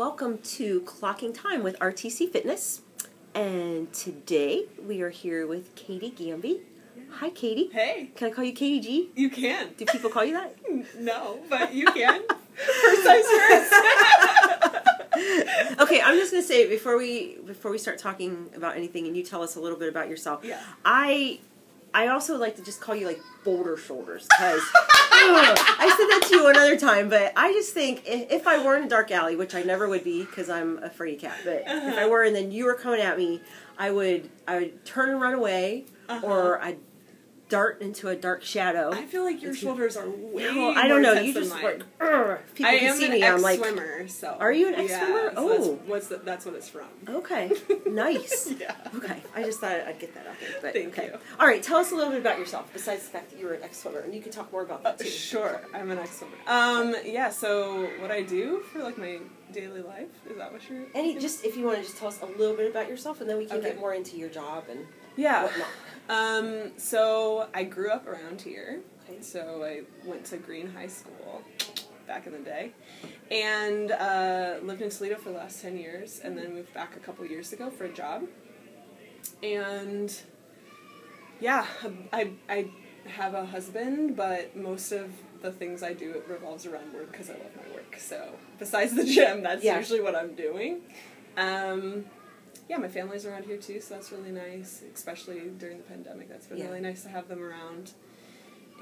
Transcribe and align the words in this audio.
welcome 0.00 0.38
to 0.38 0.80
Clocking 0.86 1.34
Time 1.34 1.62
with 1.62 1.78
RTC 1.78 2.32
Fitness. 2.32 2.80
And 3.34 3.92
today 3.92 4.64
we 4.82 5.02
are 5.02 5.10
here 5.10 5.46
with 5.46 5.74
Katie 5.74 6.10
Gamby. 6.10 6.60
Hi, 7.10 7.28
Katie. 7.28 7.68
Hey, 7.70 8.10
Can 8.14 8.28
I 8.28 8.30
call 8.30 8.44
you 8.44 8.54
Katie 8.54 8.80
G? 8.80 9.10
you 9.14 9.28
can. 9.28 9.74
Do 9.76 9.84
people 9.84 10.08
call 10.08 10.24
you 10.24 10.32
that? 10.32 10.56
No, 10.98 11.40
but 11.50 11.74
you 11.74 11.84
can. 11.84 12.22
First 12.56 13.02
first. 13.02 13.74
okay, 15.80 16.00
I'm 16.00 16.16
just 16.16 16.32
gonna 16.32 16.44
say 16.44 16.66
before 16.66 16.96
we 16.96 17.36
before 17.44 17.70
we 17.70 17.76
start 17.76 17.98
talking 17.98 18.48
about 18.56 18.78
anything, 18.78 19.06
and 19.06 19.14
you 19.14 19.22
tell 19.22 19.42
us 19.42 19.56
a 19.56 19.60
little 19.60 19.78
bit 19.78 19.90
about 19.90 20.08
yourself. 20.08 20.42
Yeah. 20.42 20.62
I 20.82 21.40
I 21.92 22.08
also 22.08 22.36
like 22.38 22.56
to 22.56 22.62
just 22.62 22.80
call 22.80 22.94
you 22.94 23.06
like 23.06 23.20
boulder 23.44 23.76
shoulders 23.76 24.26
because 24.28 24.62
I 25.12 25.88
said 25.96 26.06
that 26.06 26.28
to 26.28 26.36
you 26.36 26.48
another 26.48 26.76
time, 26.78 27.08
but 27.08 27.32
I 27.36 27.52
just 27.52 27.74
think 27.74 28.02
if, 28.06 28.30
if 28.30 28.46
I 28.46 28.64
were 28.64 28.76
in 28.76 28.84
a 28.84 28.88
dark 28.88 29.10
alley, 29.10 29.36
which 29.36 29.54
I 29.54 29.62
never 29.62 29.88
would 29.88 30.04
be 30.04 30.24
because 30.24 30.48
I'm 30.48 30.78
a 30.82 30.90
free 30.90 31.16
cat, 31.16 31.38
but 31.44 31.64
if 31.66 31.98
I 31.98 32.06
were 32.08 32.22
and 32.24 32.34
then 32.34 32.50
you 32.52 32.64
were 32.64 32.74
coming 32.74 33.00
at 33.00 33.18
me, 33.18 33.40
I 33.78 33.90
would 33.90 34.30
I 34.46 34.58
would 34.60 34.84
turn 34.84 35.10
and 35.10 35.20
run 35.20 35.34
away, 35.34 35.84
Uh-huh. 36.08 36.26
or 36.26 36.60
I'd 36.62 36.78
dart 37.50 37.82
into 37.82 38.08
a 38.08 38.16
dark 38.16 38.42
shadow. 38.42 38.90
I 38.92 39.04
feel 39.04 39.22
like 39.24 39.42
your 39.42 39.50
It's- 39.50 39.62
shoulders 39.62 39.96
are 39.98 40.08
way 40.08 40.44
Well, 40.54 40.72
I 40.78 40.88
don't 40.88 41.02
know. 41.02 41.12
You 41.12 41.34
just 41.34 41.50
like 41.62 41.82
"Ugh." 42.00 42.38
people 42.54 42.70
I 42.70 42.78
can 42.78 42.88
am 42.88 42.96
see 42.96 43.04
an 43.06 43.10
me. 43.12 43.24
I'm 43.24 43.42
like, 43.42 43.58
ex-swimmer, 43.60 44.08
so 44.08 44.36
Are 44.40 44.52
you 44.52 44.68
an 44.68 44.74
ex-swimmer? 44.76 45.32
so 45.34 45.36
Oh. 45.36 45.48
that's, 45.48 45.66
what's 45.88 46.06
the, 46.08 46.16
that's 46.18 46.46
what 46.46 46.54
it's 46.54 46.68
from. 46.68 46.86
okay, 47.08 47.50
nice. 47.86 48.50
Yeah. 48.58 48.74
Okay, 48.94 49.22
I 49.34 49.42
just 49.42 49.60
thought 49.60 49.72
I'd 49.72 49.98
get 49.98 50.14
that 50.14 50.26
out 50.26 50.34
there. 50.40 50.48
But 50.62 50.72
Thank 50.72 50.96
okay. 50.98 51.06
you. 51.08 51.18
All 51.38 51.46
right, 51.46 51.62
tell 51.62 51.76
us 51.78 51.92
a 51.92 51.94
little 51.94 52.10
bit 52.12 52.20
about 52.20 52.38
yourself. 52.38 52.70
Besides 52.72 53.02
the 53.04 53.10
fact 53.10 53.30
that 53.30 53.38
you 53.38 53.46
were 53.46 53.52
an 53.54 53.62
ex-swimmer, 53.62 53.98
and 54.00 54.14
you 54.14 54.22
can 54.22 54.32
talk 54.32 54.50
more 54.52 54.62
about 54.62 54.82
that 54.84 54.98
too. 54.98 55.06
Sure, 55.08 55.60
I'm 55.74 55.90
an 55.90 55.98
ex-swimmer. 55.98 56.36
Um, 56.46 56.94
yeah. 57.04 57.30
So 57.30 57.88
what 58.00 58.10
I 58.10 58.22
do 58.22 58.60
for 58.72 58.78
like 58.82 58.96
my 58.96 59.18
daily 59.52 59.82
life 59.82 60.08
is 60.28 60.36
that 60.38 60.52
what 60.52 60.68
you're? 60.68 60.84
Any, 60.94 61.18
just 61.18 61.44
if 61.44 61.56
you 61.56 61.64
want 61.66 61.78
to 61.78 61.82
just 61.84 61.96
tell 61.98 62.08
us 62.08 62.20
a 62.22 62.26
little 62.26 62.56
bit 62.56 62.70
about 62.70 62.88
yourself, 62.88 63.20
and 63.20 63.28
then 63.28 63.36
we 63.38 63.46
can 63.46 63.58
Okay. 63.58 63.68
get 63.70 63.78
more 63.80 63.92
into 63.94 64.16
your 64.16 64.28
job 64.28 64.64
and 64.70 64.86
Yeah. 65.16 65.44
whatnot. 65.44 65.68
Um, 66.08 66.72
so 66.78 67.48
I 67.54 67.64
grew 67.64 67.90
up 67.90 68.06
around 68.06 68.40
here. 68.40 68.80
Okay. 69.08 69.20
So 69.22 69.62
I 69.64 69.82
went 70.08 70.24
to 70.26 70.36
Green 70.38 70.68
High 70.72 70.86
School 70.88 71.42
back 72.06 72.26
in 72.26 72.32
the 72.32 72.38
day, 72.40 72.72
and 73.30 73.92
uh, 73.92 74.56
lived 74.62 74.82
in 74.82 74.90
Toledo 74.90 75.16
for 75.16 75.30
the 75.30 75.36
last 75.36 75.60
ten 75.62 75.76
years, 75.76 76.20
and 76.24 76.36
then 76.36 76.54
moved 76.54 76.72
back 76.74 76.96
a 76.96 77.00
couple 77.00 77.24
years 77.26 77.52
ago 77.52 77.70
for 77.70 77.84
a 77.84 77.92
job. 77.92 78.26
And 79.42 80.12
yeah, 81.40 81.66
I 82.12 82.32
I 82.48 82.68
have 83.06 83.34
a 83.34 83.46
husband, 83.46 84.16
but 84.16 84.56
most 84.56 84.92
of 84.92 85.10
the 85.42 85.50
things 85.52 85.82
I 85.82 85.92
do 85.92 86.10
it 86.12 86.26
revolves 86.28 86.66
around 86.66 86.92
work 86.92 87.10
because 87.12 87.30
I 87.30 87.34
love 87.34 87.50
my 87.56 87.74
work. 87.74 87.96
So 87.98 88.34
besides 88.58 88.94
the 88.94 89.04
gym, 89.04 89.42
that's 89.42 89.64
Yeah. 89.64 89.78
usually 89.78 90.00
what 90.00 90.14
I'm 90.14 90.34
doing. 90.34 90.80
Um, 91.36 92.04
yeah, 92.68 92.76
my 92.76 92.88
family's 92.88 93.24
around 93.26 93.44
here 93.44 93.56
too, 93.56 93.80
so 93.80 93.94
that's 93.94 94.12
really 94.12 94.30
nice, 94.30 94.82
especially 94.94 95.40
during 95.58 95.78
the 95.78 95.82
pandemic. 95.84 96.28
That's 96.28 96.46
been 96.46 96.58
Yeah. 96.58 96.66
really 96.66 96.80
nice 96.80 97.02
to 97.04 97.08
have 97.08 97.28
them 97.28 97.42
around. 97.42 97.92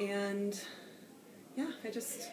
And 0.00 0.60
yeah, 1.56 1.70
I 1.84 1.88
just 1.90 2.28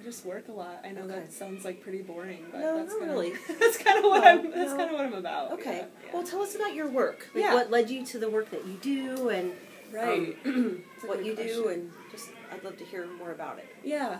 I 0.00 0.02
just 0.02 0.26
work 0.26 0.48
a 0.48 0.52
lot. 0.52 0.80
I 0.84 0.90
know 0.90 1.02
Okay. 1.02 1.14
that 1.14 1.32
sounds 1.32 1.64
like 1.64 1.80
pretty 1.80 2.02
boring, 2.02 2.44
but 2.50 2.60
No, 2.60 2.76
that's 2.78 2.90
not 2.92 2.98
kind 3.00 3.10
really. 3.12 3.32
of 3.32 3.38
that's 3.60 3.78
kind 3.78 3.98
of 3.98 4.04
what 4.04 4.22
No, 4.24 4.28
I'm 4.30 4.50
that's 4.50 4.70
no. 4.72 4.76
kind 4.76 4.90
of 4.90 4.96
what 4.96 5.06
I'm 5.06 5.14
about. 5.14 5.52
Okay. 5.52 5.78
Yeah, 5.78 5.86
yeah. 6.06 6.10
Well, 6.12 6.24
tell 6.24 6.42
us 6.42 6.54
about 6.54 6.74
your 6.74 6.88
work. 6.88 7.28
Like 7.34 7.44
Yeah. 7.44 7.54
What 7.54 7.70
led 7.70 7.90
you 7.90 8.04
to 8.06 8.18
the 8.18 8.28
work 8.28 8.50
that 8.50 8.66
you 8.66 8.74
do, 8.82 9.28
and 9.30 9.52
right. 9.94 10.36
It's 10.44 11.04
a 11.04 11.06
what 11.06 11.24
you 11.24 11.36
do, 11.36 11.68
and 11.68 11.90
just 12.10 12.30
I'd 12.52 12.64
love 12.64 12.76
to 12.78 12.84
hear 12.84 13.06
more 13.06 13.30
about 13.32 13.58
it. 13.58 13.68
Yeah. 13.82 14.18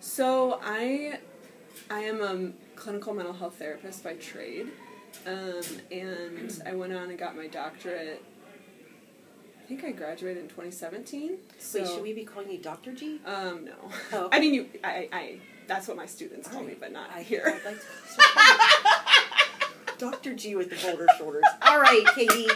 So 0.00 0.60
I 0.62 1.18
I 1.90 2.00
am 2.00 2.22
a 2.22 2.52
clinical 2.76 3.14
mental 3.14 3.34
health 3.34 3.56
therapist 3.58 4.04
by 4.04 4.14
trade. 4.14 4.68
Um, 5.26 5.62
and 5.90 6.62
I 6.66 6.74
went 6.74 6.92
on 6.92 7.10
and 7.10 7.18
got 7.18 7.36
my 7.36 7.46
doctorate. 7.46 8.22
I 9.62 9.66
think 9.66 9.84
I 9.84 9.92
graduated 9.92 10.42
in 10.42 10.48
2017. 10.48 11.38
So, 11.58 11.80
Wait, 11.80 11.88
should 11.88 12.02
we 12.02 12.12
be 12.12 12.24
calling 12.24 12.50
you 12.50 12.58
Doctor 12.58 12.92
G? 12.92 13.20
Um, 13.24 13.66
no. 13.66 13.72
Oh, 14.12 14.24
okay. 14.26 14.28
I 14.36 14.40
mean, 14.40 14.54
you. 14.54 14.66
I. 14.82 15.08
I. 15.12 15.38
That's 15.68 15.86
what 15.86 15.96
my 15.96 16.06
students 16.06 16.48
call 16.48 16.64
me, 16.64 16.74
but 16.78 16.92
not 16.92 17.08
I 17.14 17.22
here. 17.22 17.60
Like 17.64 17.76
to 17.76 17.82
Dr. 19.98 20.34
G 20.34 20.56
with 20.56 20.70
the 20.70 20.76
boulder 20.76 21.06
shoulders. 21.16 21.44
All 21.62 21.80
right, 21.80 22.04
Katie. 22.16 22.48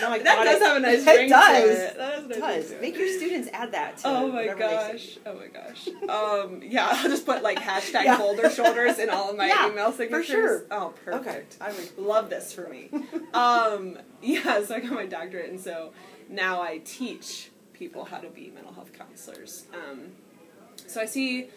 No, 0.00 0.10
I 0.10 0.18
that 0.18 0.44
does 0.44 0.60
it. 0.60 0.64
have 0.66 0.76
a 0.76 0.80
nice 0.80 1.02
It 1.06 1.16
ring 1.16 1.28
does. 1.28 1.62
to 1.64 1.86
it. 1.86 1.96
That 1.96 2.14
has 2.14 2.24
a 2.24 2.30
It 2.30 2.38
nice 2.40 2.62
does. 2.62 2.70
ring 2.70 2.78
to 2.78 2.82
Make 2.82 2.94
it. 2.94 2.98
your 3.00 3.18
students 3.18 3.48
add 3.52 3.72
that 3.72 3.96
to 3.98 4.08
Oh 4.08 4.28
my 4.28 4.34
whatever 4.46 4.58
they 4.60 4.68
say. 4.68 4.92
gosh! 4.92 5.18
Oh 5.26 5.34
my 5.34 5.46
gosh! 5.46 5.88
Um, 6.08 6.62
yeah, 6.62 6.88
I'll 6.90 7.08
just 7.08 7.24
put 7.26 7.42
like 7.42 7.58
hashtag 7.58 8.04
Yeah. 8.04 8.18
boulder 8.18 8.50
shoulders 8.50 8.98
in 8.98 9.10
all 9.10 9.30
of 9.30 9.36
my 9.36 9.46
Yeah, 9.48 9.70
email 9.70 9.90
for 9.90 9.98
signatures. 9.98 10.26
sure. 10.26 10.64
Oh, 10.70 10.86
Okay. 10.86 11.04
perfect! 11.04 11.56
I 11.60 11.72
would 11.72 11.98
love 11.98 12.30
this 12.30 12.52
for 12.52 12.68
me. 12.68 12.88
um, 13.34 13.98
yeah, 14.22 14.62
so 14.64 14.74
I 14.76 14.80
got 14.80 14.92
my 14.92 15.06
doctorate, 15.06 15.50
and 15.50 15.60
so 15.60 15.92
now 16.28 16.60
I 16.60 16.78
teach 16.84 17.50
people 17.72 18.04
how 18.04 18.18
to 18.18 18.28
be 18.28 18.50
mental 18.54 18.72
health 18.72 18.92
counselors. 18.92 19.66
Um, 19.74 20.12
so 20.86 21.00
I 21.00 21.04
see 21.06 21.48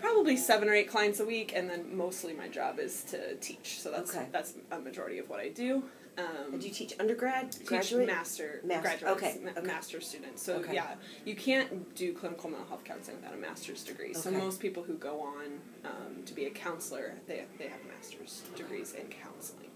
probably 0.00 0.36
seven 0.36 0.68
or 0.68 0.74
eight 0.74 0.88
clients 0.88 1.20
a 1.20 1.24
week, 1.24 1.52
and 1.54 1.70
then 1.70 1.96
mostly 1.96 2.32
my 2.34 2.48
job 2.48 2.78
is 2.78 3.04
to 3.04 3.36
teach. 3.36 3.80
So 3.80 3.90
that's 3.90 4.14
Okay. 4.14 4.26
that's 4.32 4.54
a 4.70 4.78
majority 4.80 5.18
of 5.18 5.28
what 5.28 5.38
I 5.40 5.48
do. 5.48 5.84
Um, 6.18 6.58
Do 6.58 6.66
you 6.68 6.74
teach 6.74 6.92
undergrad, 7.00 7.52
teach 7.52 7.66
graduate? 7.66 8.06
master, 8.06 8.60
Master, 8.64 8.82
graduates, 8.82 9.12
okay, 9.16 9.40
ma- 9.42 9.50
okay. 9.52 9.62
master 9.66 10.00
students. 10.00 10.42
So 10.42 10.56
Okay. 10.56 10.74
yeah, 10.74 10.94
you 11.24 11.34
can't 11.34 11.94
do 11.94 12.12
clinical 12.12 12.50
mental 12.50 12.68
health 12.68 12.84
counseling 12.84 13.16
without 13.16 13.32
a 13.34 13.38
master's 13.38 13.82
degree. 13.82 14.12
So 14.12 14.28
Okay. 14.28 14.38
most 14.38 14.60
people 14.60 14.82
who 14.82 14.94
go 14.94 15.20
on 15.20 15.60
um, 15.84 16.22
to 16.26 16.34
be 16.34 16.44
a 16.44 16.50
counselor, 16.50 17.14
they 17.26 17.44
they 17.58 17.68
have 17.68 17.80
master's 17.86 18.42
degrees 18.56 18.92
in 18.92 19.06
counseling. 19.06 19.70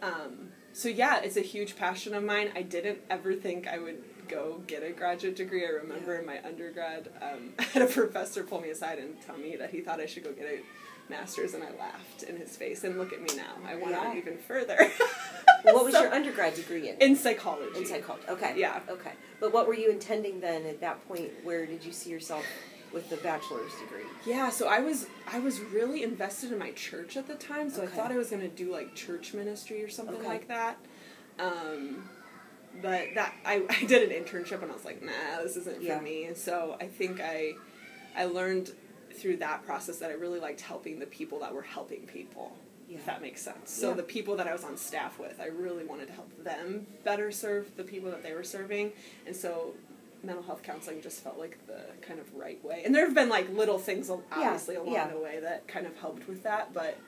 Um, 0.00 0.50
so 0.72 0.88
yeah, 0.88 1.20
it's 1.20 1.36
a 1.36 1.40
huge 1.40 1.76
passion 1.76 2.14
of 2.14 2.22
mine. 2.22 2.52
I 2.54 2.62
didn't 2.62 2.98
ever 3.10 3.34
think 3.34 3.66
I 3.66 3.78
would 3.78 4.02
go 4.28 4.62
get 4.66 4.82
a 4.84 4.90
graduate 4.92 5.34
degree. 5.36 5.64
I 5.66 5.70
remember 5.70 6.14
Yeah. 6.14 6.20
in 6.20 6.26
my 6.26 6.42
undergrad, 6.44 7.08
um, 7.20 7.52
I 7.58 7.62
had 7.74 7.82
a 7.82 7.86
professor 7.86 8.44
pull 8.44 8.60
me 8.60 8.70
aside 8.70 8.98
and 9.00 9.20
tell 9.22 9.36
me 9.38 9.56
that 9.56 9.70
he 9.70 9.80
thought 9.80 10.00
I 10.00 10.06
should 10.06 10.22
go 10.24 10.32
get 10.32 10.46
a 10.46 10.60
master's, 11.10 11.54
and 11.54 11.62
I 11.62 11.70
laughed 11.78 12.22
in 12.22 12.36
his 12.36 12.56
face. 12.56 12.84
And 12.84 12.98
look 12.98 13.12
at 13.12 13.20
me 13.20 13.28
now. 13.36 13.54
I 13.66 13.74
went 13.76 13.94
on 13.96 14.16
even 14.16 14.38
further. 14.38 14.78
What 15.64 15.86
was 15.86 15.94
So- 15.94 16.02
your 16.02 16.12
undergrad 16.12 16.54
degree 16.56 16.90
in? 16.90 16.96
in 16.98 17.16
psychology? 17.16 17.78
In 17.78 17.86
psychology. 17.86 18.26
Okay. 18.28 18.52
Yeah. 18.58 18.80
Okay. 18.86 19.12
But 19.40 19.54
what 19.54 19.66
were 19.66 19.72
you 19.72 19.88
intending 19.90 20.38
then 20.40 20.66
at 20.66 20.80
that 20.82 21.06
point? 21.08 21.30
Where 21.42 21.64
did 21.64 21.82
you 21.86 21.90
see 21.90 22.10
yourself 22.10 22.44
with 22.92 23.08
the 23.08 23.16
bachelor's 23.16 23.72
degree? 23.76 24.04
Yeah, 24.26 24.50
so 24.50 24.68
I 24.68 24.80
was 24.80 25.06
I 25.26 25.38
was 25.38 25.60
really 25.60 26.02
invested 26.02 26.52
in 26.52 26.58
my 26.58 26.72
church 26.72 27.16
at 27.16 27.26
the 27.26 27.34
time, 27.34 27.70
so 27.70 27.80
Okay. 27.80 27.90
I 27.92 27.96
thought 27.96 28.12
I 28.12 28.18
was 28.18 28.28
gonna 28.28 28.46
do 28.48 28.70
like 28.70 28.94
church 28.94 29.32
ministry 29.32 29.82
or 29.82 29.88
something 29.88 30.16
Okay. 30.16 30.28
like 30.28 30.48
that. 30.48 30.76
Um, 31.38 32.10
but 32.82 33.06
that 33.14 33.32
I, 33.46 33.62
I 33.70 33.84
did 33.86 34.12
an 34.12 34.22
internship 34.22 34.60
and 34.62 34.70
I 34.70 34.74
was 34.74 34.84
like, 34.84 35.02
nah, 35.02 35.42
this 35.42 35.56
isn't 35.56 35.82
Yeah. 35.82 35.96
for 35.98 36.04
me. 36.04 36.24
And 36.24 36.36
so 36.36 36.76
I 36.78 36.88
think 36.88 37.20
I 37.22 37.54
I 38.14 38.26
learned 38.26 38.70
through 39.14 39.36
that 39.38 39.64
process 39.64 39.98
that 39.98 40.10
I 40.10 40.14
really 40.14 40.40
liked 40.40 40.60
helping 40.60 40.98
the 40.98 41.06
people 41.06 41.38
that 41.40 41.54
were 41.54 41.62
helping 41.62 42.06
people. 42.06 42.56
Yeah. 42.88 42.96
If 42.98 43.06
that 43.06 43.22
makes 43.22 43.40
sense. 43.40 43.70
So 43.70 43.88
Yeah. 43.90 43.94
the 43.96 44.02
people 44.02 44.36
that 44.36 44.46
I 44.46 44.52
was 44.52 44.64
on 44.64 44.76
staff 44.76 45.18
with, 45.18 45.40
I 45.40 45.46
really 45.46 45.84
wanted 45.84 46.06
to 46.08 46.12
help 46.12 46.44
them 46.44 46.86
better 47.02 47.30
serve 47.30 47.76
the 47.76 47.84
people 47.84 48.10
that 48.10 48.22
they 48.22 48.34
were 48.34 48.44
serving. 48.44 48.92
And 49.26 49.34
so 49.34 49.74
mental 50.22 50.42
health 50.42 50.62
counseling 50.62 51.00
just 51.02 51.22
felt 51.22 51.38
like 51.38 51.58
the 51.66 51.80
kind 52.02 52.18
of 52.20 52.34
right 52.34 52.62
way. 52.64 52.82
And 52.84 52.94
there 52.94 53.04
have 53.04 53.14
been 53.14 53.28
like 53.28 53.48
little 53.50 53.78
things 53.78 54.10
al- 54.10 54.22
Yeah, 54.30 54.38
obviously 54.48 54.74
along 54.76 54.92
yeah. 54.92 55.08
the 55.08 55.18
way 55.18 55.40
that 55.40 55.66
kind 55.68 55.86
of 55.86 55.96
helped 55.98 56.28
with 56.28 56.42
that, 56.44 56.72
but 56.74 56.98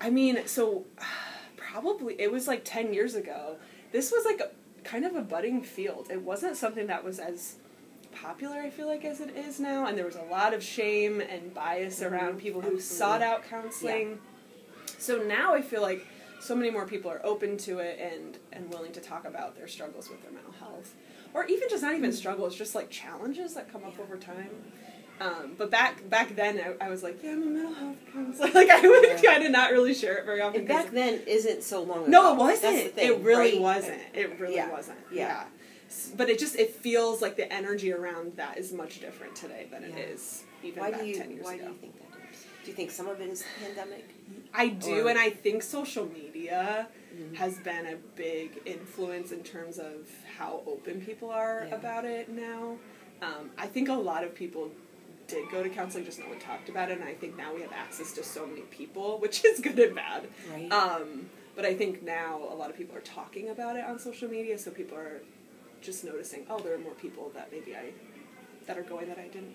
I 0.00 0.10
mean, 0.10 0.46
so 0.46 0.84
probably 1.56 2.20
it 2.20 2.30
was 2.32 2.48
like 2.48 2.62
10 2.64 2.92
years 2.92 3.14
ago. 3.14 3.56
This 3.92 4.10
was 4.10 4.24
like 4.24 4.40
a 4.40 4.50
kind 4.84 5.04
of 5.04 5.14
a 5.14 5.22
budding 5.22 5.62
field. 5.62 6.08
It 6.10 6.22
wasn't 6.22 6.56
something 6.56 6.86
that 6.88 7.04
was 7.04 7.18
as 7.18 7.56
popular 8.12 8.60
I 8.60 8.70
feel 8.70 8.86
like 8.86 9.04
as 9.04 9.20
it 9.20 9.36
is 9.36 9.58
now 9.58 9.86
and 9.86 9.96
there 9.98 10.04
was 10.06 10.16
a 10.16 10.22
lot 10.22 10.54
of 10.54 10.62
shame 10.62 11.20
and 11.20 11.52
bias 11.54 12.00
Mhm, 12.00 12.10
around 12.12 12.38
people 12.38 12.60
who 12.60 12.76
absolutely. 12.76 12.80
sought 12.96 13.22
out 13.22 13.44
counseling. 13.44 14.18
So 14.98 15.22
now 15.22 15.54
I 15.54 15.62
feel 15.62 15.82
like 15.82 16.06
so 16.40 16.54
many 16.54 16.70
more 16.70 16.86
people 16.86 17.10
are 17.10 17.20
open 17.24 17.56
to 17.58 17.78
it 17.78 17.98
and 18.00 18.38
and 18.52 18.70
willing 18.70 18.92
to 18.92 19.00
talk 19.00 19.24
about 19.24 19.56
their 19.56 19.68
struggles 19.68 20.08
with 20.10 20.22
their 20.22 20.32
mental 20.32 20.52
health 20.52 20.94
or 21.34 21.44
even 21.46 21.68
just 21.70 21.82
not 21.82 21.94
even 21.94 22.12
struggles 22.12 22.54
just 22.56 22.74
like 22.74 22.90
challenges 22.90 23.54
that 23.54 23.70
come 23.72 23.84
up 23.84 23.94
Yeah. 23.96 24.04
over 24.04 24.16
time 24.16 24.50
um, 25.20 25.52
but 25.56 25.70
back 25.70 26.08
back 26.10 26.34
then 26.34 26.60
I, 26.80 26.86
I 26.86 26.88
was 26.90 27.02
like 27.04 27.22
yeah 27.22 27.30
I'm 27.32 27.42
a 27.42 27.46
mental 27.46 27.72
health 27.74 27.96
counselor 28.12 28.50
like 28.54 28.68
I 28.70 28.80
would 28.80 29.04
Yeah. 29.22 29.30
kind 29.30 29.44
of 29.44 29.52
not 29.52 29.70
really 29.70 29.94
share 29.94 30.16
it 30.18 30.24
very 30.26 30.40
often 30.40 30.60
And 30.60 30.68
back 30.68 30.90
then 30.90 31.20
isn't 31.26 31.62
so 31.62 31.82
long 31.82 32.02
ago. 32.02 32.08
no, 32.10 32.32
it 32.32 32.36
wasn't. 32.38 32.94
thing, 32.94 33.06
it 33.08 33.20
really 33.22 33.52
right? 33.52 33.60
wasn't. 33.60 34.02
It 34.14 34.38
really 34.40 34.54
Yeah. 34.56 34.70
wasn't. 34.70 34.98
Yeah. 35.12 35.44
Yeah. 36.08 36.14
But 36.16 36.30
it 36.30 36.38
just 36.38 36.56
it 36.56 36.70
feels 36.76 37.20
like 37.22 37.36
the 37.36 37.52
energy 37.52 37.92
around 37.92 38.36
that 38.36 38.58
is 38.58 38.72
much 38.72 39.00
different 39.00 39.34
today 39.36 39.66
than 39.70 39.84
it 39.84 39.94
Yeah. 39.96 40.04
is 40.04 40.44
even 40.62 40.80
Why 40.82 40.90
back 40.90 41.00
do 41.00 41.06
you 41.06 41.14
ten 41.16 41.30
years 41.30 41.44
Why 41.44 41.54
ago. 41.54 41.64
do 41.64 41.70
you 41.72 41.76
think 41.78 41.94
that 41.98 42.30
is? 42.32 42.46
Do 42.64 42.70
you 42.70 42.76
think 42.76 42.90
some 42.90 43.08
of 43.08 43.20
it 43.20 43.28
is 43.28 43.44
pandemic? 43.62 44.04
I 44.54 44.68
do, 44.68 45.06
Or- 45.06 45.10
and 45.10 45.18
I 45.18 45.30
think 45.30 45.62
social 45.62 46.06
media 46.06 46.88
Mhm. 47.14 47.34
has 47.36 47.58
been 47.58 47.86
a 47.86 47.96
big 48.16 48.60
influence 48.64 49.32
in 49.32 49.42
terms 49.42 49.78
of 49.78 50.08
how 50.38 50.62
open 50.66 51.00
people 51.04 51.30
are 51.30 51.66
Yeah. 51.68 51.74
about 51.74 52.04
it 52.04 52.28
now. 52.28 52.78
Um, 53.20 53.50
I 53.58 53.66
think 53.66 53.88
a 53.88 53.94
lot 53.94 54.24
of 54.24 54.34
people 54.34 54.70
did 55.28 55.48
go 55.50 55.62
to 55.62 55.68
counseling, 55.70 56.04
just 56.04 56.18
no 56.18 56.26
one 56.28 56.38
talked 56.38 56.68
about 56.68 56.90
it. 56.90 56.98
And 56.98 57.08
I 57.08 57.14
think 57.14 57.36
now 57.36 57.54
we 57.54 57.62
have 57.62 57.72
access 57.72 58.12
to 58.14 58.22
so 58.24 58.46
many 58.46 58.62
people, 58.62 59.18
which 59.24 59.44
is 59.44 59.60
good 59.60 59.78
and 59.78 59.94
bad. 59.94 60.28
Right. 60.50 60.70
Um, 60.72 61.30
but 61.56 61.64
I 61.64 61.74
think 61.74 62.02
now 62.02 62.36
a 62.50 62.54
lot 62.54 62.70
of 62.70 62.76
people 62.76 62.96
are 62.96 63.00
talking 63.02 63.48
about 63.48 63.76
it 63.76 63.84
on 63.84 63.98
social 63.98 64.28
media, 64.28 64.58
so 64.58 64.70
people 64.70 64.96
are 64.98 65.20
just 65.82 66.04
noticing, 66.04 66.46
oh, 66.48 66.58
there 66.60 66.74
are 66.74 66.78
more 66.78 66.94
people 66.94 67.30
that 67.34 67.50
maybe 67.52 67.74
I 67.76 67.92
that 68.66 68.78
are 68.78 68.82
going 68.82 69.08
that 69.08 69.18
I 69.18 69.26
didn't 69.28 69.54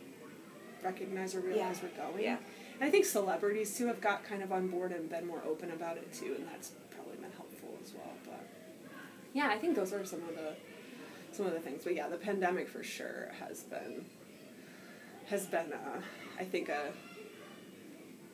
recognize 0.83 1.33
or 1.33 1.39
realize 1.39 1.79
Yeah. 1.81 1.83
were 2.06 2.12
going. 2.12 2.24
Yeah. 2.24 2.38
And 2.75 2.83
I 2.83 2.91
think 2.91 3.06
celebrities 3.06 3.75
too 3.77 3.88
have 3.88 4.01
got 4.01 4.24
kind 4.24 4.44
of 4.44 4.51
on 4.51 4.68
board 4.68 4.91
and 4.91 5.09
been 5.09 5.25
more 5.25 5.41
open 5.47 5.71
about 5.71 5.97
it 5.97 6.12
too, 6.13 6.35
and 6.38 6.47
that's 6.47 6.71
probably 6.91 7.15
been 7.18 7.31
helpful 7.31 7.77
as 7.83 7.94
well. 7.94 8.13
But 8.25 8.45
yeah, 9.33 9.47
I 9.50 9.57
think 9.57 9.75
those 9.75 9.94
are 9.94 10.06
some 10.06 10.21
of 10.24 10.35
the 10.35 10.56
some 11.31 11.45
of 11.45 11.53
the 11.53 11.59
things. 11.59 11.83
But 11.83 11.95
yeah, 11.95 12.07
the 12.09 12.18
pandemic 12.18 12.68
for 12.69 12.83
sure 12.83 13.31
has 13.39 13.63
been 13.63 14.06
has 15.27 15.45
been 15.45 15.71
a, 15.74 16.01
I 16.39 16.44
think 16.45 16.69
a 16.69 16.91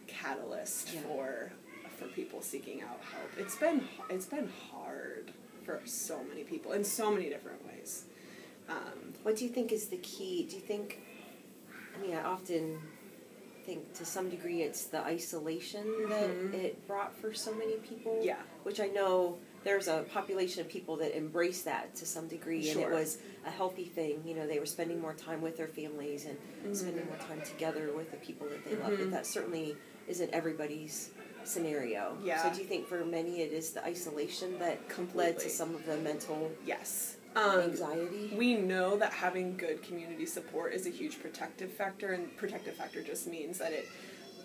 catalyst 0.07 0.93
Yeah. 0.93 1.01
for 1.01 1.51
for 1.97 2.05
people 2.07 2.41
seeking 2.41 2.81
out 2.81 2.99
help. 3.11 3.29
It's 3.37 3.55
been 3.55 3.87
it's 4.09 4.25
been 4.25 4.49
hard 4.71 5.31
for 5.63 5.81
so 5.85 6.23
many 6.23 6.43
people 6.43 6.73
in 6.73 6.83
so 6.83 7.11
many 7.11 7.29
different 7.29 7.65
ways. 7.65 8.05
Um, 8.69 9.13
What 9.23 9.37
do 9.37 9.45
you 9.45 9.49
think 9.51 9.71
is 9.71 9.87
the 9.87 9.97
key? 9.97 10.45
Do 10.49 10.55
you 10.55 10.61
think? 10.61 10.99
I 11.95 12.01
mean, 12.01 12.15
I 12.15 12.23
often 12.23 12.79
think 13.65 13.93
to 13.93 14.05
some 14.05 14.29
degree 14.29 14.61
it's 14.61 14.85
the 14.85 14.99
isolation 15.01 15.85
that 16.09 16.29
Mhm. 16.29 16.53
it 16.53 16.85
brought 16.87 17.15
for 17.15 17.33
so 17.33 17.53
many 17.53 17.77
people. 17.77 18.19
Yeah. 18.21 18.41
Which 18.63 18.79
I 18.81 18.87
know 18.87 19.37
there's 19.63 19.87
a 19.87 20.03
population 20.11 20.59
of 20.59 20.67
people 20.67 20.97
that 20.97 21.15
embrace 21.15 21.61
that 21.61 21.95
to 21.95 22.05
some 22.05 22.27
degree, 22.27 22.69
and 22.69 22.81
it 22.81 22.89
was 22.89 23.19
a 23.45 23.49
healthy 23.49 23.85
thing. 23.85 24.21
You 24.25 24.33
know, 24.35 24.45
they 24.45 24.59
were 24.59 24.65
spending 24.65 24.99
more 24.99 25.13
time 25.13 25.41
with 25.41 25.55
their 25.55 25.69
families 25.69 26.25
and 26.25 26.37
Mhm. 26.65 26.75
spending 26.75 27.05
more 27.05 27.15
time 27.19 27.41
together 27.43 27.93
with 27.93 28.11
the 28.11 28.17
people 28.17 28.47
that 28.49 28.65
they 28.65 28.75
love. 28.75 28.91
Mhm. 28.93 28.97
But 28.97 29.11
that 29.11 29.25
certainly 29.25 29.77
isn't 30.09 30.31
everybody's 30.33 31.11
scenario. 31.47 32.17
Yeah. 32.23 32.41
So 32.43 32.53
do 32.53 32.61
you 32.61 32.67
think 32.67 32.87
for 32.87 33.03
many 33.05 33.41
it 33.41 33.51
is 33.51 33.71
the 33.71 33.83
isolation 33.83 34.57
that 34.59 34.79
led 35.15 35.39
to 35.39 35.49
some 35.49 35.75
of 35.75 35.85
the 35.85 35.97
mental 35.97 36.51
yes. 36.65 37.17
Um, 37.35 37.61
anxiety? 37.61 38.33
We 38.37 38.53
know 38.53 38.95
that 38.97 39.11
having 39.11 39.57
good 39.57 39.81
community 39.81 40.25
support 40.25 40.73
is 40.73 40.85
a 40.85 40.91
huge 40.91 41.19
protective 41.19 41.71
factor, 41.71 42.13
and 42.13 42.35
protective 42.37 42.75
factor 42.75 43.01
just 43.01 43.27
means 43.27 43.57
that 43.57 43.71
it 43.71 43.87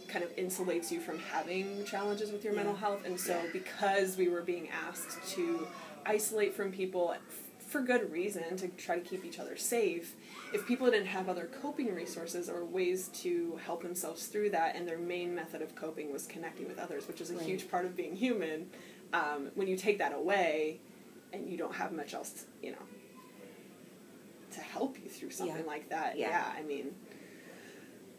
kind 0.09 0.25
of 0.25 0.35
insulates 0.37 0.91
you 0.91 1.01
from 1.01 1.19
having 1.19 1.85
challenges 1.85 2.33
with 2.33 2.43
your 2.43 2.55
Yeah. 2.55 2.61
mental 2.63 2.77
health. 2.77 3.05
And 3.05 3.21
so, 3.21 3.39
because 3.53 4.17
we 4.17 4.29
were 4.29 4.41
being 4.41 4.69
asked 4.71 5.19
to 5.35 5.67
isolate 6.07 6.55
from 6.55 6.73
people 6.73 7.15
for 7.69 7.83
good 7.83 8.11
reason 8.11 8.57
to 8.57 8.69
try 8.69 8.99
to 8.99 9.03
keep 9.09 9.25
each 9.25 9.39
other 9.39 9.57
safe, 9.57 10.17
if 10.55 10.67
people 10.67 10.91
didn't 10.91 11.07
have 11.07 11.29
other 11.29 11.49
coping 11.61 11.95
resources 11.95 12.49
or 12.49 12.65
ways 12.65 13.09
to 13.09 13.59
help 13.65 13.83
themselves 13.83 14.27
through 14.27 14.51
that, 14.51 14.75
and 14.75 14.89
their 14.89 14.99
main 14.99 15.35
method 15.35 15.61
of 15.61 15.75
coping 15.75 16.11
was 16.11 16.27
connecting 16.27 16.67
with 16.67 16.79
others, 16.79 17.07
which 17.07 17.21
is 17.21 17.31
a 17.31 17.35
Right. 17.35 17.45
huge 17.47 17.71
part 17.71 17.85
of 17.85 17.95
being 17.95 18.17
human, 18.17 18.71
um, 19.13 19.51
when 19.55 19.69
you 19.69 19.77
take 19.77 19.99
that 19.99 20.15
away, 20.15 20.81
and 21.33 21.49
you 21.51 21.59
don't 21.59 21.75
have 21.75 21.93
much 21.93 22.15
else, 22.15 22.47
you 22.63 22.71
know, 22.73 22.87
to 24.53 24.61
help 24.61 24.97
you 25.05 25.11
through 25.11 25.31
something 25.31 25.57
Yeah. 25.59 25.63
like 25.63 25.91
that. 25.91 26.17
Yeah. 26.17 26.31
Yeah. 26.31 26.53
I 26.57 26.63
mean, 26.63 26.95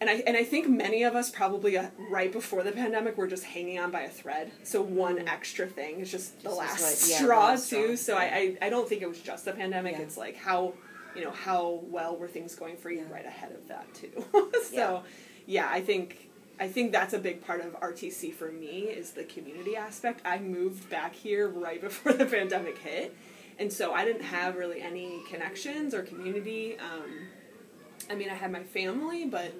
and 0.01 0.09
I 0.09 0.23
and 0.25 0.37
I 0.37 0.43
think 0.43 0.67
many 0.69 1.03
of 1.03 1.15
us 1.15 1.29
probably 1.29 1.77
uh, 1.77 1.87
right 2.09 2.31
before 2.31 2.63
the 2.63 2.71
pandemic 2.71 3.17
were 3.17 3.27
just 3.27 3.43
hanging 3.43 3.79
on 3.79 3.91
by 3.91 4.01
a 4.01 4.09
thread. 4.09 4.51
So 4.63 4.81
one 4.81 5.17
Mhm. 5.17 5.27
extra 5.29 5.67
thing 5.67 5.99
is 5.99 6.09
just 6.11 6.37
the 6.37 6.43
Just 6.49 6.57
last 6.57 6.81
like, 6.81 7.09
yeah, 7.11 7.17
straw 7.17 7.51
too. 7.55 7.95
straw. 7.97 8.15
So 8.15 8.17
I, 8.17 8.23
I 8.23 8.57
I 8.67 8.69
don't 8.69 8.87
think 8.87 9.01
it 9.01 9.09
was 9.09 9.19
just 9.21 9.45
the 9.45 9.51
pandemic. 9.51 9.93
Yeah. 9.93 10.01
It's 10.03 10.17
like 10.17 10.35
how 10.37 10.73
you 11.15 11.23
know 11.23 11.31
how 11.31 11.81
well 11.87 12.15
were 12.15 12.27
things 12.27 12.55
going 12.55 12.77
for 12.77 12.89
you 12.91 12.99
Yeah. 12.99 13.13
right 13.13 13.25
ahead 13.25 13.51
of 13.51 13.67
that 13.67 13.93
too. 13.93 14.11
so 14.63 14.73
Yeah. 14.73 15.01
yeah, 15.45 15.69
I 15.71 15.81
think 15.81 16.29
I 16.61 16.67
think 16.67 16.91
that's 16.91 17.13
a 17.13 17.19
big 17.19 17.45
part 17.45 17.61
of 17.61 17.73
RTC 17.79 18.33
for 18.33 18.51
me 18.51 18.81
is 18.83 19.11
the 19.11 19.23
community 19.23 19.75
aspect. 19.77 20.21
I 20.25 20.39
moved 20.39 20.89
back 20.89 21.15
here 21.15 21.47
right 21.47 21.79
before 21.87 22.11
the 22.13 22.25
pandemic 22.25 22.77
hit, 22.79 23.15
and 23.57 23.71
so 23.71 23.93
I 23.93 24.03
didn't 24.05 24.23
have 24.23 24.57
really 24.57 24.81
any 24.81 25.21
connections 25.29 25.93
or 25.93 26.03
community. 26.03 26.77
Um, 26.77 27.27
I 28.09 28.15
mean, 28.15 28.29
I 28.29 28.33
had 28.33 28.51
my 28.51 28.63
family, 28.63 29.25
but 29.25 29.53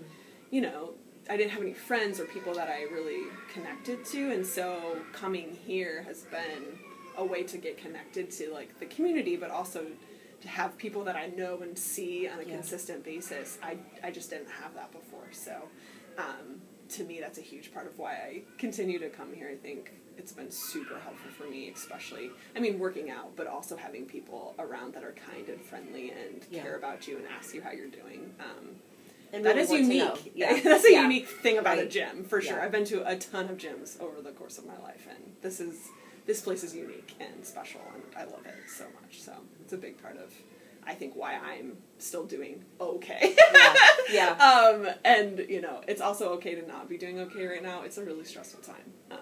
you 0.51 0.62
know, 0.62 0.94
I 1.30 1.38
didn't 1.38 1.51
have 1.51 1.62
any 1.62 1.74
friends 1.74 2.19
or 2.19 2.25
people 2.25 2.54
that 2.56 2.69
I 2.69 2.84
really 2.84 3.28
connected 3.54 4.04
to, 4.06 4.31
and 4.31 4.46
so 4.46 4.98
coming 5.13 5.56
here 5.66 6.01
has 6.04 6.24
been 6.24 6.63
a 7.18 7.24
way 7.25 7.44
to 7.44 7.57
get 7.57 7.78
connected 7.78 8.31
to 8.31 8.51
like 8.51 8.80
the 8.80 8.86
community, 8.88 9.36
but 9.36 9.51
also 9.51 9.86
to 10.42 10.48
have 10.48 10.78
people 10.78 11.04
that 11.04 11.16
I 11.16 11.28
know 11.28 11.60
and 11.62 11.78
see 11.78 12.28
on 12.28 12.40
a 12.40 12.44
Yeah. 12.44 12.56
consistent 12.56 13.04
basis. 13.04 13.57
I 13.62 13.78
I 14.01 14.10
just 14.12 14.30
didn't 14.30 14.50
have 14.50 14.74
that 14.75 14.92
before, 14.92 15.28
so. 15.31 15.69
Um, 16.18 16.62
to 16.90 17.04
me, 17.04 17.19
that's 17.19 17.38
a 17.38 17.42
huge 17.42 17.72
part 17.72 17.86
of 17.86 18.00
why 18.00 18.13
I 18.13 18.42
continue 18.57 18.98
to 19.00 19.10
come 19.10 19.31
here. 19.31 19.48
I 19.48 19.56
think 19.56 19.92
it's 20.18 20.31
been 20.31 20.50
super 20.50 20.98
helpful 21.00 21.30
for 21.38 21.44
me, 21.48 21.69
especially, 21.69 22.31
I 22.56 22.60
mean, 22.60 22.80
working 22.80 23.12
out, 23.12 23.36
but 23.36 23.45
also 23.45 23.78
having 23.78 24.06
people 24.06 24.56
around 24.57 24.95
that 24.95 25.04
are 25.04 25.13
kind 25.13 25.48
and 25.50 25.62
friendly 25.62 26.10
and 26.12 26.44
Yeah. 26.50 26.63
care 26.63 26.75
about 26.78 27.07
you 27.07 27.18
and 27.18 27.28
ask 27.28 27.54
you 27.54 27.62
how 27.62 27.72
you're 27.72 27.88
doing. 27.90 28.34
Um, 28.40 28.75
And 29.31 29.46
that 29.46 29.56
really 29.56 29.81
is 29.81 29.88
unique. 29.88 30.31
Yeah. 30.36 30.60
That's 30.64 30.86
a 30.86 30.92
Yeah. 30.92 31.04
unique 31.04 31.28
thing 31.28 31.58
about 31.58 31.78
a 31.80 31.86
gym, 31.86 32.24
for 32.24 32.42
sure. 32.42 32.58
Yeah. 32.58 32.64
I've 32.66 32.72
been 32.72 32.86
to 32.86 33.08
a 33.08 33.16
ton 33.16 33.50
of 33.50 33.58
gyms 33.58 34.00
over 34.02 34.22
the 34.22 34.31
course 34.31 34.58
of 34.58 34.66
my 34.66 34.78
life, 34.80 35.08
and 35.10 35.36
this 35.42 35.60
is 35.60 35.90
this 36.26 36.42
place 36.42 36.64
is 36.64 36.76
unique 36.76 37.14
and 37.20 37.44
special, 37.46 37.81
and 37.94 38.04
I 38.16 38.24
love 38.26 38.46
it 38.46 38.56
so 38.68 38.86
much. 39.02 39.22
So 39.22 39.34
it's 39.62 39.74
a 39.74 39.78
big 39.78 40.00
part 40.02 40.18
of, 40.18 40.31
I 40.86 40.94
think, 40.94 41.16
why 41.16 41.34
I'm 41.36 41.78
still 41.98 42.24
doing 42.26 42.64
okay. 42.80 43.36
Yeah. 43.54 43.74
Yeah. 44.12 44.30
um, 44.86 44.88
and 45.06 45.40
you 45.50 45.62
know, 45.62 45.81
it's 45.88 46.02
also 46.02 46.30
okay 46.34 46.56
to 46.56 46.68
not 46.68 46.88
be 46.90 46.98
doing 46.98 47.20
okay 47.20 47.46
right 47.48 47.64
now. 47.64 47.81
It's 47.84 47.98
a 47.98 48.04
really 48.06 48.26
stressful 48.26 48.62
time. 48.62 48.94
Um, 49.12 49.18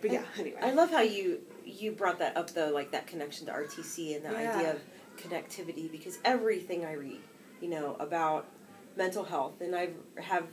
but 0.00 0.12
yeah, 0.12 0.22
anyway. 0.38 0.58
I 0.62 0.72
love 0.72 0.90
how 0.90 1.00
you 1.00 1.40
you 1.64 1.92
brought 1.92 2.18
that 2.18 2.36
up 2.36 2.50
though, 2.50 2.70
like 2.70 2.90
that 2.90 3.06
connection 3.06 3.46
to 3.46 3.52
RTC 3.52 4.16
and 4.16 4.24
the 4.24 4.30
Yeah. 4.32 4.56
idea 4.56 4.72
of 4.72 4.80
connectivity 5.16 5.90
because 5.90 6.18
everything 6.24 6.84
I 6.84 6.92
read, 6.92 7.20
you 7.60 7.68
know, 7.68 7.96
about 8.00 8.46
mental 8.96 9.24
health 9.24 9.60
and 9.60 9.74
I 9.74 9.90
have 10.20 10.46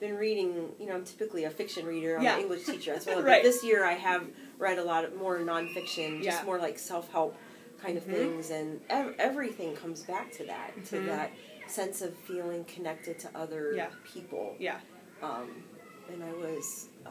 been 0.00 0.14
reading, 0.16 0.70
you 0.78 0.86
know, 0.86 0.94
I'm 0.94 1.04
typically 1.04 1.44
a 1.44 1.50
fiction 1.50 1.86
reader, 1.86 2.16
I'm 2.18 2.22
Yeah. 2.22 2.34
an 2.36 2.42
English 2.42 2.64
teacher 2.66 2.92
as 2.92 3.06
well. 3.06 3.22
Right. 3.22 3.42
But 3.42 3.50
this 3.50 3.64
year 3.64 3.84
I 3.84 3.94
have 3.94 4.24
read 4.58 4.78
a 4.78 4.84
lot 4.84 5.04
of 5.04 5.16
more 5.16 5.38
nonfiction, 5.38 6.22
just 6.22 6.40
Yeah. 6.40 6.44
more 6.44 6.58
like 6.58 6.78
self 6.78 7.10
help 7.10 7.34
kind 7.80 7.96
of 7.98 8.04
Mhm. 8.04 8.12
things 8.12 8.50
and 8.50 8.80
ev- 8.90 9.14
everything 9.18 9.74
comes 9.76 10.02
back 10.02 10.32
to 10.32 10.44
that, 10.44 10.72
to 10.86 10.96
Mhm. 10.96 11.06
that 11.06 11.30
sense 11.66 12.00
of 12.02 12.14
feeling 12.20 12.64
connected 12.64 13.18
to 13.20 13.28
other 13.34 13.72
Yeah. 13.74 13.90
people 14.04 14.54
yeah. 14.58 14.80
um, 15.22 15.64
and 16.08 16.22
I 16.22 16.32
was 16.32 16.88
uh, 17.06 17.10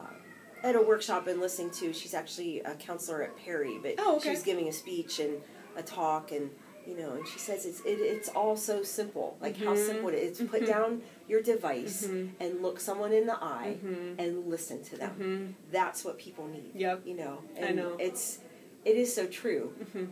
at 0.62 0.74
a 0.76 0.80
workshop 0.80 1.26
and 1.26 1.40
listening 1.40 1.70
to. 1.72 1.92
She's 1.92 2.14
actually 2.14 2.60
a 2.60 2.74
counselor 2.76 3.22
at 3.22 3.36
Perry, 3.36 3.78
but 3.82 3.94
Oh, 3.98 4.18
she 4.20 4.30
was 4.30 4.42
giving 4.42 4.68
a 4.68 4.72
speech 4.72 5.18
and 5.18 5.42
a 5.76 5.82
talk, 5.82 6.32
and 6.32 6.50
you 6.86 6.96
know, 6.96 7.12
and 7.12 7.26
she 7.26 7.38
says 7.38 7.66
it's 7.66 7.80
it, 7.80 7.98
it's 8.00 8.28
all 8.30 8.56
so 8.56 8.82
simple. 8.82 9.36
Like 9.40 9.56
how 9.56 9.74
Mhm. 9.74 9.86
simple 9.86 10.08
it 10.10 10.14
is. 10.14 10.38
Put 10.40 10.62
Mhm. 10.62 10.66
down 10.66 11.02
your 11.28 11.42
device 11.42 12.06
Mhm. 12.06 12.30
and 12.40 12.62
look 12.62 12.78
someone 12.80 13.12
in 13.12 13.26
the 13.26 13.36
eye 13.42 13.78
Mhm. 13.84 14.14
and 14.18 14.46
listen 14.48 14.82
to 14.84 14.96
them. 14.96 15.14
Mhm. 15.18 15.72
That's 15.72 16.04
what 16.04 16.18
people 16.18 16.46
need. 16.46 16.72
Yep. 16.74 17.02
You 17.06 17.14
know, 17.14 17.42
I 17.60 17.72
know. 17.72 17.96
it's 17.98 18.38
it 18.84 18.96
is 18.96 19.12
so 19.14 19.26
true, 19.26 19.72
Mhm. 19.94 20.08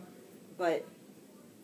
but. 0.57 0.85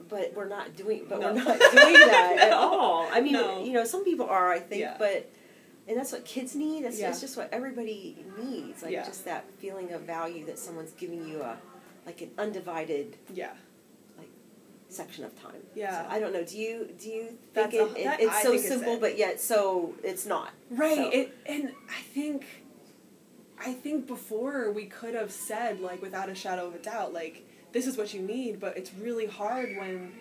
But 0.10 0.34
we're 0.34 0.48
not 0.48 0.76
doing. 0.76 1.06
But 1.08 1.20
No. 1.20 1.28
we're 1.28 1.44
not 1.44 1.60
doing 1.60 1.94
that 1.94 2.36
at 2.48 2.54
all. 2.54 3.08
I 3.12 3.22
mean, 3.22 3.34
No. 3.34 3.64
you 3.64 3.72
know, 3.72 3.84
some 3.86 4.04
people 4.04 4.26
are. 4.26 4.52
I 4.52 4.60
think, 4.60 4.82
Yeah. 4.82 4.96
but 4.98 5.30
and 5.88 5.96
that's 5.96 6.12
what 6.12 6.26
kids 6.26 6.56
need. 6.56 6.84
That's, 6.86 7.00
Yeah. 7.00 7.08
that's 7.10 7.22
just 7.22 7.38
what 7.38 7.50
everybody 7.54 8.26
needs. 8.40 8.82
Like 8.82 8.94
Yeah. 8.94 9.06
just 9.06 9.26
that 9.26 9.46
feeling 9.60 9.92
of 9.92 10.02
value 10.02 10.44
that 10.46 10.58
someone's 10.58 10.92
giving 10.94 11.28
you 11.28 11.42
a 11.42 11.58
like 12.06 12.22
an 12.22 12.32
undivided 12.40 13.16
Yeah. 13.32 13.54
Section 14.92 15.24
of 15.24 15.40
time. 15.42 15.62
Yeah. 15.76 16.04
So 16.04 16.10
I 16.16 16.20
don't 16.20 16.34
know. 16.34 16.44
Do 16.44 16.58
you 16.58 16.90
do 17.00 17.10
you 17.10 17.38
think 17.54 17.74
it, 17.74 17.80
a- 17.82 17.96
it- 17.96 18.20
it's 18.22 18.36
I 18.36 18.44
so 18.44 18.54
it's 18.54 18.68
simple, 18.68 18.94
it. 18.96 19.02
but 19.02 19.18
yet 19.18 19.40
so 19.42 19.94
it's 20.04 20.26
not. 20.26 20.52
Right. 20.70 20.96
So- 20.98 21.10
It 21.12 21.38
and 21.46 21.72
I 21.90 22.02
think 22.14 22.46
I 23.60 23.74
think 23.74 24.08
before 24.08 24.72
we 24.72 24.86
could 24.86 25.14
have 25.16 25.32
said 25.32 25.80
like 25.80 26.02
without 26.02 26.30
a 26.30 26.36
shadow 26.36 26.68
of 26.68 26.76
a 26.76 26.80
doubt 26.80 27.14
like 27.14 27.48
this 27.72 27.88
is 27.88 27.98
what 27.98 28.14
you 28.14 28.22
need, 28.22 28.60
but 28.60 28.76
it's 28.78 28.94
really 28.94 29.28
hard 29.28 29.70
when 29.78 30.12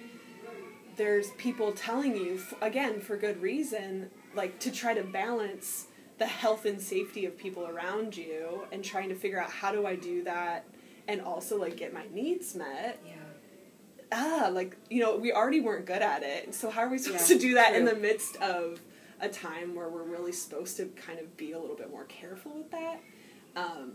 there's 0.97 1.31
people 1.33 1.73
telling 1.73 2.17
you 2.17 2.35
f- 2.35 2.55
again 2.61 3.01
for 3.01 3.17
good 3.17 3.41
reason 3.41 4.11
like 4.35 4.59
to 4.61 4.71
try 4.71 4.95
to 4.95 5.03
balance 5.03 5.87
the 6.19 6.27
health 6.27 6.67
and 6.67 6.81
safety 6.81 7.25
of 7.25 7.37
people 7.37 7.67
around 7.67 8.17
you 8.17 8.65
and 8.71 8.85
trying 8.85 9.09
to 9.09 9.15
figure 9.15 9.41
out 9.41 9.51
how 9.51 9.73
do 9.73 9.87
I 9.87 9.97
do 9.97 10.23
that 10.25 10.67
and 11.09 11.21
also 11.21 11.59
like 11.59 11.77
get 11.77 11.93
my 11.95 12.05
needs 12.13 12.55
met 12.55 13.01
Yeah. 13.07 13.13
Ah, 14.13 14.51
like 14.53 14.77
you 14.89 15.01
know, 15.01 15.17
we 15.17 15.33
already 15.33 15.61
weren't 15.61 15.87
good 15.87 16.03
at 16.03 16.23
it. 16.23 16.55
So 16.55 16.71
how 16.71 16.83
are 16.83 16.89
we 16.89 16.99
supposed 16.99 17.29
Yeah, 17.31 17.37
to 17.37 17.41
do 17.41 17.55
that 17.55 17.75
in 17.75 17.85
the 17.85 17.95
midst 17.95 18.37
of 18.37 18.81
a 19.21 19.29
time 19.29 19.75
where 19.75 19.89
we're 19.89 20.03
really 20.03 20.33
supposed 20.33 20.77
to 20.79 20.87
kind 20.87 21.19
of 21.19 21.37
be 21.37 21.53
a 21.53 21.59
little 21.59 21.77
bit 21.77 21.91
more 21.91 22.05
careful 22.05 22.53
with 22.57 22.71
that? 22.71 23.01
Um, 23.57 23.93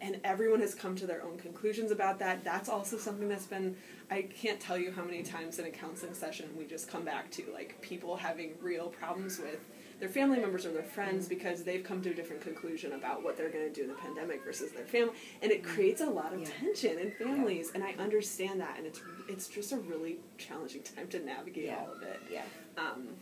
and 0.00 0.20
everyone 0.24 0.60
has 0.60 0.74
come 0.74 0.96
to 0.96 1.06
their 1.06 1.22
own 1.22 1.38
conclusions 1.38 1.90
about 1.90 2.18
that. 2.18 2.44
That's 2.44 2.68
also 2.68 2.98
something 2.98 3.28
that's 3.28 3.46
been 3.46 3.76
I 4.10 4.22
can't 4.22 4.60
tell 4.60 4.76
you 4.76 4.92
how 4.92 5.04
many 5.04 5.22
times 5.22 5.58
in 5.58 5.64
a 5.64 5.70
counseling 5.70 6.14
session 6.14 6.48
we 6.58 6.66
just 6.66 6.90
come 6.90 7.04
back 7.04 7.30
to 7.32 7.44
like 7.52 7.80
people 7.80 8.16
having 8.16 8.52
real 8.60 8.88
problems 8.88 9.38
with 9.38 9.60
their 10.04 10.12
family 10.12 10.38
members 10.38 10.66
or 10.66 10.70
their 10.72 10.82
friends 10.82 11.26
because 11.26 11.64
they've 11.64 11.82
come 11.82 12.02
to 12.02 12.10
a 12.10 12.14
different 12.14 12.42
conclusion 12.42 12.92
about 12.92 13.24
what 13.24 13.38
they're 13.38 13.48
going 13.48 13.66
to 13.66 13.72
do 13.72 13.80
in 13.84 13.88
the 13.88 13.94
pandemic 13.94 14.44
versus 14.44 14.70
their 14.70 14.84
family, 14.84 15.14
and 15.40 15.50
it 15.50 15.64
creates 15.64 16.02
a 16.02 16.06
lot 16.06 16.30
of 16.34 16.40
Yeah. 16.40 16.48
tension 16.60 16.98
in 16.98 17.10
families. 17.12 17.70
And 17.74 17.82
I 17.82 17.92
understand 17.94 18.60
that, 18.60 18.76
and 18.76 18.86
it's 18.86 19.00
it's 19.28 19.48
just 19.48 19.72
a 19.72 19.78
really 19.78 20.18
challenging 20.36 20.82
time 20.82 21.08
to 21.08 21.20
navigate 21.24 21.64
Yeah. 21.64 21.78
all 21.78 21.92
of 21.94 22.02
it. 22.02 22.20
Yeah. 22.30 22.42
Um, 22.76 23.16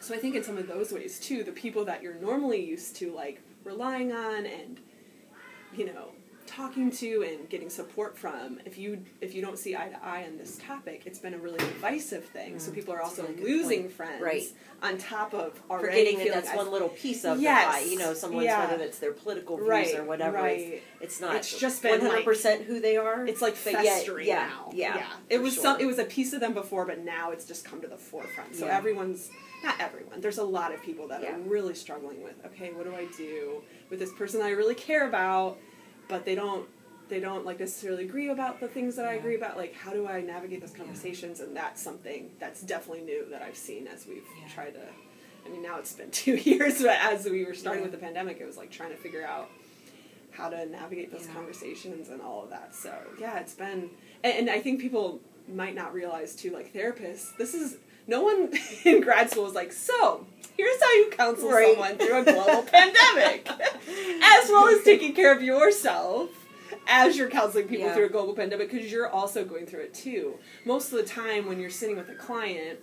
so 0.00 0.14
I 0.14 0.18
think 0.18 0.34
in 0.34 0.42
some 0.42 0.56
of 0.56 0.66
those 0.66 0.92
ways 0.92 1.20
too, 1.20 1.44
the 1.44 1.52
people 1.52 1.84
that 1.84 2.02
you're 2.02 2.14
normally 2.14 2.64
used 2.64 2.96
to 2.96 3.12
like 3.12 3.42
relying 3.64 4.10
on 4.10 4.46
and 4.46 4.80
you 5.76 5.84
know 5.84 6.12
talking 6.48 6.90
to 6.90 7.22
and 7.28 7.48
getting 7.48 7.68
support 7.70 8.16
from, 8.16 8.58
if 8.64 8.78
you 8.78 9.04
if 9.20 9.34
you 9.34 9.42
don't 9.42 9.58
see 9.58 9.76
eye 9.76 9.88
to 9.88 10.04
eye 10.04 10.24
on 10.26 10.38
this 10.38 10.58
topic, 10.58 11.02
it's 11.04 11.18
been 11.18 11.34
a 11.34 11.38
really 11.38 11.58
divisive 11.58 12.24
thing. 12.24 12.58
so 12.58 12.70
Mm, 12.70 12.74
people 12.74 12.94
are 12.94 13.02
also 13.02 13.22
really 13.26 13.42
losing 13.42 13.80
point. 13.82 13.92
friends 13.92 14.22
Right. 14.22 14.42
on 14.82 14.98
top 14.98 15.34
of 15.34 15.60
already 15.70 15.86
Forgetting 16.14 16.18
that 16.32 16.44
that's 16.44 16.56
one 16.56 16.70
little 16.70 16.88
piece 16.88 17.24
of 17.24 17.40
Yes. 17.40 17.84
the. 17.84 17.90
You 17.90 17.98
know, 17.98 18.14
someone's 18.14 18.46
Yeah. 18.46 18.70
whether 18.70 18.82
it's 18.82 18.98
their 18.98 19.12
political 19.12 19.56
views 19.56 19.68
Right, 19.68 19.98
or 19.98 20.04
whatever. 20.04 20.38
right. 20.38 20.58
It's, 20.60 20.82
it's 21.02 21.20
not. 21.20 21.36
It's 21.36 21.58
just 21.58 21.82
been, 21.82 22.00
one 22.00 22.10
hundred 22.10 22.24
percent 22.24 22.62
who 22.64 22.80
they 22.80 22.96
are. 22.96 23.26
It's 23.26 23.42
like 23.42 23.54
festering 23.54 24.26
yeah, 24.26 24.48
now. 24.48 24.70
Yeah, 24.72 25.06
It 25.28 25.40
was 25.42 25.54
sure. 25.54 25.62
some. 25.62 25.80
It 25.80 25.86
was 25.86 25.98
a 25.98 26.04
piece 26.04 26.32
of 26.32 26.40
them 26.40 26.54
before, 26.54 26.84
but 26.86 27.04
now 27.04 27.30
it's 27.30 27.44
just 27.44 27.64
come 27.64 27.80
to 27.82 27.88
the 27.88 27.98
forefront. 27.98 28.56
So 28.56 28.66
Yeah. 28.66 28.76
everyone's 28.76 29.30
not 29.64 29.74
everyone. 29.80 30.20
There's 30.20 30.38
a 30.38 30.44
lot 30.44 30.72
of 30.72 30.80
people 30.82 31.08
that 31.08 31.20
Yeah. 31.22 31.34
are 31.34 31.38
really 31.40 31.74
struggling 31.74 32.22
with. 32.22 32.34
Okay, 32.46 32.70
what 32.72 32.84
do 32.84 32.94
I 32.94 33.06
do 33.16 33.60
with 33.90 33.98
this 33.98 34.12
person 34.12 34.40
I 34.40 34.50
really 34.50 34.76
care 34.76 35.08
about, 35.08 35.58
but 36.08 36.24
they 36.24 36.34
don't. 36.34 36.68
They 37.08 37.20
don't 37.20 37.46
like 37.46 37.58
necessarily 37.58 38.04
agree 38.04 38.28
about 38.28 38.60
the 38.60 38.68
things 38.68 38.94
that 38.96 39.06
I 39.06 39.14
agree 39.14 39.34
about. 39.34 39.56
Like, 39.56 39.72
how 39.74 39.92
do 39.92 40.06
I 40.06 40.20
navigate 40.20 40.60
those 40.60 40.72
Yeah. 40.72 40.84
conversations? 40.84 41.40
And 41.40 41.56
that's 41.56 41.80
something 41.82 42.30
that's 42.38 42.60
definitely 42.60 43.02
new 43.02 43.24
that 43.30 43.40
I've 43.40 43.56
seen 43.56 43.86
as 43.86 44.06
we've 44.06 44.24
Yeah. 44.38 44.46
tried 44.54 44.74
to. 44.74 44.82
I 45.46 45.48
mean, 45.48 45.62
now 45.62 45.78
it's 45.78 45.94
been 45.94 46.10
two 46.24 46.34
years, 46.36 46.82
but 46.82 46.98
as 47.00 47.24
we 47.24 47.46
were 47.46 47.54
starting 47.54 47.82
Yeah. 47.82 47.88
with 47.88 47.98
the 47.98 48.04
pandemic, 48.04 48.42
it 48.42 48.46
was 48.46 48.58
like 48.58 48.70
trying 48.70 48.90
to 48.90 48.96
figure 48.98 49.24
out 49.24 49.48
how 50.32 50.50
to 50.50 50.66
navigate 50.66 51.10
those 51.10 51.26
Yeah. 51.26 51.32
conversations 51.32 52.10
and 52.10 52.20
all 52.20 52.42
of 52.44 52.50
that. 52.50 52.74
So 52.74 52.92
yeah, 53.18 53.38
it's 53.38 53.54
been, 53.54 53.88
and, 54.22 54.34
and 54.40 54.50
I 54.50 54.60
think 54.60 54.78
people 54.82 55.22
might 55.48 55.74
not 55.74 55.94
realize 55.94 56.36
too, 56.36 56.50
like 56.50 56.74
therapists, 56.74 57.34
this 57.38 57.54
is 57.54 57.78
no 58.06 58.22
one 58.22 58.52
in 58.84 59.00
grad 59.00 59.30
school 59.30 59.46
is 59.46 59.54
like, 59.54 59.72
so 59.72 60.26
here's 60.58 60.82
how 60.82 60.92
you 60.92 61.10
counsel 61.10 61.50
Right. 61.50 61.68
someone 61.70 61.96
through 61.96 62.18
a 62.18 62.24
global 62.24 62.62
pandemic, 62.64 63.48
as 64.22 64.50
well 64.50 64.68
as 64.68 64.84
taking 64.84 65.14
care 65.14 65.32
of 65.32 65.42
yourself. 65.42 66.30
As 66.86 67.16
you're 67.16 67.30
counseling 67.30 67.68
people 67.68 67.86
Yeah. 67.86 67.94
through 67.94 68.06
a 68.06 68.10
global 68.10 68.34
pandemic, 68.34 68.70
because 68.70 68.90
you're 68.92 69.08
also 69.08 69.44
going 69.44 69.64
through 69.66 69.80
it 69.80 69.94
too. 69.94 70.38
Most 70.66 70.92
of 70.92 70.98
the 70.98 71.04
time, 71.04 71.46
when 71.46 71.58
you're 71.60 71.70
sitting 71.70 71.96
with 71.96 72.10
a 72.10 72.14
client, 72.14 72.80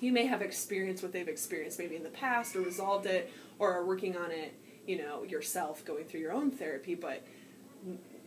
you 0.00 0.12
may 0.12 0.26
have 0.26 0.42
experienced 0.42 1.02
what 1.02 1.12
they've 1.12 1.28
experienced 1.28 1.78
maybe 1.78 1.96
in 1.96 2.02
the 2.02 2.10
past 2.10 2.56
or 2.56 2.60
resolved 2.60 3.06
it 3.06 3.32
or 3.58 3.72
are 3.72 3.84
working 3.84 4.16
on 4.16 4.30
it 4.30 4.52
you 4.86 4.98
know 4.98 5.22
yourself 5.24 5.84
going 5.84 6.04
through 6.04 6.20
your 6.20 6.32
own 6.32 6.50
therapy 6.50 6.94
but 6.94 7.24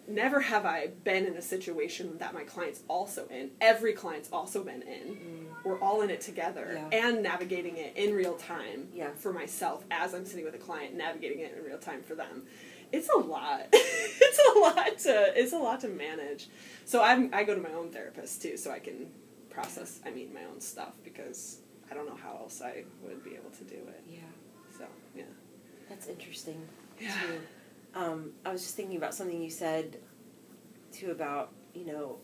never 0.07 0.39
have 0.39 0.65
i 0.65 0.87
been 1.03 1.25
in 1.25 1.35
a 1.35 1.41
situation 1.41 2.17
that 2.17 2.33
my 2.33 2.43
client's 2.43 2.81
also 2.87 3.27
in 3.29 3.51
every 3.61 3.93
client's 3.93 4.29
also 4.31 4.63
been 4.63 4.81
in 4.81 5.15
mm. 5.15 5.45
We're 5.63 5.79
all 5.79 6.01
in 6.01 6.09
it 6.09 6.21
together. 6.21 6.71
Yeah. 6.91 7.05
and 7.07 7.23
navigating 7.23 7.77
it 7.77 7.95
in 7.97 8.13
real 8.13 8.35
time 8.35 8.87
Yeah. 8.93 9.09
for 9.15 9.31
myself 9.33 9.83
as 9.91 10.13
i'm 10.13 10.25
sitting 10.25 10.45
with 10.45 10.55
a 10.55 10.59
client 10.59 10.95
navigating 10.95 11.39
it 11.39 11.55
in 11.57 11.63
real 11.63 11.77
time 11.79 12.01
for 12.01 12.15
them 12.15 12.43
it's 12.91 13.09
a 13.09 13.17
lot 13.17 13.67
it's 13.73 14.39
a 14.55 14.59
lot 14.59 14.97
to 14.99 15.39
it's 15.39 15.53
a 15.53 15.57
lot 15.57 15.79
to 15.81 15.87
manage 15.87 16.47
so 16.85 17.03
i'm 17.03 17.29
i 17.33 17.43
go 17.43 17.53
to 17.55 17.61
my 17.61 17.71
own 17.73 17.89
therapist 17.91 18.41
too 18.41 18.55
so 18.57 18.71
i 18.71 18.79
can 18.79 19.07
process 19.49 19.99
i 20.05 20.09
mean 20.11 20.33
my 20.33 20.43
own 20.45 20.59
stuff 20.61 20.93
because 21.03 21.59
i 21.91 21.93
don't 21.93 22.07
know 22.07 22.15
how 22.15 22.31
else 22.37 22.61
i 22.61 22.83
would 23.03 23.23
be 23.23 23.31
able 23.35 23.49
to 23.51 23.63
do 23.65 23.75
it 23.75 24.03
Yeah, 24.09 24.19
so 24.77 24.85
yeah 25.15 25.23
that's 25.89 26.07
interesting 26.07 26.61
Yeah. 26.99 27.11
too. 27.21 27.39
Um, 27.99 28.31
I 28.45 28.51
was 28.51 28.61
just 28.61 28.75
thinking 28.75 28.97
about 28.97 29.13
something 29.15 29.41
you 29.41 29.49
said 29.49 29.97
too 30.91 31.11
about 31.11 31.51
you 31.73 31.85
know 31.85 32.17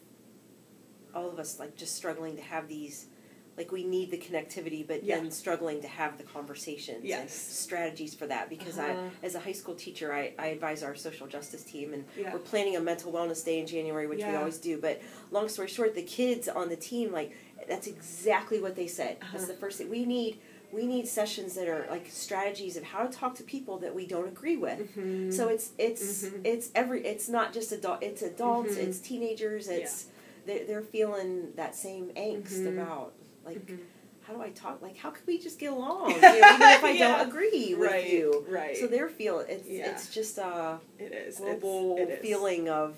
all 1.13 1.29
of 1.29 1.39
us 1.39 1.59
like 1.59 1.75
just 1.75 1.95
struggling 1.95 2.35
to 2.35 2.41
have 2.43 2.67
these 2.67 3.07
like 3.57 3.71
we 3.71 3.83
need 3.83 4.11
the 4.11 4.17
connectivity 4.17 4.85
but 4.85 5.03
Yeah. 5.03 5.15
then 5.19 5.31
struggling 5.31 5.81
to 5.81 5.87
have 5.87 6.17
the 6.17 6.23
conversations 6.23 7.03
and 7.21 7.29
strategies 7.29 8.13
for 8.13 8.27
that 8.27 8.49
because 8.49 8.77
Uh-huh. 8.77 8.93
I 9.21 9.25
as 9.25 9.35
a 9.35 9.39
high 9.39 9.53
school 9.53 9.75
teacher 9.75 10.13
I, 10.13 10.33
I 10.37 10.47
advise 10.47 10.83
our 10.83 10.95
social 10.95 11.27
justice 11.27 11.63
team 11.63 11.93
and 11.93 12.03
Yeah. 12.17 12.33
we're 12.33 12.39
planning 12.39 12.75
a 12.75 12.81
mental 12.81 13.11
wellness 13.11 13.43
day 13.45 13.59
in 13.59 13.67
January 13.67 14.07
which 14.07 14.23
we 14.23 14.35
always 14.35 14.57
do 14.57 14.77
but 14.77 15.01
long 15.31 15.47
story 15.49 15.67
short 15.67 15.95
the 15.95 16.03
kids 16.03 16.47
on 16.47 16.69
the 16.69 16.75
team 16.75 17.11
like 17.11 17.31
that's 17.67 17.87
exactly 17.87 18.59
what 18.61 18.75
they 18.75 18.87
said 18.87 19.17
that's 19.31 19.43
Uh-huh. 19.43 19.53
the 19.53 19.57
first 19.59 19.77
thing 19.77 19.89
we 19.89 20.05
need 20.05 20.39
we 20.71 20.85
need 20.85 21.07
sessions 21.07 21.53
that 21.53 21.69
are 21.69 21.85
like 21.89 22.07
strategies 22.09 22.75
of 22.75 22.83
how 22.83 23.05
to 23.05 23.09
talk 23.17 23.33
to 23.35 23.43
people 23.43 23.77
that 23.77 23.95
we 23.95 24.05
don't 24.05 24.27
agree 24.27 24.57
with 24.57 24.79
Mhm. 24.97 25.31
so 25.33 25.47
it's 25.47 25.71
it's 25.77 26.25
Mhm. 26.25 26.41
it's 26.45 26.69
every 26.75 27.05
it's 27.05 27.29
not 27.29 27.53
just 27.53 27.71
adult 27.71 28.03
it's 28.03 28.21
adults 28.21 28.73
Mhm. 28.75 28.83
it's 28.87 28.99
teenagers 28.99 29.67
it's 29.69 30.07
they're, 30.45 30.65
they're 30.65 30.81
feeling 30.81 31.53
that 31.55 31.73
same 31.75 32.09
angst 32.15 32.61
Mhm. 32.63 32.73
about 32.73 33.13
like 33.45 33.65
Mhm. 33.65 33.79
how 34.21 34.33
do 34.33 34.41
I 34.41 34.49
talk 34.49 34.81
like 34.81 34.97
how 34.97 35.11
can 35.11 35.23
we 35.27 35.37
just 35.37 35.59
get 35.59 35.71
along 35.71 36.11
you 36.11 36.21
know, 36.21 36.35
even 36.35 36.61
if 36.61 36.83
I 36.91 36.91
Yeah. 36.91 37.17
don't 37.17 37.27
agree 37.27 37.75
with 37.75 37.89
right 37.91 38.09
you 38.09 38.45
right 38.49 38.75
so 38.77 38.87
they're 38.87 39.09
feeling 39.09 39.45
it's 39.49 39.67
Yeah. 39.67 39.91
it's 39.91 40.13
just 40.13 40.37
a 40.37 40.79
it 40.99 41.11
is 41.11 41.37
global 41.37 41.95
it's, 41.97 42.09
it 42.09 42.13
is. 42.15 42.19
feeling 42.21 42.69
of 42.69 42.95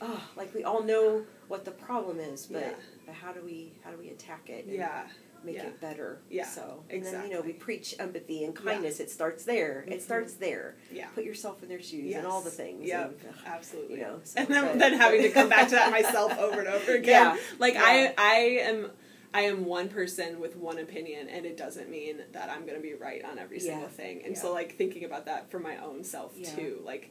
oh 0.00 0.20
like 0.36 0.54
we 0.54 0.64
all 0.64 0.82
know 0.82 1.24
what 1.48 1.64
the 1.64 1.70
problem 1.70 2.18
is 2.18 2.46
but, 2.46 2.60
Yeah. 2.62 2.70
but 3.06 3.14
how 3.14 3.32
do 3.32 3.40
we 3.44 3.72
how 3.82 3.90
do 3.90 3.98
we 3.98 4.08
attack 4.10 4.48
it 4.50 4.64
and 4.66 4.74
yeah 4.74 5.06
make 5.44 5.58
it 5.58 5.78
better 5.78 6.20
Yeah, 6.30 6.46
so 6.46 6.84
and 6.88 7.04
then 7.04 7.28
you 7.28 7.34
know 7.34 7.42
we 7.42 7.52
preach 7.52 7.94
empathy 7.98 8.44
and 8.44 8.54
kindness 8.56 8.98
it 8.98 9.10
starts 9.10 9.44
there 9.44 9.84
Mhm. 9.86 9.92
it 9.92 10.02
starts 10.02 10.32
there 10.34 10.76
yeah 10.90 11.08
put 11.14 11.22
yourself 11.24 11.62
in 11.62 11.68
their 11.68 11.82
shoes 11.82 12.04
yes. 12.06 12.16
and 12.20 12.26
all 12.26 12.40
the 12.40 12.50
things 12.50 12.86
Yeah. 12.88 13.08
absolutely 13.44 13.96
you 13.96 14.02
know 14.04 14.20
so, 14.24 14.40
and 14.40 14.48
then, 14.48 14.64
but- 14.64 14.78
then 14.78 14.94
having 14.94 15.20
to 15.20 15.28
come 15.38 15.50
back 15.50 15.68
to 15.68 15.74
that 15.74 15.90
myself 15.90 16.38
over 16.38 16.60
and 16.60 16.68
over 16.68 16.92
again 16.94 17.36
Yeah. 17.36 17.42
like 17.58 17.74
i 17.76 18.14
i 18.16 18.34
am 18.70 18.90
I 19.34 19.42
am 19.42 19.64
one 19.64 19.88
person 19.88 20.38
with 20.40 20.56
one 20.56 20.78
opinion, 20.78 21.28
and 21.28 21.44
it 21.44 21.56
doesn't 21.56 21.90
mean 21.90 22.22
that 22.32 22.48
I'm 22.48 22.60
going 22.64 22.76
to 22.76 22.80
be 22.82 22.94
right 22.94 23.22
on 23.24 23.38
every 23.38 23.58
single 23.58 23.82
Yeah. 23.82 23.88
thing. 23.88 24.22
And 24.24 24.34
Yeah. 24.36 24.40
so, 24.40 24.52
like, 24.52 24.76
thinking 24.76 25.04
about 25.04 25.26
that 25.26 25.50
for 25.50 25.58
my 25.58 25.76
own 25.78 26.04
self, 26.04 26.38
Yeah. 26.38 26.54
too. 26.54 26.80
Like, 26.84 27.10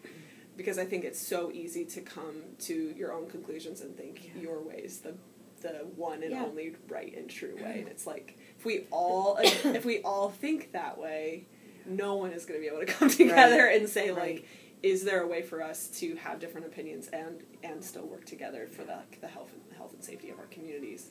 because 0.55 0.77
I 0.79 0.85
think 0.85 1.03
it's 1.03 1.19
so 1.19 1.51
easy 1.51 1.83
to 1.83 2.01
come 2.01 2.43
to 2.59 2.93
your 2.95 3.11
own 3.11 3.27
conclusions 3.29 3.81
and 3.81 3.95
think 3.97 4.31
your 4.39 4.61
way 4.61 4.81
is 4.83 4.99
the 5.01 5.15
the 5.61 5.69
one 5.95 6.23
and 6.23 6.33
only 6.33 6.75
right 6.89 7.15
and 7.15 7.29
true 7.29 7.55
way. 7.55 7.79
And 7.79 7.87
it's 7.87 8.05
like 8.05 8.37
if 8.59 8.65
we 8.65 8.85
all 8.91 9.37
if 9.37 9.85
we 9.85 10.01
all 10.01 10.29
think 10.29 10.73
that 10.73 10.97
way, 10.97 11.45
no 11.85 12.15
one 12.15 12.31
is 12.33 12.45
going 12.45 12.59
to 12.59 12.61
be 12.61 12.67
able 12.67 12.85
to 12.85 12.91
come 12.93 13.09
together 13.09 13.65
and 13.67 13.87
say 13.87 14.11
like 14.11 14.45
is 14.83 15.05
there 15.05 15.21
a 15.21 15.27
way 15.27 15.41
for 15.41 15.63
us 15.63 15.87
to 16.01 16.15
have 16.17 16.39
different 16.41 16.67
opinions 16.67 17.07
and 17.13 17.43
and 17.63 17.81
still 17.81 18.05
work 18.05 18.25
together 18.25 18.67
for 18.67 18.83
the 18.83 18.97
the 19.21 19.27
health 19.27 19.51
and 19.53 19.77
health 19.77 19.93
and 19.93 20.03
safety 20.03 20.29
of 20.29 20.37
our 20.37 20.47
communities? 20.47 21.09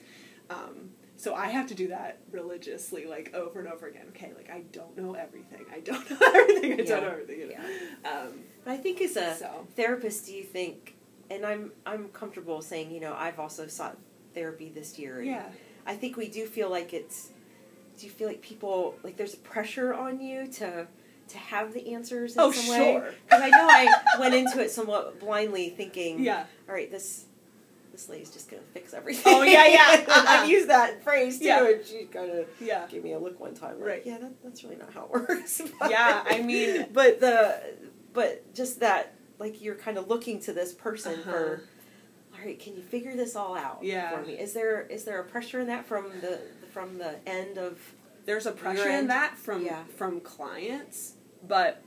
Um, 0.50 0.90
so 1.22 1.34
I 1.36 1.46
have 1.46 1.68
to 1.68 1.74
do 1.74 1.86
that 1.88 2.18
religiously, 2.32 3.06
like 3.06 3.32
over 3.32 3.60
and 3.60 3.68
over 3.68 3.86
again. 3.86 4.06
Okay, 4.08 4.32
like 4.36 4.50
I 4.50 4.62
don't 4.72 4.96
know 4.96 5.14
everything. 5.14 5.64
I 5.72 5.78
don't 5.80 6.10
know 6.10 6.18
everything. 6.34 6.72
I 6.72 6.76
Yeah. 6.76 6.84
don't 6.84 7.02
know 7.04 7.10
everything. 7.10 7.40
You 7.40 7.48
know? 7.50 8.10
Um, 8.10 8.40
But 8.64 8.72
I 8.72 8.76
think 8.76 9.00
as 9.00 9.16
a 9.16 9.34
so 9.36 9.66
therapist, 9.76 10.26
do 10.26 10.34
you 10.34 10.42
think? 10.42 10.96
And 11.30 11.46
I'm 11.46 11.70
I'm 11.86 12.08
comfortable 12.08 12.60
saying, 12.60 12.90
you 12.90 13.00
know, 13.00 13.14
I've 13.16 13.38
also 13.38 13.66
sought 13.68 13.96
therapy 14.34 14.68
this 14.74 14.98
year. 14.98 15.22
yeah, 15.22 15.46
I 15.86 15.94
think 15.94 16.16
we 16.16 16.28
do 16.28 16.46
feel 16.46 16.68
like 16.70 16.92
it's. 16.92 17.30
Do 17.98 18.06
you 18.06 18.12
feel 18.12 18.26
like 18.26 18.42
people 18.42 18.96
like 19.04 19.16
there's 19.16 19.36
pressure 19.36 19.94
on 19.94 20.20
you 20.20 20.46
to 20.60 20.86
to 21.28 21.38
have 21.38 21.72
the 21.72 21.94
answers 21.94 22.34
in 22.34 22.40
Oh, 22.42 22.50
some 22.50 22.68
way? 22.68 22.92
sure. 22.94 23.14
Because 23.24 23.42
I 23.42 23.48
know 23.50 23.68
I 23.70 23.86
went 24.18 24.34
into 24.34 24.60
it 24.60 24.70
somewhat 24.72 25.20
blindly, 25.20 25.70
thinking, 25.70 26.18
yeah. 26.30 26.46
all 26.68 26.74
right, 26.74 26.90
this 26.90 27.26
this 27.92 28.08
lady's 28.08 28.30
just 28.30 28.50
gonna 28.50 28.62
fix 28.72 28.94
everything. 28.94 29.32
Oh, 29.34 29.42
yeah, 29.42 29.66
yeah. 29.66 30.04
I've 30.08 30.48
used 30.48 30.68
that 30.68 31.04
phrase 31.04 31.38
too, 31.38 31.44
Yeah. 31.44 31.66
and 31.68 31.84
she 31.84 32.04
kind 32.06 32.30
of 32.32 32.46
Yeah. 32.60 32.86
gave 32.88 33.04
me 33.04 33.12
a 33.12 33.18
look 33.18 33.38
one 33.38 33.54
time. 33.54 33.78
Like, 33.78 33.88
Right. 33.88 34.02
Yeah, 34.06 34.18
that, 34.18 34.42
that's 34.42 34.64
really 34.64 34.76
not 34.76 34.92
how 34.92 35.04
it 35.04 35.10
works. 35.10 35.60
Yeah, 35.88 36.24
I 36.26 36.40
mean- 36.42 36.86
but 36.92 37.20
the 37.20 37.60
but 38.12 38.52
just 38.54 38.80
that 38.80 39.14
like 39.38 39.60
you're 39.62 39.74
kind 39.74 39.98
of 39.98 40.08
looking 40.08 40.40
to 40.40 40.52
this 40.52 40.72
person 40.72 41.20
Uh-huh. 41.20 41.30
for. 41.30 41.62
All 42.34 42.46
right, 42.46 42.58
can 42.58 42.74
you 42.76 42.82
figure 42.82 43.14
this 43.14 43.36
all 43.36 43.54
out 43.56 43.80
Yeah. 43.82 44.10
for 44.18 44.26
me? 44.26 44.34
Is 44.34 44.52
there 44.54 44.82
is 44.82 45.04
there 45.04 45.20
a 45.20 45.24
pressure 45.24 45.60
in 45.60 45.66
that 45.68 45.84
from 45.86 46.04
the 46.20 46.40
from 46.72 46.96
the 46.98 47.16
end 47.28 47.58
of 47.58 47.78
There's 48.24 48.46
a 48.46 48.52
pressure 48.52 48.88
in 48.88 49.08
that 49.08 49.36
from 49.36 49.64
Yeah. 49.64 49.84
from 49.96 50.20
clients, 50.20 51.14
but 51.46 51.82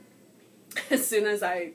as 0.90 1.06
soon 1.06 1.26
as 1.26 1.42
I 1.42 1.72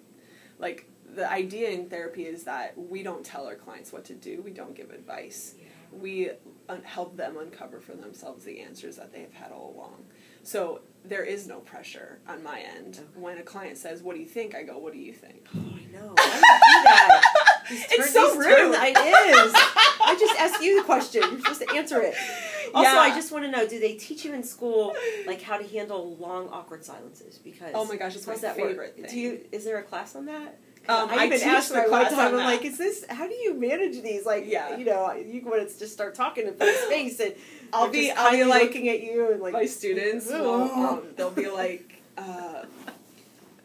like 0.59 0.87
the 1.15 1.29
idea 1.31 1.69
in 1.69 1.89
therapy 1.89 2.23
is 2.25 2.43
that 2.45 2.77
we 2.77 3.03
don't 3.03 3.25
tell 3.25 3.45
our 3.47 3.55
clients 3.55 3.91
what 3.91 4.05
to 4.05 4.13
do. 4.13 4.41
We 4.43 4.51
don't 4.51 4.75
give 4.75 4.91
advice. 4.91 5.55
we 5.91 6.29
un- 6.69 6.81
help 6.83 7.17
them 7.17 7.35
uncover 7.37 7.81
for 7.81 7.93
themselves 7.93 8.45
the 8.45 8.61
answers 8.61 8.95
that 8.95 9.11
they 9.11 9.19
have 9.21 9.33
had 9.33 9.51
all 9.51 9.73
along. 9.75 10.05
So 10.41 10.79
there 11.03 11.23
is 11.25 11.47
no 11.47 11.59
pressure 11.59 12.19
on 12.27 12.41
my 12.43 12.61
end. 12.61 12.95
Okay. 12.99 13.19
When 13.19 13.37
a 13.37 13.43
client 13.43 13.77
says, 13.77 14.01
"What 14.01 14.15
do 14.15 14.21
you 14.21 14.27
think?" 14.27 14.55
I 14.55 14.63
go, 14.63 14.77
"What 14.77 14.93
do 14.93 14.99
you 14.99 15.11
think?" 15.13 15.45
Oh, 15.53 15.59
I 15.59 15.91
know. 15.91 16.13
Why 16.15 16.25
do 16.25 16.31
you 16.31 16.39
do 16.39 16.83
that? 16.85 17.21
Just 17.67 17.91
It's 17.91 18.13
so 18.13 18.21
just 18.21 18.35
turn- 18.35 18.69
rude. 18.71 18.75
It 18.81 18.97
is. 18.97 19.53
I 19.55 20.15
just 20.19 20.39
asked 20.39 20.61
you 20.63 20.79
the 20.79 20.85
question. 20.85 21.21
You're 21.23 21.39
supposed 21.39 21.61
to 21.67 21.75
answer 21.75 22.01
it. 22.01 22.15
Also, 22.73 22.89
Yeah. 22.89 22.99
I 22.99 23.09
just 23.13 23.33
want 23.33 23.43
to 23.43 23.51
know: 23.51 23.67
Do 23.67 23.79
they 23.81 23.93
teach 23.95 24.23
you 24.23 24.33
in 24.33 24.43
school 24.43 24.95
like 25.27 25.41
how 25.41 25.57
to 25.57 25.67
handle 25.67 26.15
long, 26.17 26.47
awkward 26.49 26.85
silences? 26.85 27.37
Because 27.37 27.71
Oh 27.75 27.83
my 27.85 27.97
gosh, 27.97 28.15
it's 28.15 28.25
my 28.25 28.35
that 28.37 28.57
work? 28.57 28.69
favorite 28.69 28.95
thing. 28.95 29.05
Do 29.09 29.19
you? 29.19 29.41
Is 29.51 29.65
there 29.65 29.77
a 29.77 29.83
class 29.83 30.15
on 30.15 30.25
that? 30.27 30.57
Um, 30.89 31.09
I 31.09 31.15
I 31.15 31.25
even 31.27 31.37
teach 31.39 31.47
asked 31.47 31.73
my 31.73 31.83
class 31.83 32.11
time. 32.11 32.29
I'm 32.29 32.37
that. 32.37 32.45
like, 32.45 32.65
"Is 32.65 32.77
this? 32.77 33.05
How 33.09 33.27
do 33.27 33.33
you 33.35 33.53
manage 33.53 34.01
these? 34.01 34.25
Like, 34.25 34.45
Yeah. 34.47 34.77
you 34.77 34.85
know, 34.85 35.11
you 35.13 35.41
want 35.45 35.67
to 35.69 35.79
just 35.79 35.93
start 35.93 36.15
talking 36.15 36.47
in 36.47 36.53
of 36.59 36.75
space, 36.87 37.19
and 37.19 37.35
I'll 37.71 37.89
be- 37.89 38.11
I'll 38.11 38.31
be 38.31 38.43
like- 38.43 38.63
looking 38.63 38.89
at 38.89 39.01
you 39.01 39.31
and 39.31 39.41
like 39.41 39.53
my 39.53 39.65
students 39.67 40.27
will 40.31 40.63
um, 40.63 41.03
they'll 41.15 41.29
be 41.31 41.49
like 41.49 42.01
uh, 42.17 42.65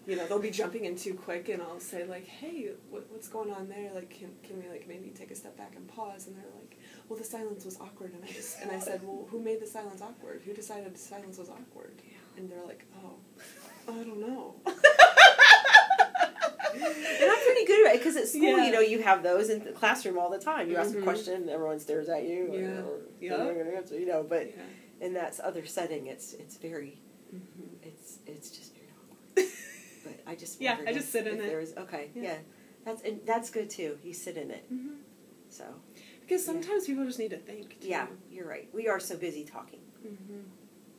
you 0.07 0.15
know 0.17 0.27
they'll 0.27 0.39
be 0.39 0.51
jumping 0.53 0.85
in 0.85 0.95
too 0.95 1.15
quick 1.15 1.49
and 1.49 1.61
i'll 1.61 1.81
say 1.81 2.05
like 2.05 2.27
hey 2.29 2.69
what, 2.91 3.05
what's 3.11 3.27
going 3.27 3.51
on 3.51 3.69
there 3.69 3.91
like 3.93 4.09
can, 4.11 4.29
can 4.45 4.63
we 4.63 4.69
like 4.69 4.87
maybe 4.87 5.09
take 5.09 5.33
a 5.33 5.35
step 5.35 5.57
back 5.57 5.73
and 5.75 5.89
pause 5.89 6.29
and 6.29 6.37
they're 6.37 6.45
like 6.61 6.79
well 7.09 7.19
the 7.19 7.25
silence 7.25 7.65
was 7.65 7.77
awkward 7.81 8.13
and 8.15 8.23
i 8.23 8.29
just 8.29 8.61
and 8.63 8.71
i 8.71 8.79
said 8.79 9.01
well 9.03 9.27
who 9.33 9.41
made 9.43 9.61
the 9.61 9.67
silence 9.67 10.01
awkward 10.01 10.41
who 10.47 10.53
decided 10.53 10.95
the 10.95 10.99
silence 10.99 11.39
was 11.39 11.49
awkward 11.51 11.95
and 12.37 12.49
they're 12.49 12.65
like 12.65 12.85
oh 13.05 13.15
i 13.89 14.05
don't 14.05 14.21
know 14.21 14.55
And 16.75 17.31
I'm 17.31 17.45
pretty 17.45 17.65
good 17.65 17.87
at 17.87 17.95
it 17.95 17.99
because 18.01 18.17
at 18.17 18.29
school, 18.29 18.43
Yeah. 18.59 18.67
you 18.67 18.73
know, 18.73 18.81
you 18.81 19.03
have 19.03 19.23
those 19.23 19.49
in 19.51 19.65
the 19.65 19.73
classroom 19.73 20.19
all 20.19 20.31
the 20.31 20.39
time. 20.39 20.69
You 20.71 20.77
ask 20.77 20.95
a 20.95 20.99
Mhm. 20.99 21.03
question, 21.05 21.49
everyone 21.49 21.79
stares 21.81 22.09
at 22.09 22.25
you. 22.25 22.51
Yeah. 22.53 22.83
Or, 22.83 23.01
Yeah. 23.21 23.37
they're 23.37 23.47
not 23.55 23.57
gonna 23.65 23.77
answer, 23.77 23.99
you 23.99 24.07
know, 24.07 24.23
but 24.23 24.49
yeah. 24.51 24.63
in 25.07 25.15
that 25.15 25.39
other 25.41 25.65
setting, 25.67 26.07
it's 26.07 26.35
it's 26.35 26.57
very, 26.57 26.99
Mhm. 27.35 27.69
it's 27.83 28.19
it's 28.27 28.51
just 28.51 28.73
very 28.75 28.89
awkward. 28.97 29.53
But 30.05 30.21
I 30.27 30.35
just 30.35 30.61
Yeah, 30.61 30.79
I 30.87 30.93
just 30.93 31.07
if- 31.07 31.13
sit 31.13 31.27
in 31.27 31.41
it. 31.41 31.47
There 31.47 31.59
was, 31.59 31.77
okay, 31.77 32.11
Yeah. 32.15 32.23
yeah. 32.23 32.39
that's 32.85 33.03
and 33.03 33.21
that's 33.25 33.51
good 33.51 33.69
too. 33.71 33.99
You 34.03 34.13
sit 34.13 34.37
in 34.37 34.51
it, 34.51 34.65
Mhm. 34.73 34.97
so 35.49 35.65
because 36.21 36.45
sometimes 36.45 36.87
people 36.87 37.05
just 37.05 37.19
need 37.19 37.31
to 37.31 37.39
think 37.39 37.81
too. 37.81 37.89
yeah, 37.89 38.07
you're 38.31 38.47
right. 38.49 38.69
We 38.73 38.89
are 38.89 39.01
so 39.01 39.17
busy 39.17 39.45
talking, 39.45 39.81
hmm 40.03 40.43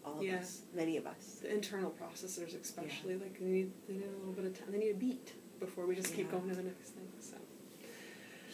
all 0.06 0.22
of 0.22 0.28
us, 0.30 0.62
many 0.74 0.96
of 0.96 1.06
us. 1.06 1.40
the 1.42 1.52
internal 1.54 1.92
processors 2.02 2.56
especially 2.62 3.16
like 3.18 3.38
they 3.40 3.46
need 3.46 3.72
they 3.88 3.96
need 3.96 4.06
a 4.06 4.18
little 4.20 4.32
bit 4.32 4.46
of 4.46 4.58
time 4.58 4.72
they 4.72 4.78
need 4.78 4.92
a 4.92 4.94
beat 4.96 5.34
before 5.60 5.86
we 5.86 5.96
just 5.96 6.14
keep 6.14 6.28
Yeah. 6.32 6.38
going 6.40 6.50
to 6.50 6.56
the 6.56 6.64
next 6.64 6.90
thing 6.92 7.08
so 7.20 7.36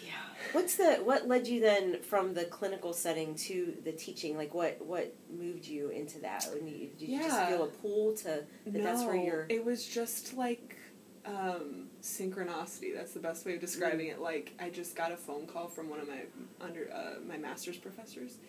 Yeah. 0.04 0.12
What's 0.52 0.76
the 0.76 0.96
what 1.04 1.28
led 1.28 1.48
you 1.48 1.60
then 1.62 2.02
from 2.02 2.34
the 2.34 2.46
clinical 2.46 2.94
setting 2.94 3.36
to 3.36 3.78
the 3.84 3.92
teaching? 3.92 4.36
Like 4.38 4.54
what 4.54 4.84
what 4.86 5.14
moved 5.32 5.66
you 5.66 5.90
into 5.90 6.20
that? 6.20 6.46
When 6.54 6.68
you, 6.68 6.90
did 6.98 7.10
you 7.10 7.20
just 7.20 7.48
feel 7.48 7.64
a 7.64 7.68
pull 7.68 8.14
to 8.18 8.44
that 8.68 8.84
that's 8.84 9.04
where 9.04 9.16
you're 9.16 9.46
it 9.50 9.64
was 9.64 9.86
just 9.86 10.36
like 10.36 10.78
um, 11.26 11.88
synchronicity 12.02 12.94
that's 12.94 13.14
the 13.14 13.20
best 13.20 13.46
way 13.46 13.54
of 13.56 13.62
describing 13.62 14.08
Mm. 14.08 14.12
it 14.12 14.20
like 14.20 14.52
i 14.60 14.70
just 14.70 14.94
got 14.94 15.10
a 15.14 15.16
phone 15.16 15.48
call 15.48 15.68
from 15.70 15.90
one 15.90 16.02
of 16.02 16.08
my 16.10 16.24
under 16.60 16.92
uh, 16.94 17.22
my 17.26 17.38
master's 17.38 17.78
professors 17.78 18.40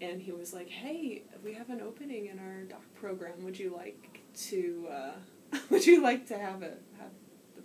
and 0.00 0.20
he 0.20 0.32
was 0.32 0.52
like 0.52 0.68
hey 0.68 1.22
we 1.44 1.52
have 1.54 1.70
an 1.70 1.80
opening 1.80 2.26
in 2.26 2.40
our 2.40 2.62
doc 2.64 2.82
program 2.96 3.44
would 3.44 3.56
you 3.56 3.72
like 3.72 4.22
to 4.48 4.88
uh, 4.90 5.12
would 5.70 5.86
you 5.86 6.02
like 6.02 6.26
to 6.26 6.36
have 6.36 6.62
a 6.62 6.72
have 6.98 7.12
the 7.12 7.19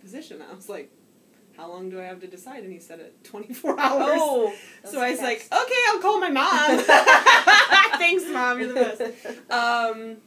position 0.06 0.40
i 0.50 0.54
was 0.54 0.68
like 0.68 0.88
how 1.56 1.68
long 1.68 1.90
do 1.90 2.00
i 2.00 2.04
have 2.04 2.20
to 2.20 2.26
decide 2.28 2.62
and 2.62 2.72
he 2.72 2.78
said 2.78 3.00
it 3.00 3.12
24 3.24 3.80
hours 3.86 4.18
Oh 4.22 4.54
so 4.84 5.00
I 5.00 5.10
was 5.10 5.20
like, 5.20 5.40
okay, 5.52 5.82
I'll 5.88 6.00
call 6.00 6.20
my 6.20 6.28
mom. 6.30 6.78
Thanks, 7.98 8.24
mom. 8.32 8.60
You're 8.60 8.68
the 8.68 8.74
best. 8.74 9.00
Um, 9.50 10.18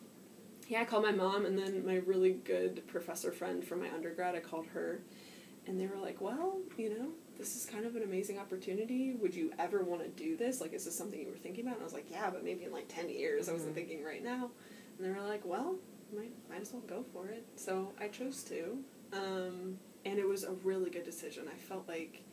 yeah, 0.67 0.81
I 0.81 0.85
called 0.85 1.03
my 1.03 1.13
mom, 1.13 1.45
and 1.45 1.57
then 1.57 1.85
my 1.85 1.97
really 2.05 2.33
good 2.33 2.85
professor 2.87 3.31
friend 3.31 3.63
from 3.63 3.79
my 3.79 3.89
undergrad, 3.89 4.35
I 4.35 4.41
called 4.41 4.65
her, 4.73 4.99
and 5.65 5.79
they 5.79 5.87
were 5.87 5.95
like, 6.01 6.19
well, 6.19 6.57
you 6.77 6.89
know, 6.89 7.07
this 7.37 7.55
is 7.55 7.63
kind 7.65 7.85
of 7.85 7.95
an 7.95 8.03
amazing 8.03 8.37
opportunity. 8.37 9.13
Would 9.13 9.33
you 9.33 9.53
ever 9.57 9.81
want 9.83 10.01
to 10.03 10.09
do 10.09 10.35
this? 10.35 10.59
Like, 10.59 10.73
is 10.73 10.83
this 10.83 10.97
something 10.97 11.17
you 11.19 11.29
were 11.29 11.37
thinking 11.37 11.63
about? 11.65 11.75
And 11.75 11.83
I 11.83 11.85
was 11.85 11.93
like, 11.93 12.11
yeah, 12.11 12.29
but 12.29 12.43
maybe 12.43 12.65
in 12.65 12.73
like 12.73 12.89
10 12.89 13.07
years. 13.09 13.47
I 13.47 13.53
wasn't 13.53 13.71
Mhm. 13.71 13.75
thinking 13.75 14.03
right 14.03 14.23
now. 14.23 14.51
And 14.97 15.07
they 15.07 15.11
were 15.17 15.25
like, 15.25 15.45
well, 15.45 15.75
might, 16.13 16.33
might 16.49 16.61
as 16.61 16.73
well 16.73 16.83
go 16.85 17.05
for 17.13 17.29
it. 17.29 17.45
So 17.55 17.93
I 17.99 18.09
chose 18.09 18.43
to. 18.45 18.79
Um, 19.13 19.77
and 20.05 20.17
it 20.19 20.27
was 20.27 20.43
a 20.43 20.51
really 20.63 20.89
good 20.89 21.03
decision. 21.03 21.45
I 21.53 21.57
felt 21.57 21.87
like 21.87 22.23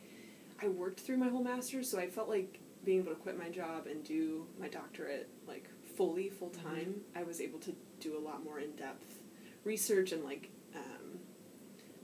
I 0.63 0.69
worked 0.69 1.01
through 1.01 1.19
my 1.19 1.29
whole 1.29 1.43
master's, 1.43 1.91
so 1.91 1.99
I 1.99 2.09
felt 2.09 2.29
like 2.29 2.61
being 2.85 3.01
able 3.01 3.13
to 3.13 3.19
quit 3.19 3.39
my 3.39 3.49
job 3.49 3.87
and 3.87 4.05
do 4.05 4.47
my 4.61 4.69
doctorate 4.69 5.29
like 5.47 5.69
fully, 5.97 6.29
full 6.29 6.51
time, 6.51 7.01
I 7.15 7.23
was 7.25 7.41
able 7.41 7.59
to 7.61 7.75
do 8.01 8.17
a 8.17 8.21
lot 8.21 8.45
more 8.45 8.61
in 8.61 8.73
depth 8.73 9.19
research 9.65 10.13
and 10.13 10.23
like 10.25 10.51
um, 10.75 11.19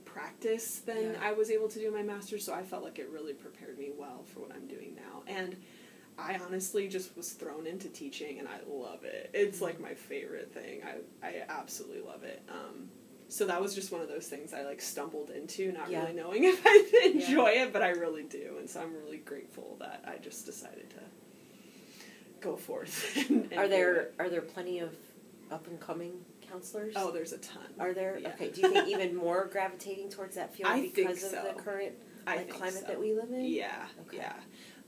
practice 0.05 0.79
than 0.79 1.13
Yeah. 1.13 1.19
I 1.21 1.31
was 1.33 1.49
able 1.49 1.67
to 1.69 1.79
do 1.79 1.91
my 1.91 2.03
master's. 2.03 2.43
So 2.45 2.53
I 2.53 2.63
felt 2.63 2.83
like 2.83 2.99
it 2.99 3.09
really 3.09 3.33
prepared 3.33 3.77
me 3.77 3.91
well 3.97 4.23
for 4.25 4.41
what 4.41 4.51
I'm 4.53 4.67
doing 4.67 4.95
now. 4.95 5.23
And 5.27 5.55
I 6.17 6.37
honestly 6.45 6.87
just 6.87 7.15
was 7.17 7.31
thrown 7.31 7.65
into 7.65 7.89
teaching, 7.89 8.37
and 8.37 8.47
I 8.47 8.59
love 8.69 9.03
it. 9.03 9.31
It's 9.33 9.61
like 9.61 9.79
my 9.79 9.95
favorite 9.95 10.53
thing. 10.53 10.81
I 10.83 11.27
I 11.27 11.43
absolutely 11.49 12.01
love 12.01 12.23
it. 12.23 12.43
Um, 12.49 12.89
so 13.29 13.45
that 13.47 13.61
was 13.61 13.73
just 13.75 13.91
one 13.91 14.01
of 14.01 14.07
those 14.07 14.27
things 14.27 14.53
I 14.53 14.63
like 14.63 14.81
stumbled 14.81 15.29
into, 15.29 15.71
not 15.71 15.89
Yeah. 15.89 16.01
really 16.01 16.13
knowing 16.13 16.43
if 16.45 16.61
I 16.65 16.89
enjoy 17.05 17.49
it, 17.49 17.73
but 17.73 17.81
I 17.81 17.89
really 17.89 18.23
do, 18.23 18.55
and 18.59 18.69
so 18.69 18.81
I'm 18.81 18.93
really 18.93 19.17
grateful 19.17 19.77
that 19.79 20.03
I 20.07 20.17
just 20.17 20.45
decided 20.45 20.89
to 20.91 20.99
go 22.41 22.55
forth. 22.55 23.17
And, 23.29 23.47
and 23.51 23.53
Are 23.53 23.67
there 23.67 24.09
are 24.19 24.29
there 24.29 24.41
plenty 24.41 24.79
of 24.79 24.93
up 25.51 25.67
and 25.67 25.79
coming 25.79 26.13
counselors? 26.41 26.93
Oh, 26.97 27.11
there's 27.11 27.33
a 27.33 27.37
ton. 27.37 27.63
Are 27.79 27.93
there? 27.93 28.17
Yeah. 28.19 28.29
Okay. 28.29 28.49
Do 28.49 28.61
you 28.61 28.71
think 28.71 28.87
even 28.95 29.15
more 29.15 29.47
gravitating 29.51 30.09
towards 30.09 30.35
that 30.35 30.53
field 30.55 30.69
I 30.71 30.81
think 30.81 30.95
because 30.95 31.23
of 31.23 31.31
the 31.31 31.53
current 31.61 31.93
like, 32.25 32.49
climate 32.49 32.73
so. 32.81 32.87
that 32.87 32.99
we 32.99 33.13
live 33.13 33.31
in? 33.31 33.45
Yeah, 33.45 33.85
Okay. 34.07 34.17
yeah. 34.17 34.33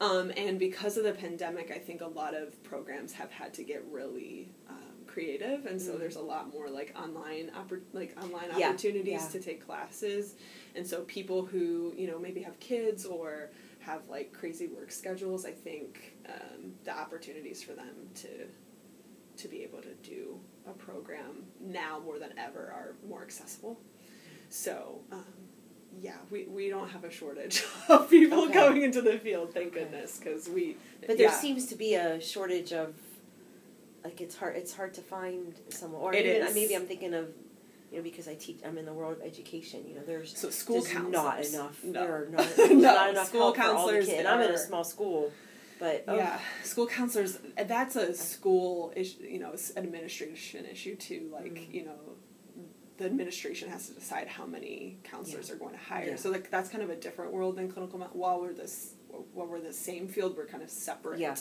Um, 0.02 0.32
and 0.36 0.60
because 0.60 0.98
of 0.98 1.04
the 1.06 1.14
pandemic, 1.14 1.72
I 1.72 1.80
think 1.80 2.02
a 2.02 2.08
lot 2.08 2.34
of 2.34 2.62
programs 2.64 3.14
have 3.14 3.32
had 3.32 3.54
to 3.56 3.64
get 3.64 3.84
really 3.90 4.50
um, 4.70 4.76
creative, 5.16 5.66
and 5.66 5.82
so 5.82 5.94
Mm. 5.94 6.00
there's 6.00 6.18
a 6.18 6.22
lot 6.34 6.52
more 6.54 6.68
like 6.70 6.94
online 7.04 7.50
oppor- 7.60 7.82
like 7.94 8.12
online 8.22 8.50
Yeah, 8.58 8.70
opportunities 8.70 9.22
yeah. 9.24 9.28
to 9.36 9.40
take 9.40 9.66
classes, 9.66 10.36
and 10.76 10.86
so 10.86 10.96
people 11.20 11.46
who 11.46 11.94
you 11.98 12.08
know 12.08 12.20
maybe 12.20 12.42
have 12.42 12.60
kids 12.60 13.06
or 13.06 13.50
have 13.80 14.02
like 14.10 14.34
crazy 14.34 14.68
work 14.68 14.92
schedules, 14.92 15.46
I 15.46 15.52
think 15.52 16.18
um, 16.28 16.74
the 16.84 16.92
opportunities 17.04 17.64
for 17.64 17.74
them 17.74 17.96
to 18.24 18.30
to 19.42 19.48
be 19.48 19.64
able 19.64 19.82
to 19.82 19.94
do 20.16 20.38
a 20.68 20.74
program 20.74 21.46
now 21.62 22.00
more 22.04 22.20
than 22.20 22.34
ever 22.38 22.64
are 22.80 22.96
more 23.08 23.22
accessible. 23.22 23.80
So, 24.50 25.00
um, 25.12 25.26
yeah, 26.02 26.18
we, 26.32 26.46
we 26.46 26.70
don't 26.70 26.90
have 26.90 27.04
a 27.04 27.12
shortage 27.12 27.64
of 27.90 28.10
people 28.10 28.44
Okay. 28.46 28.54
going 28.54 28.82
into 28.84 29.02
the 29.02 29.18
field, 29.18 29.54
thank 29.54 29.68
Okay. 29.68 29.80
goodness, 29.82 30.18
because 30.20 30.48
we. 30.50 30.78
But 31.02 31.18
there 31.18 31.28
yeah. 31.28 31.40
seems 31.46 31.66
to 31.68 31.76
be 31.76 31.96
a 31.96 32.20
shortage 32.22 32.72
of 32.74 32.96
like 34.06 34.22
it's 34.22 34.36
hard 34.38 34.56
it's 34.56 34.74
hard 34.74 34.94
to 34.94 35.02
find 35.02 35.54
someone 35.70 36.02
or 36.02 36.14
It 36.14 36.26
even 36.26 36.48
is. 36.48 36.56
maybe 36.56 36.74
I'm 36.76 36.86
thinking 36.86 37.14
of 37.14 37.26
you 37.92 37.98
know 37.98 38.04
because 38.04 38.28
I 38.28 38.36
teach 38.36 38.60
I'm 38.66 38.78
in 38.78 38.86
the 38.86 38.94
world 38.94 39.18
of 39.18 39.22
education 39.32 39.80
you 39.88 39.96
know 39.96 40.04
there's 40.06 40.38
So 40.38 40.50
school 40.50 40.82
there's 40.82 40.94
counselors. 40.94 41.54
not 41.54 41.62
enough 41.62 41.84
No. 41.84 41.92
there 42.02 42.14
are 42.16 42.28
not, 42.38 42.48
No, 42.58 42.76
not 42.94 43.10
enough 43.10 43.28
school 43.30 43.42
help 43.42 43.56
for 43.58 43.64
all 43.64 43.88
the 43.88 43.94
counselors 43.94 44.10
and 44.10 44.28
I'm 44.28 44.42
in 44.42 44.52
a 44.52 44.58
small 44.58 44.84
school 44.84 45.32
but 45.80 46.06
oh, 46.08 46.16
Yeah, 46.16 46.40
school 46.64 46.88
counselors. 46.88 47.38
That's 47.58 47.98
a 47.98 48.14
school 48.14 48.94
issue. 48.96 49.24
You 49.24 49.40
know, 49.40 49.54
administration 49.76 50.66
issue 50.66 50.96
too. 50.96 51.30
Like 51.34 51.54
Mm. 51.56 51.74
you 51.74 51.84
know, 51.86 52.00
the 52.98 53.06
administration 53.06 53.70
has 53.70 53.88
to 53.90 53.94
decide 53.94 54.28
how 54.30 54.46
many 54.46 55.00
counselors 55.04 55.50
Yeah. 55.50 55.56
are 55.56 55.58
going 55.58 55.74
to 55.74 55.84
hire. 55.92 56.08
Yeah. 56.12 56.16
So 56.16 56.32
like 56.32 56.50
that's 56.50 56.70
kind 56.70 56.82
of 56.82 56.90
a 56.90 56.96
different 56.96 57.34
world 57.34 57.58
than 57.58 57.70
clinical. 57.70 58.00
While 58.14 58.40
we're 58.40 58.54
this, 58.54 58.94
while 59.34 59.48
we're 59.48 59.60
the 59.60 59.74
same 59.74 60.08
field, 60.08 60.38
we're 60.38 60.46
kind 60.48 60.64
of 60.64 60.70
separate. 60.70 61.20
Yeah. 61.20 61.36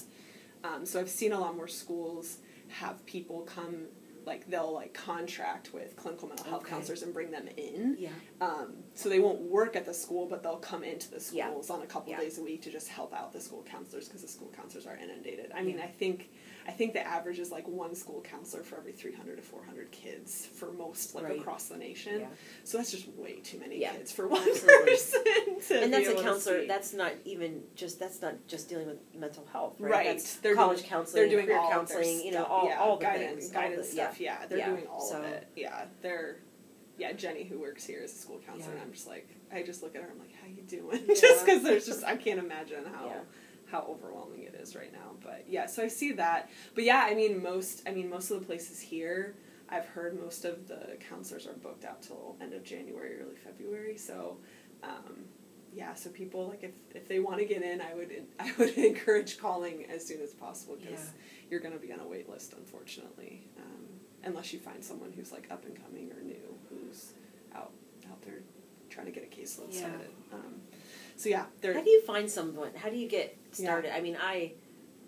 Um, 0.64 0.85
so 0.85 0.98
I've 0.98 1.11
seen 1.11 1.33
a 1.33 1.38
lot 1.38 1.55
more 1.57 1.68
schools 1.68 2.38
have 2.68 3.05
people 3.07 3.42
come. 3.42 3.87
Like 4.27 4.48
they'll 4.48 4.72
like 4.72 4.94
contract 4.94 5.74
with 5.74 5.96
clinical 5.96 6.29
mental 6.29 6.46
health 6.46 6.62
Okay. 6.62 6.70
counselors 6.70 7.03
and 7.03 7.12
bring 7.12 7.31
them 7.31 7.46
in. 7.59 7.96
yeah 7.98 8.09
Um, 8.40 8.77
so 8.94 9.11
they 9.11 9.20
won't 9.20 9.42
work 9.42 9.77
at 9.77 9.85
the 9.85 9.92
school, 9.92 10.27
but 10.27 10.42
they'll 10.42 10.57
come 10.57 10.83
into 10.83 11.11
the 11.11 11.22
Yeah. 11.31 11.48
schools 11.50 11.68
on 11.68 11.83
a 11.83 11.87
couple 11.87 12.11
Yeah. 12.12 12.20
days 12.20 12.38
a 12.38 12.42
week 12.42 12.62
to 12.62 12.70
just 12.70 12.88
help 12.88 13.12
out 13.12 13.35
the 13.35 13.40
school 13.42 13.62
counselors 13.70 14.07
because 14.09 14.22
the 14.22 14.29
school 14.29 14.50
counselors 14.57 14.87
are 14.87 14.96
inundated. 14.96 15.53
I 15.55 15.62
mean, 15.62 15.77
Yeah. 15.77 15.85
I 15.85 15.88
think 15.88 16.31
I 16.66 16.70
think 16.72 16.94
the 16.94 17.07
average 17.07 17.38
is 17.38 17.50
like 17.50 17.68
one 17.68 17.94
school 17.94 18.22
counselor 18.22 18.62
for 18.62 18.79
every 18.79 18.92
three 18.92 19.12
hundred 19.12 19.37
to 19.37 19.42
four 19.42 19.62
hundred 19.62 19.90
kids 19.90 20.04
for 20.64 20.72
most 20.72 21.14
like 21.14 21.24
Right. 21.24 21.38
across 21.40 21.68
the 21.68 21.77
nation. 21.77 22.20
yeah 22.20 22.27
So 22.64 22.79
that's 22.79 22.90
just 22.90 23.09
way 23.09 23.40
too 23.42 23.59
many 23.59 23.81
Yeah. 23.81 23.92
kids 23.92 24.12
for 24.12 24.27
one 24.29 24.40
Absolutely. 24.48 24.90
person. 24.92 25.83
And 25.83 25.92
that's 25.92 26.09
a 26.09 26.14
counselor 26.22 26.66
that's 26.66 26.92
not 26.92 27.12
even 27.24 27.62
just 27.74 27.98
that's 27.98 28.20
not 28.22 28.35
just 28.46 28.68
dealing 28.68 28.87
with 28.87 28.98
mental 29.14 29.46
health 29.53 29.77
right, 29.81 29.90
Right. 29.90 30.07
that's 30.07 30.37
They're 30.37 30.55
college 30.55 30.79
doing- 30.79 30.90
counseling 30.90 31.22
They're 31.22 31.31
doing 31.31 31.46
career 31.46 31.59
all 31.59 31.70
counseling 31.70 32.24
you 32.24 32.33
know 32.33 32.44
all, 32.44 32.66
yeah, 32.68 32.79
all 32.81 32.96
the 32.96 33.05
guidance, 33.05 33.40
things 33.44 33.50
guidance 33.53 33.87
the- 33.88 33.92
stuff. 33.94 34.20
Yeah, 34.20 34.46
they're 34.46 34.59
Yeah. 34.59 34.70
doing 34.70 34.87
all 34.87 35.00
So- 35.00 35.18
of 35.18 35.24
it. 35.24 35.46
Yeah, 35.57 35.87
they're. 36.03 36.37
Yeah, 36.96 37.12
Jenny, 37.12 37.42
who 37.42 37.59
works 37.59 37.85
here 37.85 38.03
as 38.05 38.12
a 38.12 38.16
school 38.16 38.40
counselor, 38.46 38.72
Yeah. 38.74 38.81
and 38.81 38.88
I'm 38.88 38.92
just 38.92 39.09
like, 39.09 39.29
I 39.53 39.62
just 39.64 39.83
look 39.83 39.96
at 39.96 40.03
her, 40.03 40.09
I'm 40.09 40.18
like, 40.20 40.33
how 40.40 40.46
you 40.46 40.62
doing? 40.62 41.03
Yeah. 41.09 41.14
just 41.16 41.44
because 41.44 41.64
there's 41.64 41.85
just, 41.87 42.05
I 42.05 42.16
can't 42.16 42.38
imagine 42.38 42.85
how 42.85 43.07
Yeah. 43.07 43.20
how 43.66 43.81
overwhelming 43.88 44.44
it 44.44 44.55
is 44.55 44.77
right 44.77 44.92
now. 44.92 45.16
But 45.20 45.46
yeah, 45.48 45.66
so 45.66 45.83
I 45.83 45.88
see 45.88 46.12
that. 46.12 46.48
But 46.77 46.85
yeah, 46.85 47.05
I 47.11 47.14
mean, 47.14 47.42
most, 47.42 47.83
I 47.85 47.90
mean, 47.90 48.09
most 48.09 48.31
of 48.31 48.38
the 48.38 48.46
places 48.46 48.79
here, 48.81 49.35
I've 49.68 49.87
heard 49.87 50.18
most 50.20 50.44
of 50.44 50.68
the 50.68 50.96
counselors 51.09 51.46
are 51.46 51.53
booked 51.55 51.85
out 51.85 52.03
till 52.03 52.37
end 52.40 52.53
of 52.53 52.64
January, 52.64 53.20
early 53.20 53.37
February. 53.37 53.96
So, 53.96 54.38
um, 54.83 55.24
yeah, 55.72 55.94
so 55.94 56.11
people 56.11 56.48
like 56.48 56.62
if 56.62 56.72
if 56.94 57.09
they 57.09 57.18
want 57.18 57.38
to 57.38 57.44
get 57.46 57.62
in, 57.62 57.81
I 57.81 57.94
would 57.94 58.11
I 58.38 58.53
would 58.59 58.77
encourage 58.77 59.38
calling 59.38 59.87
as 59.90 60.07
soon 60.07 60.20
as 60.20 60.33
possible 60.33 60.77
because 60.77 60.92
Yeah. 61.07 61.20
you're 61.50 61.61
going 61.61 61.74
to 61.74 61.81
be 61.81 61.92
on 61.92 62.00
a 62.00 62.07
wait 62.07 62.29
list, 62.29 62.53
unfortunately, 62.57 63.48
um, 63.59 63.87
unless 64.22 64.53
you 64.53 64.59
find 64.61 64.85
someone 64.85 65.12
who's 65.12 65.33
like 65.33 65.48
up 65.50 65.64
and 65.64 65.81
coming 65.83 66.11
or 66.12 66.22
new 66.22 66.59
who's 66.68 67.12
out 67.55 67.72
out 68.11 68.20
there 68.22 68.40
trying 68.90 69.07
to 69.07 69.12
get 69.12 69.24
a 69.24 69.27
caseload 69.35 69.72
Yeah. 69.72 69.79
started. 69.81 70.11
Um, 70.33 70.61
so 71.16 71.29
yeah, 71.29 71.46
there. 71.61 71.74
How 71.74 71.83
do 71.83 71.90
you 71.90 72.03
find 72.03 72.31
someone? 72.31 72.70
How 72.77 72.90
do 72.90 72.96
you 72.96 73.09
get 73.09 73.37
Yeah. 73.59 73.64
started? 73.64 73.96
I 73.96 74.00
mean, 74.00 74.16
I 74.20 74.53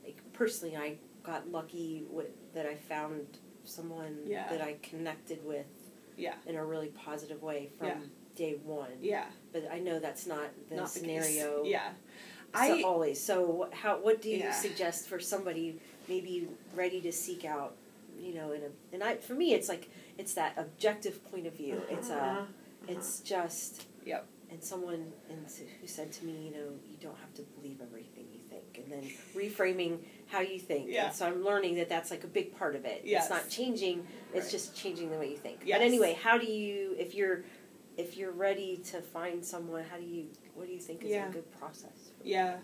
like, 0.04 0.18
personally, 0.32 0.76
I 0.76 0.96
got 1.22 1.48
lucky 1.50 2.04
with, 2.08 2.28
that 2.54 2.66
I 2.66 2.74
found 2.76 3.26
someone 3.66 4.18
Yeah. 4.26 4.48
that 4.50 4.60
I 4.62 4.74
connected 4.82 5.44
with 5.44 5.66
Yeah, 6.16 6.34
in 6.46 6.56
a 6.56 6.64
really 6.64 6.88
positive 6.88 7.42
way 7.42 7.70
from 7.78 7.88
Yeah. 7.88 8.00
day 8.34 8.54
one. 8.64 8.90
yeah, 9.00 9.26
But 9.52 9.70
I 9.70 9.78
know 9.80 9.98
that's 9.98 10.26
not 10.26 10.50
the 10.68 10.76
not 10.76 10.84
the 10.92 10.98
scenario. 11.00 11.64
Yeah, 11.64 11.92
so 12.54 12.60
I 12.60 12.82
always. 12.82 13.20
So 13.20 13.68
how? 13.72 13.98
What 14.00 14.22
do 14.22 14.30
you 14.30 14.38
Yeah. 14.38 14.52
suggest 14.52 15.08
for 15.08 15.18
somebody 15.20 15.80
maybe 16.08 16.48
ready 16.74 17.00
to 17.02 17.12
seek 17.12 17.44
out? 17.44 17.76
You 18.18 18.32
know, 18.34 18.52
in 18.52 18.62
a 18.62 18.70
and 18.92 19.02
I 19.04 19.16
for 19.18 19.34
me, 19.34 19.52
it's 19.54 19.68
like 19.68 19.88
it's 20.18 20.32
that 20.34 20.56
objective 20.56 21.22
point 21.30 21.46
of 21.46 21.52
view. 21.54 21.82
It's 21.90 22.08
a 22.08 22.16
Uh-huh. 22.22 22.46
it's 22.88 23.20
just 23.20 23.86
Yep. 24.06 24.26
and 24.50 24.62
someone 24.62 25.12
s- 25.44 25.60
who 25.80 25.86
said 25.86 26.12
to 26.12 26.24
me, 26.24 26.32
you 26.46 26.50
know, 26.52 26.68
you 26.88 26.96
don't 27.00 27.16
have 27.18 27.34
to 27.34 27.42
believe 27.42 27.80
everything 27.82 28.25
think, 28.76 28.92
and 28.92 29.02
then 29.02 29.10
reframing 29.34 29.98
how 30.28 30.40
you 30.40 30.58
think. 30.58 30.86
Yeah. 30.88 31.06
And 31.06 31.14
so 31.14 31.26
I'm 31.26 31.44
learning 31.44 31.76
that 31.76 31.88
that's 31.88 32.10
like 32.10 32.24
a 32.24 32.28
big 32.28 32.56
part 32.56 32.74
of 32.76 32.84
it. 32.84 33.02
Yes. 33.04 33.24
It's 33.24 33.30
not 33.30 33.48
changing; 33.48 34.06
it's 34.34 34.44
Right. 34.46 34.50
just 34.50 34.76
changing 34.76 35.10
the 35.10 35.18
way 35.18 35.30
you 35.30 35.36
think. 35.36 35.60
Yes. 35.64 35.78
But 35.78 35.84
anyway, 35.86 36.18
how 36.20 36.38
do 36.38 36.46
you 36.46 36.94
if 36.98 37.14
you're 37.14 37.44
if 37.96 38.16
you're 38.16 38.32
ready 38.32 38.76
to 38.78 39.00
find 39.00 39.44
someone, 39.44 39.84
how 39.84 39.96
do 39.96 40.04
you 40.04 40.26
what 40.54 40.66
do 40.66 40.72
you 40.72 40.80
think 40.80 41.02
is 41.04 41.10
Yeah. 41.10 41.28
a 41.28 41.32
good 41.32 41.50
process? 41.58 42.10
For 42.20 42.26
Yeah. 42.26 42.58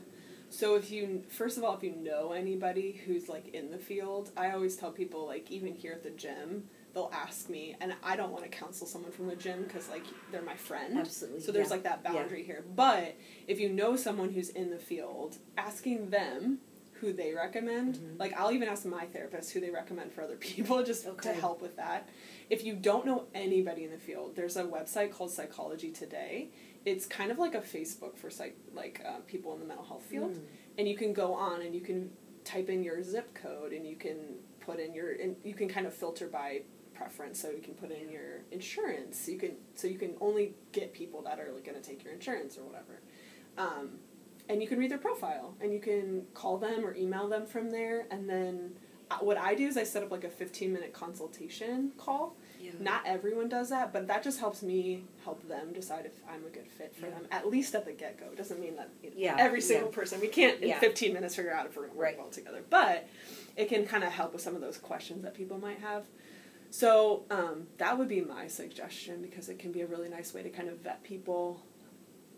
So 0.50 0.74
if 0.76 0.90
you 0.90 1.22
first 1.28 1.56
of 1.56 1.64
all, 1.64 1.74
if 1.76 1.82
you 1.82 1.92
know 1.96 2.32
anybody 2.32 3.00
who's 3.06 3.28
like 3.28 3.48
in 3.54 3.70
the 3.70 3.78
field, 3.78 4.30
I 4.36 4.50
always 4.50 4.76
tell 4.76 4.90
people 4.92 5.26
like 5.26 5.50
even 5.50 5.74
here 5.74 5.92
at 5.92 6.02
the 6.02 6.10
gym, 6.10 6.68
they'll 6.94 7.10
ask 7.12 7.48
me, 7.48 7.74
and 7.80 7.94
I 8.02 8.16
don't 8.16 8.30
want 8.32 8.44
to 8.44 8.50
counsel 8.50 8.86
someone 8.86 9.12
from 9.12 9.26
the 9.26 9.36
gym 9.36 9.62
because 9.64 9.88
like 9.88 10.04
they're 10.30 10.42
my 10.42 10.56
friend. 10.56 10.98
Absolutely. 10.98 11.40
So 11.40 11.52
there's 11.52 11.68
yeah. 11.68 11.74
like 11.74 11.82
that 11.84 12.00
Yeah. 12.04 12.12
boundary 12.12 12.42
here. 12.44 12.64
But 12.74 13.16
if 13.48 13.58
you 13.60 13.68
know 13.68 13.96
someone 13.96 14.30
who's 14.30 14.50
in 14.50 14.70
the 14.70 14.78
field, 14.78 15.38
asking 15.56 16.10
them 16.10 16.58
who 17.00 17.12
they 17.12 17.32
recommend, 17.34 17.96
Mhm. 17.96 18.18
like 18.20 18.32
I'll 18.38 18.52
even 18.52 18.68
ask 18.68 18.84
my 18.84 19.06
therapist 19.06 19.52
who 19.52 19.60
they 19.60 19.70
recommend 19.70 20.12
for 20.12 20.22
other 20.22 20.36
people 20.50 20.82
just 20.84 21.06
to 21.22 21.32
help 21.32 21.60
with 21.62 21.76
that. 21.76 22.08
If 22.50 22.62
you 22.64 22.74
don't 22.76 23.04
know 23.06 23.26
anybody 23.34 23.84
in 23.84 23.90
the 23.90 23.98
field, 23.98 24.36
there's 24.36 24.56
a 24.56 24.64
website 24.64 25.10
called 25.10 25.30
Psychology 25.32 25.90
Today. 25.90 26.50
It's 26.84 27.06
kind 27.06 27.30
of 27.30 27.38
like 27.38 27.54
a 27.54 27.60
Facebook 27.60 28.16
for 28.16 28.28
psych 28.30 28.56
like 28.74 29.00
uh, 29.06 29.18
people 29.26 29.52
in 29.54 29.60
the 29.60 29.66
mental 29.66 29.84
health 29.86 30.04
field, 30.04 30.34
Mm. 30.34 30.44
and 30.78 30.88
you 30.88 30.96
can 30.96 31.12
go 31.12 31.32
on 31.32 31.62
and 31.62 31.74
you 31.74 31.80
can 31.80 32.12
type 32.44 32.68
in 32.68 32.82
your 32.84 33.02
zip 33.02 33.32
code 33.34 33.72
and 33.72 33.86
you 33.86 33.94
can 33.96 34.16
put 34.60 34.78
in 34.78 34.92
your 34.94 35.12
and 35.12 35.36
you 35.44 35.54
can 35.54 35.68
kind 35.68 35.86
of 35.86 35.94
filter 35.94 36.26
by 36.28 36.62
preference 36.94 37.40
so 37.40 37.50
you 37.50 37.60
can 37.62 37.74
put 37.74 37.90
in 37.90 38.10
your 38.10 38.42
insurance 38.50 39.28
you 39.28 39.38
can 39.38 39.52
so 39.74 39.86
you 39.86 39.98
can 39.98 40.14
only 40.20 40.54
get 40.72 40.92
people 40.92 41.22
that 41.22 41.38
are 41.40 41.50
like, 41.52 41.64
going 41.64 41.80
to 41.80 41.86
take 41.86 42.04
your 42.04 42.12
insurance 42.12 42.56
or 42.56 42.62
whatever 42.64 43.00
um, 43.58 43.90
and 44.48 44.60
you 44.62 44.68
can 44.68 44.78
read 44.78 44.90
their 44.90 44.98
profile 44.98 45.54
and 45.60 45.72
you 45.72 45.80
can 45.80 46.24
call 46.34 46.58
them 46.58 46.84
or 46.84 46.94
email 46.94 47.28
them 47.28 47.46
from 47.46 47.70
there 47.70 48.06
and 48.10 48.28
then 48.28 48.72
uh, 49.10 49.16
what 49.20 49.36
i 49.36 49.54
do 49.54 49.66
is 49.66 49.76
i 49.76 49.84
set 49.84 50.02
up 50.02 50.10
like 50.10 50.24
a 50.24 50.28
15 50.30 50.72
minute 50.72 50.92
consultation 50.92 51.92
call 51.98 52.34
Yeah. 52.60 52.70
not 52.80 53.02
everyone 53.06 53.48
does 53.48 53.68
that 53.70 53.92
but 53.92 54.06
that 54.08 54.22
just 54.22 54.38
helps 54.40 54.62
me 54.62 55.04
help 55.24 55.46
them 55.48 55.72
decide 55.72 56.06
if 56.06 56.12
i'm 56.30 56.44
a 56.46 56.50
good 56.50 56.66
fit 56.66 56.94
for 56.94 57.06
Yeah. 57.06 57.12
them 57.14 57.26
at 57.30 57.48
least 57.48 57.74
at 57.74 57.84
the 57.84 57.92
get-go 57.92 58.34
doesn't 58.36 58.60
mean 58.60 58.76
that 58.76 58.90
you 59.02 59.10
know, 59.10 59.16
Yeah, 59.16 59.36
every 59.38 59.60
single 59.60 59.88
person 59.88 60.20
we 60.20 60.28
can't 60.28 60.60
in 60.62 60.68
Yeah. 60.70 60.80
15 60.80 61.12
minutes 61.12 61.34
figure 61.36 61.52
out 61.52 61.66
if 61.66 61.76
we're 61.76 61.82
going 61.82 61.92
to 61.92 61.98
work 61.98 62.06
Right. 62.06 62.18
well 62.18 62.28
together 62.30 62.62
but 62.70 63.08
it 63.56 63.68
can 63.68 63.84
kind 63.86 64.02
of 64.02 64.10
help 64.12 64.32
with 64.32 64.40
some 64.40 64.54
of 64.54 64.62
those 64.62 64.78
questions 64.78 65.22
that 65.24 65.34
people 65.34 65.58
might 65.58 65.78
have 65.80 66.04
so 66.72 67.24
um, 67.30 67.66
that 67.76 67.98
would 67.98 68.08
be 68.08 68.22
my 68.22 68.46
suggestion 68.48 69.20
because 69.20 69.50
it 69.50 69.58
can 69.58 69.72
be 69.72 69.82
a 69.82 69.86
really 69.86 70.08
nice 70.08 70.32
way 70.32 70.42
to 70.42 70.48
kind 70.48 70.70
of 70.70 70.78
vet 70.78 71.02
people 71.04 71.62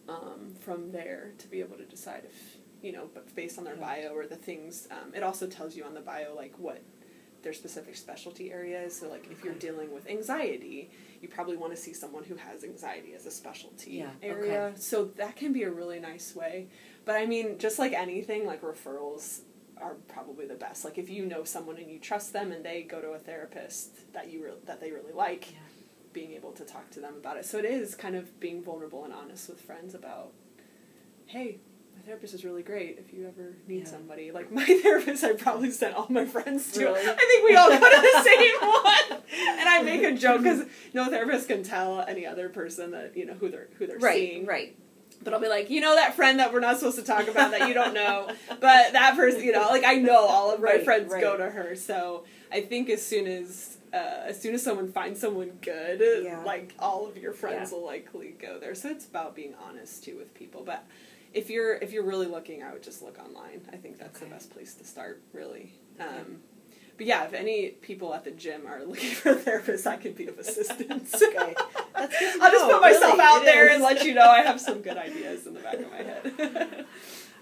um, 0.08 0.54
from 0.58 0.90
there 0.90 1.30
to 1.38 1.46
be 1.46 1.60
able 1.60 1.76
to 1.76 1.84
decide 1.84 2.22
if 2.24 2.56
you 2.82 2.90
know, 2.92 3.08
but 3.14 3.32
based 3.34 3.56
on 3.58 3.64
their 3.64 3.76
bio 3.76 4.08
or 4.14 4.26
the 4.26 4.36
things. 4.36 4.88
Um, 4.90 5.14
it 5.14 5.22
also 5.22 5.46
tells 5.46 5.74
you 5.76 5.84
on 5.84 5.94
the 5.94 6.00
bio 6.02 6.34
like 6.34 6.52
what 6.58 6.82
their 7.42 7.52
specific 7.54 7.96
specialty 7.96 8.50
area 8.52 8.82
is. 8.82 8.98
So 8.98 9.08
like 9.08 9.28
if 9.30 9.44
you're 9.44 9.54
dealing 9.54 9.94
with 9.94 10.06
anxiety, 10.08 10.90
you 11.22 11.28
probably 11.28 11.56
want 11.56 11.74
to 11.74 11.80
see 11.80 11.94
someone 11.94 12.24
who 12.24 12.34
has 12.34 12.64
anxiety 12.64 13.14
as 13.14 13.24
a 13.24 13.30
specialty 13.30 13.92
Yeah, 13.92 14.10
area. 14.22 14.64
okay. 14.66 14.76
So 14.78 15.06
that 15.16 15.36
can 15.36 15.52
be 15.52 15.62
a 15.62 15.70
really 15.70 16.00
nice 16.00 16.34
way. 16.34 16.66
But 17.06 17.14
I 17.16 17.24
mean, 17.24 17.56
just 17.58 17.78
like 17.78 17.92
anything, 17.92 18.44
like 18.46 18.60
referrals 18.62 19.40
are 19.80 19.94
probably 20.08 20.46
the 20.46 20.54
best. 20.54 20.84
Like 20.84 20.98
if 20.98 21.08
you 21.10 21.26
know 21.26 21.44
someone 21.44 21.76
and 21.78 21.90
you 21.90 21.98
trust 21.98 22.32
them 22.32 22.52
and 22.52 22.64
they 22.64 22.82
go 22.82 23.00
to 23.00 23.10
a 23.10 23.18
therapist 23.18 24.12
that 24.12 24.30
you 24.30 24.44
re- 24.44 24.52
that 24.66 24.80
they 24.80 24.90
really 24.92 25.12
like, 25.12 25.52
Yeah. 25.52 25.58
being 26.12 26.32
able 26.32 26.52
to 26.52 26.64
talk 26.64 26.90
to 26.90 27.00
them 27.00 27.14
about 27.16 27.36
it. 27.36 27.44
So 27.44 27.58
it 27.58 27.64
is 27.64 27.94
kind 27.94 28.14
of 28.16 28.38
being 28.40 28.62
vulnerable 28.62 29.04
and 29.04 29.12
honest 29.12 29.48
with 29.48 29.60
friends 29.60 29.94
about, 29.94 30.32
hey, 31.26 31.58
my 31.96 32.02
therapist 32.02 32.34
is 32.34 32.44
really 32.44 32.62
great 32.62 32.98
if 32.98 33.12
you 33.12 33.26
ever 33.26 33.54
need 33.66 33.80
Yeah. 33.80 33.84
somebody. 33.90 34.30
Like 34.32 34.50
my 34.52 34.64
therapist, 34.82 35.24
I 35.24 35.32
probably 35.32 35.70
sent 35.70 35.94
all 35.96 36.06
my 36.08 36.24
friends 36.24 36.70
to. 36.72 36.84
Really? 36.86 37.00
I 37.00 37.14
think 37.14 37.44
we 37.48 37.56
all 37.56 37.68
go 37.70 37.78
to 37.78 37.80
the 37.80 38.22
same 38.24 38.70
one. 38.70 39.22
And 39.58 39.68
I 39.68 39.82
make 39.82 40.02
a 40.02 40.12
joke 40.12 40.42
because 40.42 40.66
no 40.92 41.08
therapist 41.10 41.48
can 41.48 41.62
tell 41.62 42.00
any 42.00 42.26
other 42.26 42.48
person 42.48 42.90
that 42.92 43.16
you 43.16 43.26
know 43.26 43.34
who 43.34 43.48
they're 43.48 43.68
who 43.78 43.86
they're 43.86 43.98
Right. 43.98 44.16
seeing. 44.16 44.46
Right. 44.46 44.76
But 45.24 45.34
I'll 45.34 45.40
be 45.40 45.48
like, 45.48 45.70
you 45.70 45.80
know 45.80 45.94
that 45.96 46.14
friend 46.14 46.38
that 46.38 46.52
we're 46.52 46.60
not 46.60 46.78
supposed 46.78 46.98
to 46.98 47.04
talk 47.04 47.28
about 47.28 47.50
that 47.52 47.66
you 47.68 47.74
don't 47.74 47.94
know, 47.94 48.28
but 48.48 48.92
that 48.92 49.16
person, 49.16 49.42
you 49.42 49.52
know, 49.52 49.68
like 49.70 49.84
I 49.84 49.94
know 49.94 50.26
all 50.26 50.50
of 50.52 50.60
my 50.60 50.66
Right, 50.66 50.84
friends 50.84 51.12
right. 51.12 51.20
go 51.20 51.36
to 51.36 51.50
her. 51.50 51.74
So 51.76 52.24
I 52.52 52.60
think 52.60 52.88
as 52.90 53.04
soon 53.04 53.26
as 53.26 53.78
uh, 53.92 53.96
as 54.26 54.40
soon 54.40 54.54
as 54.54 54.62
someone 54.62 54.90
finds 54.92 55.20
someone 55.20 55.52
good, 55.62 56.24
Yeah. 56.24 56.42
like 56.44 56.74
all 56.78 57.06
of 57.06 57.16
your 57.16 57.32
friends 57.32 57.70
Yeah. 57.70 57.78
will 57.78 57.84
likely 57.86 58.30
go 58.40 58.58
there. 58.58 58.74
So 58.74 58.88
it's 58.90 59.06
about 59.06 59.34
being 59.34 59.54
honest 59.66 60.02
too 60.04 60.16
with 60.16 60.34
people. 60.34 60.62
But 60.64 60.84
if 61.32 61.48
you're 61.48 61.74
if 61.76 61.92
you're 61.92 62.02
really 62.04 62.26
looking, 62.26 62.62
I 62.62 62.72
would 62.72 62.82
just 62.82 63.02
look 63.02 63.18
online. 63.18 63.62
I 63.72 63.76
think 63.76 63.98
that's 63.98 64.16
Okay. 64.18 64.26
the 64.26 64.34
best 64.34 64.50
place 64.50 64.74
to 64.74 64.84
start, 64.84 65.22
really. 65.32 65.72
Um, 66.00 66.40
but 66.96 67.06
yeah, 67.06 67.24
if 67.24 67.32
any 67.34 67.68
people 67.70 68.14
at 68.14 68.24
the 68.24 68.30
gym 68.30 68.66
are 68.66 68.84
looking 68.84 69.10
for 69.14 69.30
a 69.30 69.34
therapist, 69.34 69.86
I 69.86 69.96
could 69.96 70.16
be 70.16 70.26
of 70.28 70.38
assistance. 70.38 71.14
Okay. 71.22 71.54
That's 71.96 72.18
good 72.18 72.40
I'll 72.40 72.50
just 72.50 72.64
put 72.70 72.80
myself 72.80 73.12
really, 73.14 73.20
out 73.24 73.44
there 73.44 73.68
is. 73.68 73.74
and 73.74 73.82
let 73.82 74.04
you 74.04 74.14
know 74.14 74.28
I 74.28 74.40
have 74.42 74.60
some 74.60 74.80
good 74.82 74.96
ideas 75.08 75.46
in 75.46 75.54
the 75.54 75.60
back 75.60 75.74
of 75.74 75.90
my 75.90 75.98
head. 75.98 76.84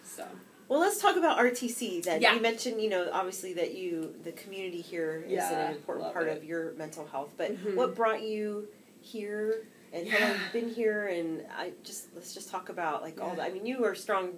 so 0.04 0.24
Well, 0.68 0.78
let's 0.80 1.00
talk 1.00 1.16
about 1.16 1.38
RTC 1.38 2.02
then. 2.04 2.20
Yeah. 2.20 2.34
You 2.34 2.40
mentioned, 2.42 2.80
you 2.80 2.88
know, 2.90 3.08
obviously 3.12 3.54
that 3.54 3.74
you, 3.74 4.14
the 4.24 4.32
community 4.32 4.80
here 4.80 5.22
is 5.26 5.32
Yeah, 5.32 5.68
an 5.70 5.76
important 5.76 6.12
part 6.12 6.28
it. 6.28 6.36
of 6.36 6.44
your 6.44 6.72
mental 6.74 7.06
health. 7.06 7.32
But 7.36 7.56
Mhm. 7.56 7.74
what 7.76 7.94
brought 7.94 8.22
you 8.22 8.68
here, 9.00 9.66
and 9.92 10.06
how 10.08 10.18
long 10.20 10.28
Yeah. 10.30 10.42
you've 10.42 10.52
been 10.52 10.68
here? 10.68 11.06
And 11.08 11.44
I 11.56 11.72
just 11.82 12.06
let's 12.14 12.32
just 12.34 12.50
talk 12.50 12.68
about 12.68 13.02
like 13.02 13.20
all 13.20 13.30
Yeah. 13.30 13.34
the. 13.36 13.42
I 13.44 13.50
mean, 13.50 13.66
you 13.66 13.78
were 13.80 13.94
strong 13.94 14.34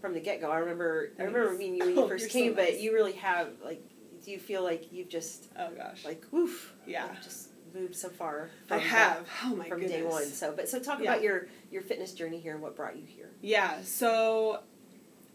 from 0.00 0.14
the 0.14 0.20
get 0.20 0.40
go. 0.40 0.50
I 0.50 0.58
remember. 0.58 1.10
I 1.18 1.22
remember 1.24 1.52
meeting 1.52 1.74
you 1.76 1.84
when 1.84 1.94
you 1.96 2.02
Oh, 2.02 2.08
first 2.08 2.22
you're 2.22 2.30
so 2.30 2.38
came, 2.38 2.54
but 2.54 2.80
you 2.80 2.92
really 2.94 3.12
have 3.14 3.48
like. 3.64 3.82
Do 4.26 4.32
you 4.32 4.40
feel 4.40 4.64
like 4.64 4.92
you've 4.92 5.08
just 5.08 5.46
oh 5.56 5.70
gosh, 5.70 6.04
like 6.04 6.24
woof? 6.32 6.72
Yeah. 6.84 7.04
like, 7.06 7.22
just 7.22 7.50
moved 7.72 7.94
so 7.94 8.08
far. 8.08 8.50
I 8.68 8.78
have. 8.78 9.28
Oh 9.44 9.54
my 9.54 9.68
from 9.68 9.78
goodness. 9.80 9.98
day 10.00 10.02
one. 10.04 10.24
So, 10.24 10.52
but 10.54 10.68
so 10.68 10.80
talk 10.80 10.98
Yeah. 11.00 11.12
about 11.12 11.22
your 11.22 11.46
your 11.70 11.80
fitness 11.82 12.12
journey 12.12 12.40
here 12.40 12.52
and 12.54 12.60
what 12.60 12.74
brought 12.74 12.96
you 12.96 13.04
here. 13.06 13.30
Yeah, 13.40 13.82
so 13.84 14.62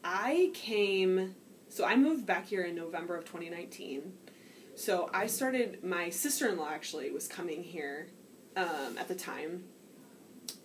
I 0.04 0.52
came, 0.54 1.36
so 1.70 1.86
I 1.86 1.96
moved 1.96 2.26
back 2.26 2.48
here 2.48 2.64
in 2.66 2.76
November 2.76 3.16
of 3.16 3.24
2019. 3.24 4.12
So 4.76 5.10
I 5.14 5.28
started, 5.28 5.84
my 5.86 6.10
sister 6.10 6.50
in 6.50 6.58
law 6.58 6.70
actually 6.70 7.12
was 7.12 7.28
coming 7.30 7.64
here 7.64 8.08
um, 8.58 8.98
at 8.98 9.08
the 9.08 9.16
time, 9.16 9.64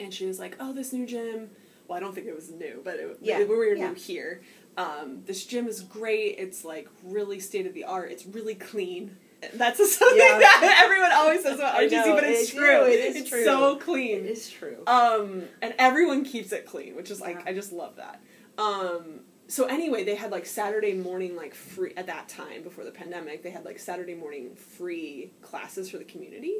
and 0.01 0.13
she 0.13 0.27
was 0.27 0.41
like, 0.41 0.57
oh, 0.59 0.73
this 0.73 0.93
new 0.93 1.07
gym. 1.07 1.51
Well, 1.89 1.97
I 1.97 2.01
don't 2.01 2.15
think 2.15 2.27
it 2.27 2.35
was 2.35 2.51
new, 2.51 2.81
but 2.85 2.95
it, 2.97 3.19
Yeah, 3.21 3.39
we 3.39 3.45
were 3.45 3.67
yeah. 3.75 3.89
new 3.89 3.95
here. 3.95 4.43
Um, 4.77 5.23
this 5.25 5.45
gym 5.47 5.67
is 5.69 5.81
great. 5.83 6.37
It's 6.39 6.65
like 6.65 6.89
really 7.05 7.41
state 7.41 7.67
of 7.67 7.75
the 7.75 7.85
art. 7.85 8.11
It's 8.11 8.27
really 8.27 8.55
clean. 8.55 9.17
That's 9.55 9.79
something 9.99 10.19
Yeah. 10.19 10.39
that 10.39 10.81
everyone 10.85 11.13
always 11.13 11.43
says 11.43 11.59
about 11.59 11.77
RTC, 11.77 11.91
know, 11.93 12.15
but 12.15 12.25
it's 12.25 12.53
it- 12.53 12.57
true. 12.57 12.83
it 12.85 13.01
is 13.01 13.17
it's 13.17 13.31
true. 13.31 13.45
so 13.45 13.77
clean. 13.77 14.19
It 14.25 14.31
is 14.31 14.51
true. 14.51 14.79
Um, 14.87 15.45
and 15.63 15.75
everyone 15.79 16.25
keeps 16.25 16.53
it 16.53 16.67
clean, 16.67 16.97
which 16.97 17.11
is 17.11 17.21
like 17.21 17.37
Yeah. 17.37 17.45
I 17.51 17.55
just 17.55 17.73
love 17.73 17.97
that. 17.97 18.21
Um, 18.59 19.21
so 19.49 19.67
anyway, 19.67 20.03
they 20.05 20.17
had 20.17 20.31
like 20.33 20.45
Saturday 20.45 20.93
morning 20.95 21.37
like 21.37 21.55
free 21.55 21.93
at 21.97 22.07
that 22.09 22.29
time 22.29 22.63
before 22.63 22.85
the 22.85 22.91
pandemic. 22.91 23.43
They 23.43 23.51
had 23.51 23.65
like 23.65 23.79
Saturday 23.79 24.15
morning 24.15 24.57
free 24.57 25.31
classes 25.41 25.89
for 25.91 25.99
the 25.99 26.05
community, 26.05 26.55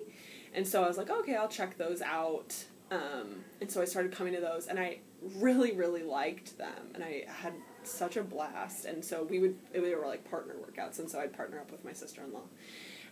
and 0.55 0.67
so 0.69 0.85
I 0.85 0.89
was 0.89 0.97
like, 0.97 1.11
okay, 1.11 1.35
I'll 1.35 1.49
check 1.49 1.77
those 1.79 2.01
out. 2.01 2.55
Um, 2.93 3.45
and 3.61 3.69
so 3.69 3.83
I 3.83 3.87
started 3.87 4.13
coming 4.13 4.35
to 4.35 4.41
those, 4.41 4.69
and 4.69 4.79
I 4.79 4.99
really, 5.23 5.73
really 5.73 6.03
liked 6.03 6.59
them, 6.59 6.91
and 6.95 7.03
I 7.03 7.25
had 7.29 7.55
such 7.83 8.17
a 8.17 8.23
blast. 8.23 8.85
And 8.85 9.05
so 9.05 9.23
we 9.25 9.39
would 9.39 9.57
they 9.73 9.95
were 9.95 10.07
like 10.07 10.29
partner 10.31 10.55
workouts, 10.55 10.99
and 10.99 11.11
so 11.11 11.21
I'd 11.21 11.33
partner 11.33 11.59
up 11.61 11.71
with 11.71 11.85
my 11.85 11.93
sister 11.93 12.23
in 12.23 12.33
law. 12.33 12.43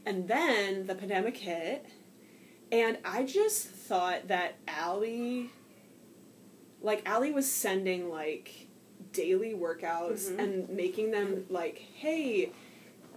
And 0.07 0.29
then 0.29 0.87
the 0.87 0.95
pandemic 0.95 1.37
hit, 1.37 1.87
and 2.71 2.99
I 3.05 3.25
just 3.25 3.67
thought 3.69 4.29
that 4.29 4.57
Allie 4.69 5.51
like 6.83 7.03
Allie 7.07 7.33
was 7.33 7.51
sending 7.51 8.11
like 8.11 8.69
daily 9.13 9.55
workouts 9.55 10.31
Mhm. 10.31 10.39
and 10.39 10.69
making 10.71 11.11
them 11.13 11.47
like, 11.49 11.79
hey, 11.79 12.53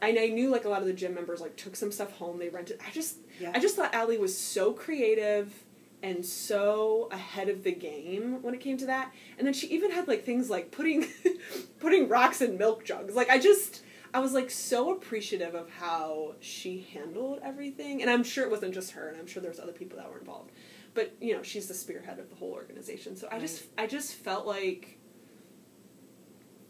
and 0.02 0.18
I 0.20 0.28
knew 0.28 0.50
like 0.50 0.64
a 0.66 0.70
lot 0.70 0.82
of 0.82 0.88
the 0.88 0.94
gym 0.94 1.14
members 1.16 1.42
like 1.42 1.56
took 1.58 1.76
some 1.76 1.92
stuff 1.92 2.12
home. 2.14 2.40
They 2.40 2.50
rented. 2.50 2.80
I 2.88 2.92
just 2.92 3.18
Yeah. 3.40 3.52
I 3.54 3.60
just 3.60 3.76
thought 3.76 3.94
Allie 3.94 4.18
was 4.18 4.38
so 4.38 4.72
creative 4.74 5.52
and 6.08 6.26
so 6.26 7.10
ahead 7.12 7.50
of 7.50 7.64
the 7.64 7.72
game 7.74 8.42
when 8.42 8.54
it 8.54 8.62
came 8.62 8.78
to 8.78 8.86
that. 8.86 9.14
And 9.38 9.46
then 9.46 9.54
she 9.54 9.68
even 9.68 9.92
had 9.92 10.08
like 10.08 10.24
things 10.24 10.50
like 10.50 10.72
putting 10.72 11.06
putting 11.80 12.08
rocks 12.08 12.42
in 12.42 12.58
milk 12.58 12.86
jugs. 12.86 13.14
Like 13.14 13.30
I 13.30 13.38
just 13.38 13.84
I 14.14 14.20
was 14.20 14.32
like 14.32 14.50
so 14.50 14.94
appreciative 14.94 15.54
of 15.54 15.70
how 15.70 16.36
she 16.40 16.88
handled 16.94 17.42
everything. 17.44 18.02
And 18.02 18.10
I'm 18.10 18.24
sure 18.24 18.46
it 18.46 18.50
wasn't 18.50 18.74
just 18.74 18.92
her 18.92 19.10
and 19.10 19.20
I'm 19.20 19.28
sure 19.28 19.44
there's 19.44 19.60
other 19.60 19.74
people 19.74 19.98
that 19.98 20.10
were 20.10 20.20
involved. 20.20 20.52
But, 20.94 21.14
you 21.20 21.36
know, 21.36 21.44
she's 21.44 21.68
the 21.68 21.74
spearhead 21.74 22.20
of 22.20 22.30
the 22.30 22.36
whole 22.38 22.52
organization. 22.54 23.18
So 23.18 23.28
I 23.30 23.38
just 23.40 23.66
I 23.78 23.86
just 23.86 24.14
felt 24.14 24.48
like 24.48 24.98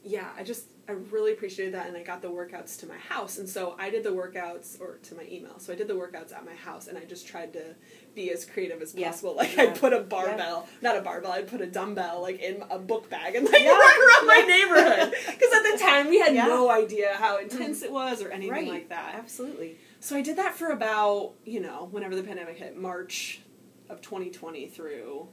yeah, 0.04 0.32
I 0.36 0.42
just 0.42 0.66
I 0.90 0.94
really 1.12 1.34
appreciated 1.34 1.74
that, 1.74 1.88
and 1.88 1.98
I 1.98 2.04
got 2.04 2.22
the 2.22 2.30
workouts 2.30 2.80
to 2.80 2.88
my 2.88 2.98
house, 2.98 3.40
and 3.40 3.50
so 3.50 3.76
I 3.78 3.90
did 3.90 4.04
the 4.06 4.12
workouts 4.12 4.80
or 4.80 5.00
to 5.04 5.16
my 5.16 5.24
email. 5.30 5.60
So 5.60 5.74
I 5.74 5.76
did 5.76 5.90
the 5.90 5.96
workouts 5.96 6.34
at 6.34 6.46
my 6.46 6.54
house, 6.54 6.88
and 6.88 6.98
I 6.98 7.04
just 7.04 7.28
tried 7.28 7.52
to 7.54 7.76
be 8.16 8.32
as 8.32 8.46
creative 8.46 8.82
as 8.82 8.96
Yeah. 8.96 9.08
possible. 9.08 9.36
Like 9.38 9.56
Yeah. 9.58 9.64
I 9.64 9.68
put 9.68 9.92
a 9.92 10.00
barbell, 10.00 10.68
not 10.82 10.96
a 10.96 11.02
barbell, 11.02 11.32
I 11.32 11.42
put 11.42 11.60
a 11.60 11.68
dumbbell 11.68 12.22
like 12.22 12.40
in 12.40 12.64
a 12.70 12.80
book 12.80 13.10
bag 13.10 13.36
and 13.36 13.46
like 13.52 13.62
Yeah. 13.64 13.72
run 13.72 13.82
around 13.82 14.28
my 14.28 14.46
neighborhood. 14.48 15.14
Because 15.28 15.54
at 15.54 15.72
the 15.72 15.78
time 15.78 16.10
we 16.10 16.20
had 16.20 16.34
Yeah. 16.34 16.48
no 16.48 16.70
idea 16.72 17.14
how 17.16 17.38
intense 17.38 17.82
mm. 17.82 17.86
it 17.86 17.92
was 17.92 18.22
or 18.22 18.30
anything 18.30 18.52
right. 18.52 18.68
like 18.68 18.90
that. 18.90 19.16
Absolutely. 19.16 19.78
So 20.00 20.16
I 20.16 20.22
did 20.22 20.38
that 20.38 20.56
for 20.56 20.70
about, 20.70 21.34
you 21.44 21.60
know, 21.60 21.90
whenever 21.92 22.16
the 22.16 22.24
pandemic 22.24 22.58
hit, 22.58 22.78
March 22.78 23.42
of 23.90 24.02
2020 24.02 24.68
through 24.68 25.28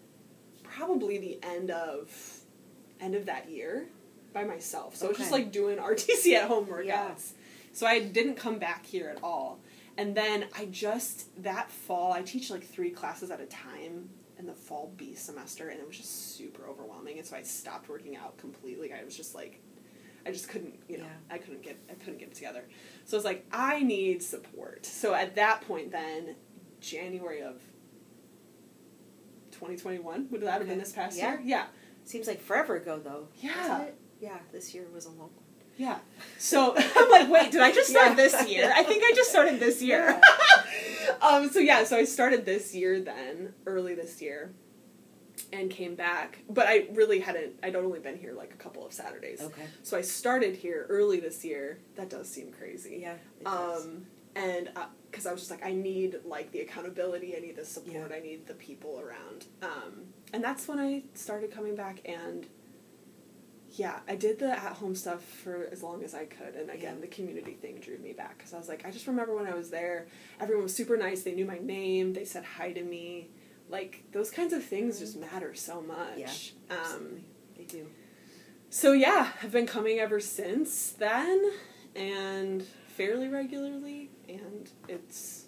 probably 0.62 1.18
the 1.18 1.38
end 1.42 1.70
of 1.70 2.40
end 3.00 3.14
of 3.14 3.26
that 3.26 3.48
year 3.50 3.86
by 4.34 4.44
myself. 4.44 4.96
So 4.96 5.06
I 5.06 5.08
was 5.10 5.18
just 5.18 5.32
like 5.32 5.50
doing 5.50 5.78
RTC 5.78 6.34
at 6.34 6.48
home 6.48 6.66
workouts. 6.66 6.84
Yeah. 6.86 7.14
So 7.72 7.86
I 7.86 8.00
didn't 8.00 8.34
come 8.34 8.58
back 8.58 8.84
here 8.84 9.08
at 9.08 9.22
all. 9.22 9.60
And 9.96 10.14
then 10.14 10.46
I 10.58 10.66
just 10.66 11.42
that 11.42 11.70
fall 11.70 12.12
I 12.12 12.20
teach 12.22 12.50
like 12.50 12.64
3 12.66 12.90
classes 12.90 13.30
at 13.30 13.40
a 13.40 13.46
time 13.46 14.10
in 14.38 14.46
the 14.46 14.52
fall 14.52 14.92
B 14.96 15.14
semester 15.14 15.68
and 15.68 15.78
it 15.80 15.86
was 15.86 15.96
just 15.96 16.36
super 16.36 16.68
overwhelming 16.68 17.18
and 17.18 17.26
so 17.26 17.36
I 17.36 17.42
stopped 17.42 17.88
working 17.88 18.16
out 18.16 18.36
completely. 18.36 18.92
I 18.92 19.04
was 19.04 19.16
just 19.16 19.34
like 19.34 19.60
I 20.26 20.32
just 20.32 20.48
couldn't, 20.48 20.74
you 20.88 20.98
know, 20.98 21.04
Yeah. 21.04 21.34
I 21.34 21.38
couldn't 21.38 21.62
get 21.62 21.78
I 21.88 21.94
couldn't 21.94 22.18
get 22.18 22.28
it 22.28 22.34
together. 22.34 22.64
So 23.04 23.16
I 23.16 23.18
was 23.18 23.24
like, 23.24 23.46
I 23.52 23.82
need 23.82 24.22
support. 24.22 24.84
So 24.84 25.14
at 25.14 25.36
that 25.36 25.60
point, 25.62 25.92
then 25.92 26.34
January 26.80 27.40
of 27.42 27.60
2021 29.52 30.26
would 30.32 30.40
that 30.42 30.58
have 30.58 30.66
been 30.68 30.78
this 30.78 30.92
past 30.92 31.16
Yeah. 31.16 31.34
year? 31.34 31.40
Yeah, 31.44 31.66
Seems 32.04 32.26
like 32.26 32.40
forever 32.40 32.76
ago 32.76 33.00
though. 33.02 33.28
Yeah. 33.40 33.86
Yeah. 34.24 34.38
This 34.52 34.74
year 34.74 34.86
was 34.92 35.04
a 35.06 35.10
long 35.10 35.30
one. 35.40 35.44
yeah. 35.76 35.98
So 36.38 36.74
I'm 36.96 37.10
like, 37.10 37.28
wait, 37.30 37.52
did 37.52 37.60
I 37.60 37.70
just 37.72 37.90
start 37.90 38.10
Yeah. 38.10 38.14
this 38.24 38.48
year? 38.48 38.72
I 38.74 38.82
think 38.82 39.02
I 39.04 39.12
just 39.14 39.30
started 39.30 39.60
this 39.60 39.82
year. 39.82 40.20
um. 41.22 41.50
So 41.50 41.58
yeah. 41.60 41.84
So 41.84 41.96
I 41.96 42.04
started 42.04 42.44
this 42.44 42.74
year 42.74 43.00
then, 43.00 43.54
early 43.66 43.94
this 43.94 44.20
year, 44.22 44.52
and 45.52 45.70
came 45.70 45.94
back. 45.94 46.38
But 46.48 46.66
I 46.68 46.86
really 46.92 47.20
hadn't. 47.20 47.52
I'd 47.62 47.76
only 47.76 48.00
been 48.00 48.16
here 48.16 48.32
like 48.32 48.52
a 48.54 48.56
couple 48.56 48.84
of 48.86 48.92
Saturdays. 48.92 49.40
Okay. 49.42 49.66
So 49.82 49.96
I 49.96 50.00
started 50.02 50.56
here 50.56 50.86
early 50.88 51.20
this 51.20 51.44
year. 51.44 51.78
That 51.96 52.08
does 52.10 52.28
seem 52.28 52.52
crazy. 52.52 52.98
Yeah. 53.02 53.16
um, 53.46 54.06
and 54.36 54.68
because 55.10 55.26
I 55.26 55.32
was 55.32 55.42
just 55.42 55.50
like, 55.52 55.64
I 55.64 55.72
need 55.72 56.16
like 56.24 56.50
the 56.50 56.60
accountability, 56.60 57.36
I 57.36 57.40
need 57.40 57.54
the 57.56 57.64
support, 57.64 58.08
Yeah. 58.10 58.16
I 58.16 58.20
need 58.20 58.48
the 58.48 58.54
people 58.54 58.98
around, 59.00 59.46
um, 59.62 59.92
and 60.32 60.42
that's 60.42 60.66
when 60.66 60.80
I 60.80 61.04
started 61.14 61.52
coming 61.52 61.76
back. 61.76 62.00
And 62.04 62.44
yeah, 63.76 64.00
I 64.08 64.14
did 64.16 64.38
the 64.38 64.50
at 64.50 64.74
home 64.74 64.94
stuff 64.94 65.22
for 65.24 65.68
as 65.72 65.82
long 65.82 66.02
as 66.04 66.14
I 66.14 66.24
could, 66.26 66.54
and 66.54 66.70
again, 66.70 66.94
Yeah. 66.96 67.00
the 67.00 67.06
community 67.08 67.54
thing 67.54 67.80
drew 67.80 67.98
me 67.98 68.12
back 68.12 68.38
because 68.38 68.54
I 68.54 68.58
was 68.58 68.68
like, 68.68 68.84
I 68.86 68.90
just 68.90 69.06
remember 69.06 69.34
when 69.34 69.46
I 69.46 69.54
was 69.54 69.70
there, 69.70 70.06
everyone 70.40 70.64
was 70.64 70.74
super 70.74 70.96
nice. 70.96 71.22
They 71.22 71.34
knew 71.34 71.44
my 71.46 71.58
name. 71.58 72.12
They 72.12 72.24
said 72.24 72.44
hi 72.44 72.72
to 72.72 72.82
me. 72.82 73.30
Like 73.68 74.04
those 74.12 74.30
kinds 74.30 74.52
of 74.52 74.62
things 74.64 74.98
just 75.00 75.16
matter 75.16 75.54
so 75.54 75.80
much. 75.80 76.52
Um, 76.70 76.76
Absolutely. 76.78 77.24
They 77.56 77.64
do. 77.64 77.86
so 78.70 78.92
yeah, 78.92 79.28
I've 79.42 79.52
been 79.52 79.66
coming 79.66 79.98
ever 79.98 80.20
since 80.20 80.90
then, 80.92 81.52
and 81.96 82.62
fairly 82.88 83.28
regularly, 83.28 84.10
and 84.28 84.70
it's 84.88 85.46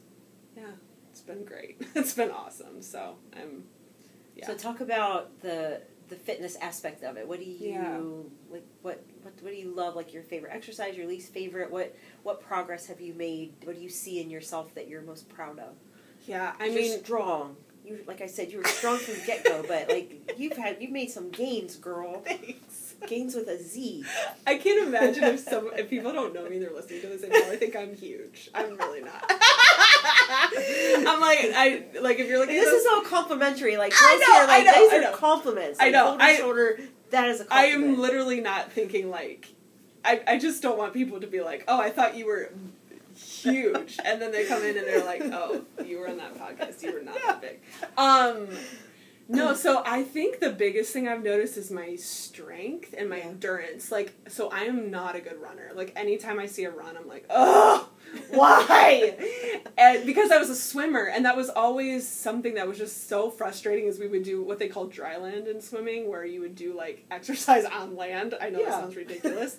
yeah, 0.56 0.70
it's 1.10 1.20
been 1.20 1.44
great. 1.44 1.80
it's 1.94 2.14
been 2.14 2.30
awesome. 2.30 2.80
So 2.82 3.16
I'm 3.34 3.64
yeah. 4.34 4.46
So 4.48 4.54
talk 4.56 4.80
about 4.80 5.40
the 5.42 5.82
the 6.08 6.16
fitness 6.16 6.56
aspect 6.60 7.02
of 7.02 7.16
it. 7.16 7.26
What 7.26 7.38
do 7.40 7.44
you 7.44 7.70
Yeah. 7.70 7.98
like? 7.98 8.62
What, 8.82 9.02
what 9.22 9.32
what 9.42 9.50
do 9.52 9.56
you 9.58 9.74
love? 9.74 9.96
Like 9.96 10.12
your 10.14 10.22
favorite 10.22 10.52
exercise, 10.54 10.96
your 10.96 11.06
least 11.06 11.32
favorite? 11.32 11.70
What 11.70 11.94
what 12.22 12.40
progress 12.40 12.86
have 12.86 13.00
you 13.00 13.14
made? 13.14 13.54
What 13.64 13.76
do 13.76 13.82
you 13.82 13.88
see 13.88 14.20
in 14.20 14.30
yourself 14.30 14.74
that 14.74 14.88
you're 14.88 15.02
most 15.02 15.28
proud 15.28 15.58
of? 15.58 15.74
yeah, 16.26 16.52
I 16.58 16.66
You're 16.66 16.74
mean, 16.74 17.04
strong. 17.04 17.56
You 17.84 18.00
like 18.06 18.20
I 18.20 18.26
said, 18.26 18.50
you 18.50 18.58
were 18.58 18.64
strong 18.64 18.98
from 18.98 19.14
the 19.14 19.20
get 19.26 19.44
go, 19.44 19.64
but 19.66 19.88
like 19.88 20.34
you've 20.36 20.56
had 20.56 20.78
you've 20.80 20.90
made 20.90 21.10
some 21.10 21.30
gains, 21.30 21.76
girl. 21.76 22.20
thanks. 22.24 22.94
Gains 23.06 23.34
with 23.34 23.46
a 23.48 23.62
Z. 23.62 24.04
I 24.46 24.56
can't 24.56 24.88
imagine 24.88 25.22
if 25.24 25.40
some 25.40 25.70
if 25.76 25.88
people 25.90 26.12
don't 26.12 26.32
know 26.34 26.48
me, 26.48 26.58
they're 26.58 26.72
listening 26.72 27.02
to 27.02 27.08
this 27.08 27.22
and 27.22 27.32
probably 27.32 27.56
think 27.58 27.76
I'm 27.76 27.94
huge. 27.94 28.50
I'm 28.54 28.76
really 28.76 29.02
not. 29.02 29.30
I'm 31.12 31.20
like 31.20 31.38
I 31.54 31.84
like 32.00 32.18
if 32.18 32.28
you're 32.28 32.38
looking. 32.38 32.54
This 32.56 32.68
at 32.68 32.74
is 32.74 32.86
all 32.86 33.02
complimentary. 33.02 33.76
Like 33.76 33.92
I 33.96 34.16
know, 34.16 34.34
here, 34.38 34.46
like 34.46 34.60
I 34.60 34.62
know, 34.64 34.84
these 34.84 34.92
I 34.92 34.96
are 34.98 35.10
know. 35.12 35.16
compliments. 35.16 35.80
I 35.80 35.84
Like, 35.84 35.92
know, 35.92 36.06
Shoulder, 36.10 36.22
I- 36.24 36.36
shoulder. 36.36 36.78
That 37.10 37.28
is 37.28 37.40
a 37.40 37.44
I 37.50 37.70
compliment. 37.70 37.94
am 37.94 38.00
literally 38.00 38.40
not 38.40 38.72
thinking 38.72 39.10
like 39.10 39.48
I, 40.04 40.20
I 40.26 40.38
just 40.38 40.62
don't 40.62 40.76
want 40.78 40.92
people 40.92 41.20
to 41.20 41.26
be 41.26 41.40
like, 41.40 41.64
oh, 41.68 41.80
I 41.80 41.90
thought 41.90 42.16
you 42.16 42.26
were 42.26 42.50
huge, 43.16 43.98
and 44.04 44.20
then 44.20 44.30
they 44.32 44.44
come 44.44 44.62
in 44.62 44.76
and 44.76 44.86
they're 44.86 45.04
like, 45.04 45.22
oh, 45.24 45.62
you 45.84 45.98
were 45.98 46.08
on 46.08 46.16
that 46.18 46.34
podcast, 46.34 46.82
you 46.82 46.92
were 46.92 47.00
not 47.02 47.16
that 47.26 47.40
big. 47.40 47.60
Um, 47.98 48.48
no, 49.28 49.54
so 49.64 49.82
I 49.84 50.02
think 50.02 50.40
the 50.40 50.50
biggest 50.50 50.92
thing 50.92 51.08
I've 51.08 51.22
noticed 51.22 51.56
is 51.56 51.70
my 51.70 51.96
strength 51.96 52.94
and 52.96 53.08
my 53.10 53.18
Yeah. 53.18 53.24
endurance. 53.26 53.90
Like, 53.90 54.12
so 54.28 54.48
I 54.50 54.60
am 54.64 54.90
not 54.90 55.16
a 55.16 55.20
good 55.20 55.40
runner. 55.40 55.70
Like, 55.74 55.92
anytime 55.96 56.38
I 56.38 56.46
see 56.46 56.64
a 56.64 56.70
run, 56.70 56.96
I'm 56.96 57.08
like, 57.08 57.26
oh, 57.30 57.88
why? 58.30 59.16
and 59.76 60.06
because 60.06 60.30
I 60.30 60.38
was 60.38 60.48
a 60.48 60.54
swimmer, 60.54 61.04
and 61.04 61.24
that 61.24 61.36
was 61.36 61.48
always 61.50 62.06
something 62.06 62.54
that 62.54 62.68
was 62.68 62.78
just 62.78 63.08
so 63.08 63.30
frustrating. 63.30 63.86
Is 63.86 63.98
we 63.98 64.06
would 64.06 64.22
do 64.22 64.42
what 64.42 64.58
they 64.58 64.68
call 64.68 64.86
dry 64.86 65.16
land 65.16 65.48
in 65.48 65.60
swimming, 65.60 66.08
where 66.08 66.24
you 66.24 66.40
would 66.40 66.54
do 66.54 66.74
like 66.74 67.04
exercise 67.10 67.64
on 67.64 67.96
land. 67.96 68.34
I 68.40 68.50
know 68.50 68.64
that 68.64 68.72
sounds 68.74 68.96
ridiculous, 68.96 69.56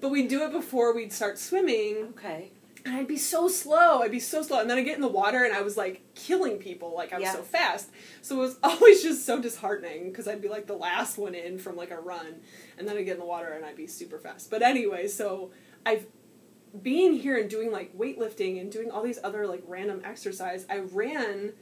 but 0.00 0.10
we'd 0.10 0.28
do 0.28 0.44
it 0.44 0.52
before 0.52 0.94
we'd 0.94 1.12
start 1.12 1.38
swimming, 1.38 2.08
okay. 2.18 2.50
And 2.86 2.94
I'd 2.96 3.08
be 3.08 3.16
so 3.18 3.48
slow. 3.48 4.00
I'd 4.00 4.10
be 4.12 4.20
so 4.20 4.40
slow, 4.42 4.60
and 4.60 4.70
then 4.70 4.78
I'd 4.78 4.84
get 4.84 4.94
in 4.94 5.02
the 5.02 5.08
water, 5.08 5.44
and 5.44 5.52
I 5.52 5.60
was 5.60 5.76
like 5.76 6.02
killing 6.14 6.56
people. 6.58 6.94
Like 6.94 7.12
I 7.12 7.16
was 7.16 7.24
Yeah. 7.24 7.32
so 7.34 7.42
fast, 7.42 7.90
so 8.22 8.36
it 8.36 8.40
was 8.40 8.58
always 8.62 9.02
just 9.02 9.26
so 9.26 9.40
disheartening 9.42 10.10
because 10.10 10.26
I'd 10.28 10.40
be 10.40 10.48
like 10.48 10.66
the 10.66 10.76
last 10.76 11.18
one 11.18 11.34
in 11.34 11.58
from 11.58 11.76
like 11.76 11.90
a 11.90 11.98
run, 12.00 12.36
and 12.78 12.88
then 12.88 12.96
I'd 12.96 13.04
get 13.04 13.14
in 13.14 13.18
the 13.20 13.26
water 13.26 13.48
and 13.48 13.64
I'd 13.66 13.76
be 13.76 13.86
super 13.88 14.18
fast. 14.18 14.48
But 14.50 14.62
anyway, 14.62 15.08
so 15.08 15.50
I've 15.84 16.06
being 16.82 17.14
here 17.14 17.38
and 17.38 17.48
doing 17.50 17.70
like 17.72 17.96
weightlifting 17.96 18.60
and 18.60 18.70
doing 18.70 18.90
all 18.90 19.02
these 19.02 19.18
other 19.24 19.46
like 19.46 19.62
random 19.66 20.00
exercise. 20.04 20.64
I 20.70 20.78
ran, 20.78 21.54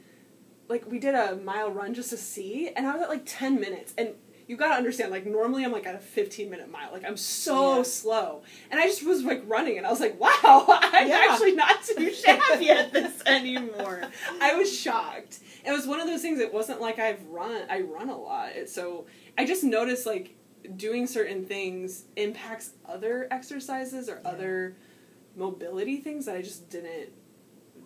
like 0.67 0.85
we 0.89 0.99
did 0.99 1.15
a 1.15 1.37
mile 1.37 1.71
run 1.71 1.93
just 1.95 2.11
to 2.11 2.17
see, 2.17 2.69
and 2.75 2.85
I 2.87 2.93
was 2.93 3.01
at 3.01 3.09
like 3.09 3.23
ten 3.25 3.59
minutes 3.59 3.93
and. 3.97 4.09
You 4.47 4.57
gotta 4.57 4.75
understand, 4.75 5.11
like 5.11 5.25
normally 5.25 5.63
I'm 5.65 5.71
like 5.71 5.87
at 5.87 5.95
a 5.95 5.99
15 5.99 6.49
minute 6.49 6.69
mile, 6.71 6.91
like 6.91 7.03
I'm 7.03 7.17
so 7.17 7.77
Yeah. 7.77 7.83
slow, 7.83 8.43
and 8.69 8.79
I 8.79 8.85
just 8.85 9.03
was 9.03 9.23
like 9.23 9.43
running, 9.47 9.77
and 9.77 9.87
I 9.87 9.89
was 9.89 9.99
like, 9.99 10.19
wow, 10.19 10.65
I'm 10.69 11.07
Yeah. 11.07 11.27
actually 11.29 11.53
not 11.55 11.83
too 11.83 12.11
shabby 12.13 12.69
at 12.69 12.93
this 12.93 13.23
anymore. 13.25 14.03
I 14.39 14.53
was 14.55 14.71
shocked. 14.71 15.39
It 15.65 15.71
was 15.71 15.87
one 15.87 15.99
of 15.99 16.05
those 16.07 16.21
things. 16.21 16.39
It 16.39 16.53
wasn't 16.53 16.79
like 16.79 16.99
I've 16.99 17.23
run. 17.25 17.63
I 17.69 17.81
run 17.81 18.09
a 18.09 18.17
lot, 18.17 18.49
it, 18.49 18.69
so 18.69 19.07
I 19.37 19.45
just 19.45 19.63
noticed 19.63 20.05
like 20.05 20.35
doing 20.75 21.07
certain 21.07 21.45
things 21.45 22.05
impacts 22.15 22.71
other 22.87 23.27
exercises 23.31 24.09
or 24.09 24.21
Yeah. 24.23 24.29
other 24.31 24.75
mobility 25.35 25.97
things 25.97 26.25
that 26.25 26.35
I 26.35 26.41
just 26.41 26.69
didn't 26.69 27.09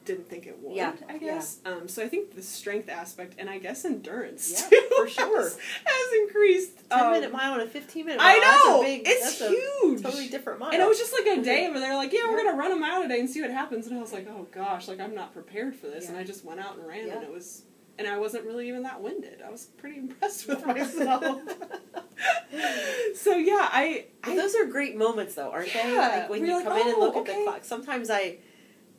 didn't 0.09 0.29
think 0.29 0.47
it 0.47 0.57
would. 0.61 0.75
Yeah, 0.75 0.93
I 1.07 1.17
guess. 1.17 1.59
Um, 1.65 1.87
so 1.87 2.03
I 2.03 2.07
think 2.09 2.35
the 2.35 2.41
strength 2.41 2.89
aspect 2.89 3.35
and 3.37 3.49
I 3.49 3.59
guess 3.59 3.85
endurance 3.85 4.51
Yeah, 4.51 4.69
too 4.69 4.87
for 4.97 5.07
sure. 5.17 5.43
has, 5.43 5.57
has 5.85 6.13
increased. 6.23 6.89
Ten 6.89 7.05
Um, 7.05 7.11
minute 7.13 7.31
mile 7.31 7.53
and 7.53 7.61
a 7.61 7.67
fifteen 7.67 8.05
minute 8.07 8.17
mile. 8.19 8.27
I 8.27 8.39
know 8.39 8.41
That's 8.41 8.65
a 8.65 8.81
big, 8.83 9.01
it's 9.07 9.39
that's 9.39 9.51
huge. 9.51 9.99
A 9.99 10.03
totally 10.03 10.27
different 10.29 10.59
mile. 10.59 10.71
And 10.71 10.81
it 10.81 10.87
was 10.87 10.97
just 10.97 11.13
like 11.13 11.27
a 11.37 11.41
day 11.43 11.69
where 11.69 11.79
they're 11.79 11.95
like, 11.95 12.11
"Yeah, 12.11 12.21
we're 12.29 12.37
Yeah. 12.39 12.45
gonna 12.51 12.57
run 12.57 12.71
a 12.71 12.75
mile 12.75 13.01
today 13.03 13.19
and 13.19 13.29
see 13.29 13.41
what 13.41 13.51
happens." 13.51 13.85
And 13.87 13.97
I 13.97 14.01
was 14.01 14.11
like, 14.11 14.27
"Oh 14.29 14.47
gosh, 14.51 14.87
like 14.87 14.99
I'm 14.99 15.13
not 15.13 15.31
prepared 15.33 15.75
for 15.75 15.87
this." 15.87 16.09
And 16.09 16.17
I 16.17 16.23
just 16.23 16.43
went 16.43 16.59
out 16.59 16.77
and 16.77 16.87
ran, 16.87 17.07
Yeah. 17.07 17.15
and 17.15 17.23
it 17.23 17.31
was, 17.31 17.61
and 17.99 18.07
I 18.07 18.17
wasn't 18.17 18.45
really 18.45 18.67
even 18.67 18.83
that 18.83 18.99
winded. 19.01 19.41
I 19.45 19.49
was 19.51 19.65
pretty 19.65 19.97
impressed 19.99 20.47
with 20.47 20.65
myself. 20.73 21.39
so 23.15 23.35
yeah, 23.35 23.69
I, 23.71 24.05
But 24.23 24.31
I 24.31 24.35
those 24.35 24.55
are 24.55 24.65
great 24.65 24.97
moments, 24.97 25.35
though, 25.35 25.51
aren't 25.51 25.71
they? 25.73 25.97
Like 25.97 26.29
when 26.29 26.45
you 26.45 26.55
like, 26.55 26.63
come 26.65 26.77
in 26.77 26.87
and 26.87 26.95
"Oh, 26.97 26.99
look 26.99 27.15
at 27.17 27.25
the 27.25 27.43
clock. 27.43 27.63
Sometimes 27.63 28.09
I, 28.09 28.37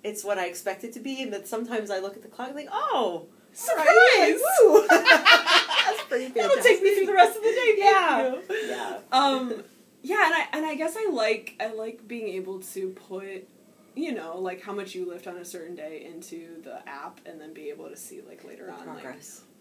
it's 0.05 0.25
what 0.25 0.39
I 0.39 0.47
expect 0.47 0.85
it 0.85 0.93
to 0.95 1.01
be, 1.01 1.23
and 1.23 1.33
then 1.33 1.45
sometimes 1.45 1.91
I 1.91 1.99
look 1.99 2.17
at 2.17 2.23
the 2.23 2.29
clock 2.29 2.49
and 2.49 2.57
think, 2.57 2.71
oh, 2.73 3.27
surprise. 3.53 3.87
right, 3.87 4.87
like, 4.91 5.87
that's 5.87 6.09
Pretty 6.09 6.27
That'll 6.35 6.63
take 6.63 6.83
me 6.83 6.95
through 6.97 7.07
the 7.07 7.13
rest 7.15 7.37
of 7.37 7.43
the 7.43 7.51
day. 7.51 7.75
Yeah. 7.79 8.37
Yeah. 8.69 8.99
um 9.13 9.63
yeah 10.03 10.25
and 10.25 10.35
i 10.35 10.47
and 10.55 10.65
i 10.67 10.75
guess 10.75 10.97
i 10.97 11.11
like 11.13 11.55
i 11.61 11.67
like 11.73 12.09
being 12.09 12.29
able 12.29 12.59
to 12.61 12.89
put 13.09 13.47
you 13.95 14.13
know 14.15 14.39
like 14.39 14.63
how 14.63 14.73
much 14.73 14.95
you 14.95 15.07
lift 15.07 15.27
on 15.27 15.37
a 15.37 15.45
certain 15.45 15.75
day 15.77 16.09
into 16.11 16.63
the 16.63 16.81
app 16.89 17.21
and 17.27 17.39
then 17.39 17.53
be 17.53 17.69
able 17.69 17.87
to 17.89 17.97
see 17.97 18.23
like 18.27 18.43
later 18.45 18.73
on 18.73 18.87
like 18.95 19.05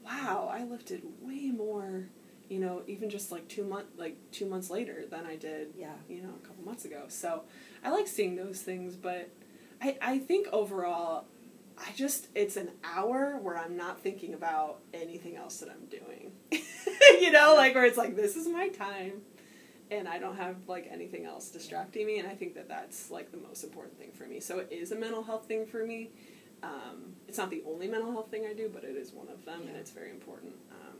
wow 0.06 0.50
i 0.54 0.64
lifted 0.64 1.02
way 1.22 1.52
more 1.52 2.06
you 2.48 2.58
know 2.58 2.84
even 2.88 3.10
just 3.10 3.34
like 3.34 3.46
two 3.50 3.66
month 3.66 3.88
like 3.98 4.16
two 4.32 4.46
months 4.46 4.70
later 4.70 5.04
than 5.10 5.26
i 5.26 5.36
did 5.36 5.74
Yeah. 5.78 5.92
you 6.08 6.22
know 6.22 6.30
a 6.42 6.48
couple 6.48 6.64
months 6.64 6.86
ago 6.86 7.04
so 7.10 7.42
i 7.84 7.90
like 7.90 8.08
seeing 8.08 8.38
those 8.38 8.62
things 8.62 8.96
but 8.96 9.30
i 9.82 9.98
i 10.02 10.18
think 10.18 10.48
overall 10.52 11.26
I 11.78 11.92
just 11.96 12.28
it's 12.36 12.58
an 12.58 12.72
hour 12.84 13.38
where 13.42 13.58
I'm 13.58 13.78
not 13.78 14.02
thinking 14.02 14.34
about 14.34 14.80
anything 14.94 15.38
else 15.38 15.58
that 15.58 15.70
I'm 15.70 15.86
doing. 15.86 16.34
you 17.22 17.32
know, 17.32 17.54
like 17.56 17.74
where 17.74 17.86
it's 17.86 17.98
like 17.98 18.16
this 18.16 18.36
is 18.36 18.48
my 18.48 18.68
time 18.70 19.22
and 19.92 20.08
I 20.08 20.20
don't 20.20 20.36
have 20.36 20.56
like 20.68 20.88
anything 20.92 21.26
else 21.26 21.50
distracting 21.50 22.06
me 22.06 22.20
and 22.20 22.28
I 22.28 22.36
think 22.36 22.56
that 22.56 22.68
that's 22.68 23.10
like 23.10 23.32
the 23.32 23.38
most 23.38 23.64
important 23.64 23.98
thing 23.98 24.12
for 24.12 24.26
me. 24.26 24.40
So 24.40 24.60
it 24.60 24.70
is 24.72 24.92
a 24.92 24.96
mental 24.96 25.24
health 25.24 25.48
thing 25.48 25.66
for 25.66 25.86
me. 25.86 26.12
Um, 26.62 27.14
it's 27.28 27.38
not 27.38 27.50
the 27.50 27.64
only 27.66 27.88
mental 27.88 28.12
health 28.12 28.30
thing 28.30 28.46
I 28.50 28.54
do, 28.54 28.70
but 28.74 28.84
it 28.84 28.98
is 28.98 29.14
one 29.14 29.30
of 29.30 29.46
them 29.46 29.62
and 29.68 29.76
it's 29.78 29.92
very 29.92 30.12
important. 30.12 30.54
Um, 30.72 30.98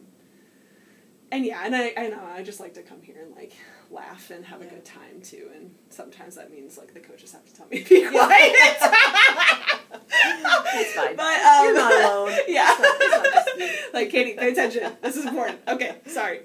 and 1.32 1.46
yeah, 1.46 1.62
and 1.66 1.76
I, 1.76 1.94
I 1.98 2.08
know 2.10 2.22
I 2.24 2.44
just 2.44 2.60
like 2.60 2.74
to 2.76 2.82
come 2.82 3.02
here 3.02 3.18
and 3.24 3.36
like 3.36 3.54
laugh 3.92 4.30
and 4.32 4.46
have 4.46 4.62
a 4.62 4.66
good 4.66 4.86
time 4.86 5.22
too. 5.24 5.50
And 5.56 5.74
sometimes 5.90 6.36
that 6.36 6.52
means 6.52 6.78
like 6.78 6.94
the 6.94 7.00
coaches 7.00 7.32
have 7.34 7.46
to 7.46 7.56
tell 7.56 7.68
me 7.68 7.84
to 7.84 7.90
be 7.90 8.10
quiet. 8.10 8.54
It's 10.72 10.94
fine. 10.94 11.16
But 11.16 11.42
um, 11.42 11.64
You're 11.66 11.74
not 11.76 11.94
alone. 11.94 12.32
Yeah. 12.48 12.76
It's 12.78 12.80
not- 12.80 13.48
it's 13.62 13.84
not 13.86 13.94
like 13.94 14.10
Katie, 14.10 14.34
pay 14.34 14.52
attention. 14.52 14.92
This 15.02 15.18
is 15.18 15.26
important. 15.26 15.60
Okay, 15.68 15.98
sorry. 16.08 16.42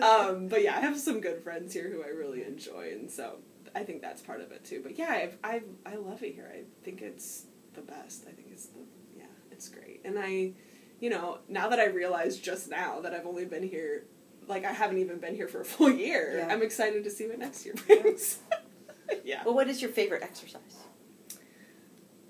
Um, 0.00 0.48
but 0.48 0.62
yeah, 0.62 0.76
I 0.76 0.80
have 0.80 0.98
some 0.98 1.20
good 1.20 1.42
friends 1.42 1.72
here 1.72 1.88
who 1.90 2.02
I 2.02 2.08
really 2.08 2.44
enjoy, 2.44 2.90
and 2.92 3.10
so 3.10 3.38
I 3.74 3.82
think 3.84 4.02
that's 4.02 4.20
part 4.22 4.40
of 4.40 4.52
it 4.52 4.64
too. 4.64 4.80
But 4.82 4.98
yeah, 4.98 5.08
I've, 5.10 5.36
I've 5.42 5.64
I 5.86 5.96
love 5.96 6.22
it 6.22 6.34
here. 6.34 6.50
I 6.52 6.62
think 6.84 7.02
it's 7.02 7.46
the 7.74 7.80
best. 7.80 8.24
I 8.28 8.32
think 8.32 8.48
it's 8.52 8.66
the 8.66 8.80
yeah, 9.16 9.24
it's 9.50 9.68
great. 9.68 10.02
And 10.04 10.18
I, 10.18 10.52
you 11.00 11.10
know, 11.10 11.38
now 11.48 11.68
that 11.68 11.80
I 11.80 11.86
realized 11.86 12.44
just 12.44 12.68
now 12.68 13.00
that 13.00 13.12
I've 13.14 13.26
only 13.26 13.44
been 13.46 13.62
here, 13.66 14.04
like 14.48 14.64
I 14.64 14.72
haven't 14.72 14.98
even 14.98 15.18
been 15.18 15.34
here 15.34 15.48
for 15.48 15.60
a 15.60 15.64
full 15.64 15.90
year. 15.90 16.34
Yeah. 16.38 16.52
I'm 16.52 16.62
excited 16.62 17.04
to 17.04 17.10
see 17.10 17.26
what 17.26 17.38
next 17.38 17.64
year 17.64 17.74
brings. 17.86 18.38
yeah. 19.24 19.42
Well, 19.44 19.54
what 19.54 19.68
is 19.68 19.80
your 19.82 19.90
favorite 19.90 20.22
exercise? 20.22 20.78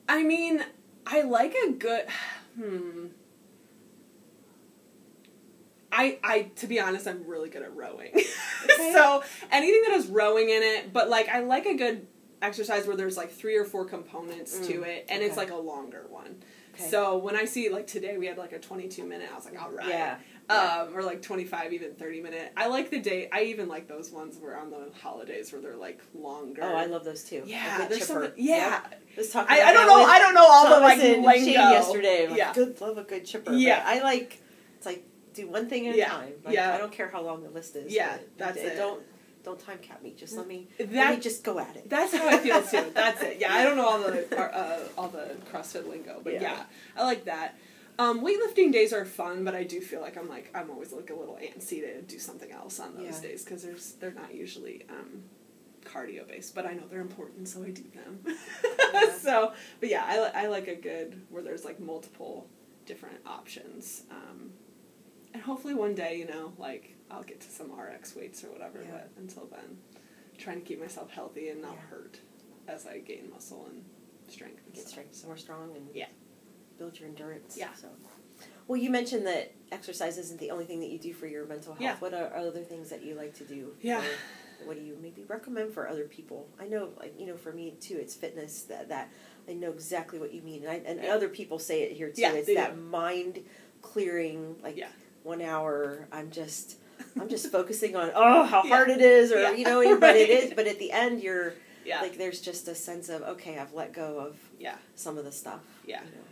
I 0.08 0.22
mean, 0.22 0.64
I 1.06 1.22
like 1.22 1.54
a 1.66 1.70
good. 1.72 2.06
Hmm. 2.54 3.06
I, 5.90 6.18
I 6.22 6.42
to 6.56 6.66
be 6.66 6.80
honest, 6.80 7.06
I'm 7.06 7.26
really 7.26 7.48
good 7.48 7.62
at 7.62 7.74
rowing. 7.74 8.12
Okay. 8.64 8.92
so 8.92 9.24
anything 9.50 9.82
that 9.88 9.92
has 9.94 10.06
rowing 10.06 10.48
in 10.48 10.62
it, 10.62 10.92
but 10.92 11.08
like 11.08 11.28
I 11.28 11.40
like 11.40 11.66
a 11.66 11.74
good 11.74 12.06
exercise 12.40 12.86
where 12.86 12.94
there's 12.94 13.16
like 13.16 13.32
three 13.32 13.56
or 13.56 13.64
four 13.64 13.84
components 13.84 14.56
to 14.68 14.74
Mm, 14.74 14.86
it, 14.86 15.06
and 15.08 15.20
it's 15.20 15.36
like 15.36 15.50
a 15.50 15.56
longer 15.56 16.06
one. 16.08 16.36
Okay. 16.74 16.84
So 16.88 17.16
when 17.16 17.34
I 17.34 17.44
see 17.44 17.70
like 17.70 17.88
today 17.88 18.18
we 18.18 18.26
had 18.26 18.38
like 18.38 18.52
a 18.52 18.60
22 18.60 19.02
minute, 19.04 19.28
I 19.32 19.34
was 19.34 19.46
like, 19.46 19.60
all 19.60 19.72
right. 19.72 19.88
Yeah. 19.88 20.16
Um, 20.50 20.94
or 20.94 21.02
like 21.02 21.22
25, 21.22 21.72
even 21.72 21.94
30 21.94 22.20
minute. 22.20 22.52
I 22.56 22.66
like 22.66 22.90
the 22.90 22.98
day. 23.00 23.28
I 23.32 23.44
even 23.44 23.68
like 23.68 23.88
those 23.88 24.10
ones 24.10 24.36
where 24.38 24.56
on 24.58 24.70
the 24.70 24.90
holidays 25.00 25.52
where 25.52 25.62
they're 25.62 25.76
like 25.76 26.00
longer. 26.14 26.62
Oh, 26.62 26.74
I 26.74 26.86
love 26.86 27.04
those 27.04 27.24
too. 27.24 27.42
Yeah, 27.46 27.86
there's 27.88 28.00
chipper. 28.06 28.24
some. 28.26 28.32
Yeah, 28.36 28.80
Yep. 28.90 29.02
Let's 29.16 29.32
talk. 29.32 29.46
I, 29.50 29.62
I 29.62 29.72
don't 29.72 29.86
know. 29.86 30.04
I 30.04 30.18
don't 30.18 30.34
know 30.34 30.46
all 30.46 30.68
the 30.68 30.80
like 30.80 30.98
lingo. 30.98 31.50
Yesterday. 31.52 32.26
Like, 32.28 32.36
yeah, 32.38 32.52
good, 32.52 32.80
love 32.80 32.98
a 32.98 33.04
good 33.04 33.24
chipper. 33.24 33.52
Yeah. 33.52 33.82
But 33.84 33.96
I 33.96 34.02
like. 34.02 34.42
It's 34.76 34.86
like 34.86 35.04
do 35.32 35.48
one 35.48 35.68
thing 35.68 35.86
at 35.88 35.96
Yeah. 35.96 36.06
a 36.08 36.10
time. 36.10 36.32
Like, 36.44 36.54
Yeah. 36.54 36.74
I 36.74 36.78
don't 36.78 36.92
care 36.92 37.08
how 37.08 37.22
long 37.22 37.42
the 37.42 37.50
list 37.50 37.76
is. 37.76 37.92
Yeah, 37.94 38.18
that's 38.36 38.58
it. 38.58 38.76
Don't 38.76 39.00
don't 39.44 39.58
time 39.58 39.78
cap 39.78 40.02
me. 40.02 40.12
Just 40.16 40.36
let 40.36 40.46
me 40.46 40.68
let 40.78 41.14
me 41.14 41.20
just 41.20 41.42
go 41.44 41.58
at 41.58 41.76
it. 41.76 41.88
that's 41.88 42.14
how 42.14 42.28
I 42.28 42.38
feel 42.38 42.62
too. 42.70 42.90
That's 42.92 43.22
it. 43.22 43.38
Yeah, 43.40 43.54
I 43.54 43.64
don't 43.64 43.76
know 43.76 43.86
all 43.88 43.98
the 44.00 44.38
uh, 44.38 44.80
all 44.98 45.08
the 45.08 45.36
CrossFit 45.52 45.88
lingo, 45.88 46.20
but 46.22 46.34
yeah, 46.34 46.42
Yeah. 46.42 46.62
I 46.96 47.04
like 47.04 47.24
that. 47.24 47.56
Um, 47.98 48.24
weightlifting 48.24 48.72
days 48.72 48.92
are 48.92 49.04
fun, 49.04 49.44
but 49.44 49.54
I 49.54 49.64
do 49.64 49.80
feel 49.80 50.00
like 50.00 50.16
I'm 50.16 50.28
like 50.28 50.50
I'm 50.54 50.70
always 50.70 50.92
like 50.92 51.10
a 51.10 51.14
little 51.14 51.36
antsy 51.42 51.80
to 51.82 52.02
do 52.02 52.18
something 52.18 52.50
else 52.50 52.80
on 52.80 52.94
those 52.96 53.16
Yeah. 53.22 53.28
days 53.30 53.44
because 53.44 53.62
there's 53.62 53.92
they're 53.94 54.12
not 54.12 54.34
usually 54.34 54.86
um, 54.88 55.22
cardio 55.84 56.26
based, 56.26 56.54
but 56.54 56.64
I 56.66 56.72
know 56.72 56.84
they're 56.90 57.00
important, 57.00 57.48
so 57.48 57.62
I 57.62 57.70
do 57.70 57.82
them. 57.94 58.24
Yeah. 58.94 59.12
so, 59.16 59.52
but 59.80 59.88
yeah, 59.88 60.04
I, 60.06 60.44
I 60.44 60.46
like 60.48 60.68
a 60.68 60.74
good 60.74 61.22
where 61.30 61.42
there's 61.42 61.64
like 61.64 61.80
multiple 61.80 62.46
different 62.86 63.18
options. 63.26 64.02
Um, 64.10 64.50
and 65.32 65.42
hopefully 65.42 65.72
one 65.74 65.94
day, 65.94 66.18
you 66.18 66.26
know, 66.26 66.52
like 66.58 66.94
I'll 67.10 67.22
get 67.22 67.40
to 67.40 67.50
some 67.50 67.70
RX 67.72 68.14
weights 68.16 68.44
or 68.44 68.48
whatever. 68.48 68.80
Yeah. 68.82 68.90
But 68.92 69.10
until 69.18 69.46
then, 69.46 69.78
trying 70.38 70.60
to 70.60 70.66
keep 70.66 70.78
myself 70.80 71.10
healthy 71.10 71.48
and 71.48 71.62
not 71.62 71.76
hurt 71.90 72.18
as 72.68 72.86
I 72.86 72.98
gain 72.98 73.30
muscle 73.30 73.66
and 73.70 73.82
strength. 74.28 74.60
And 74.66 74.74
Get 74.74 74.82
stuff. 74.82 74.92
strength 74.92 75.24
more 75.26 75.36
strong 75.38 75.74
and 75.76 75.88
Yeah. 75.94 76.06
Build 76.82 76.98
your 76.98 77.08
endurance. 77.08 77.56
Yeah. 77.56 77.68
So. 77.80 77.86
Well, 78.66 78.80
you 78.80 78.90
mentioned 78.90 79.24
that 79.26 79.52
exercise 79.70 80.18
isn't 80.18 80.40
the 80.40 80.50
only 80.50 80.64
thing 80.64 80.80
that 80.80 80.88
you 80.90 80.98
do 80.98 81.12
for 81.12 81.26
your 81.28 81.46
mental 81.46 81.72
health. 81.74 81.80
Yeah. 81.82 81.96
What 82.00 82.12
are 82.12 82.34
other 82.34 82.62
things 82.62 82.90
that 82.90 83.04
you 83.04 83.14
like 83.14 83.34
to 83.34 83.44
do? 83.44 83.72
Yeah. 83.80 84.00
Or 84.00 84.66
what 84.66 84.76
do 84.76 84.82
you 84.82 84.96
maybe 85.00 85.24
recommend 85.28 85.72
for 85.72 85.88
other 85.88 86.04
people? 86.04 86.48
I 86.60 86.66
know, 86.66 86.90
like 86.98 87.14
you 87.18 87.26
know, 87.26 87.36
for 87.36 87.52
me 87.52 87.74
too, 87.80 87.96
it's 87.98 88.14
fitness 88.14 88.62
that 88.62 88.88
that 88.88 89.10
I 89.48 89.52
know 89.52 89.70
exactly 89.70 90.18
what 90.18 90.32
you 90.34 90.42
mean, 90.42 90.62
and 90.62 90.70
I, 90.70 90.74
and 90.84 91.00
Yeah. 91.02 91.14
other 91.14 91.28
people 91.28 91.58
say 91.60 91.82
it 91.82 91.92
here 91.96 92.10
too. 92.10 92.20
Yeah, 92.22 92.32
it's 92.32 92.52
that 92.54 92.74
do. 92.74 92.80
mind 92.80 93.40
clearing, 93.80 94.56
like 94.62 94.76
Yeah. 94.76 94.88
one 95.22 95.40
hour. 95.40 96.08
I'm 96.12 96.30
just. 96.30 96.78
I'm 97.20 97.28
just 97.28 97.50
focusing 97.50 97.96
on 97.96 98.10
oh 98.14 98.44
how 98.44 98.62
hard 98.62 98.88
it 98.88 99.00
is 99.00 99.32
or 99.32 99.40
you 99.54 99.64
know 99.64 99.80
but 99.98 100.14
it 100.14 100.28
Right. 100.30 100.44
is 100.44 100.52
but 100.54 100.66
at 100.68 100.78
the 100.78 100.92
end 100.92 101.20
you're 101.20 101.54
Yeah. 101.84 102.00
like 102.00 102.16
there's 102.16 102.40
just 102.40 102.68
a 102.68 102.74
sense 102.76 103.08
of 103.08 103.22
okay 103.22 103.58
I've 103.58 103.72
let 103.72 103.92
go 103.92 104.18
of 104.20 104.36
yeah. 104.60 104.76
some 104.94 105.18
of 105.18 105.24
the 105.24 105.32
stuff 105.32 105.60
Yeah. 105.84 106.00
you 106.04 106.10
know. 106.16 106.24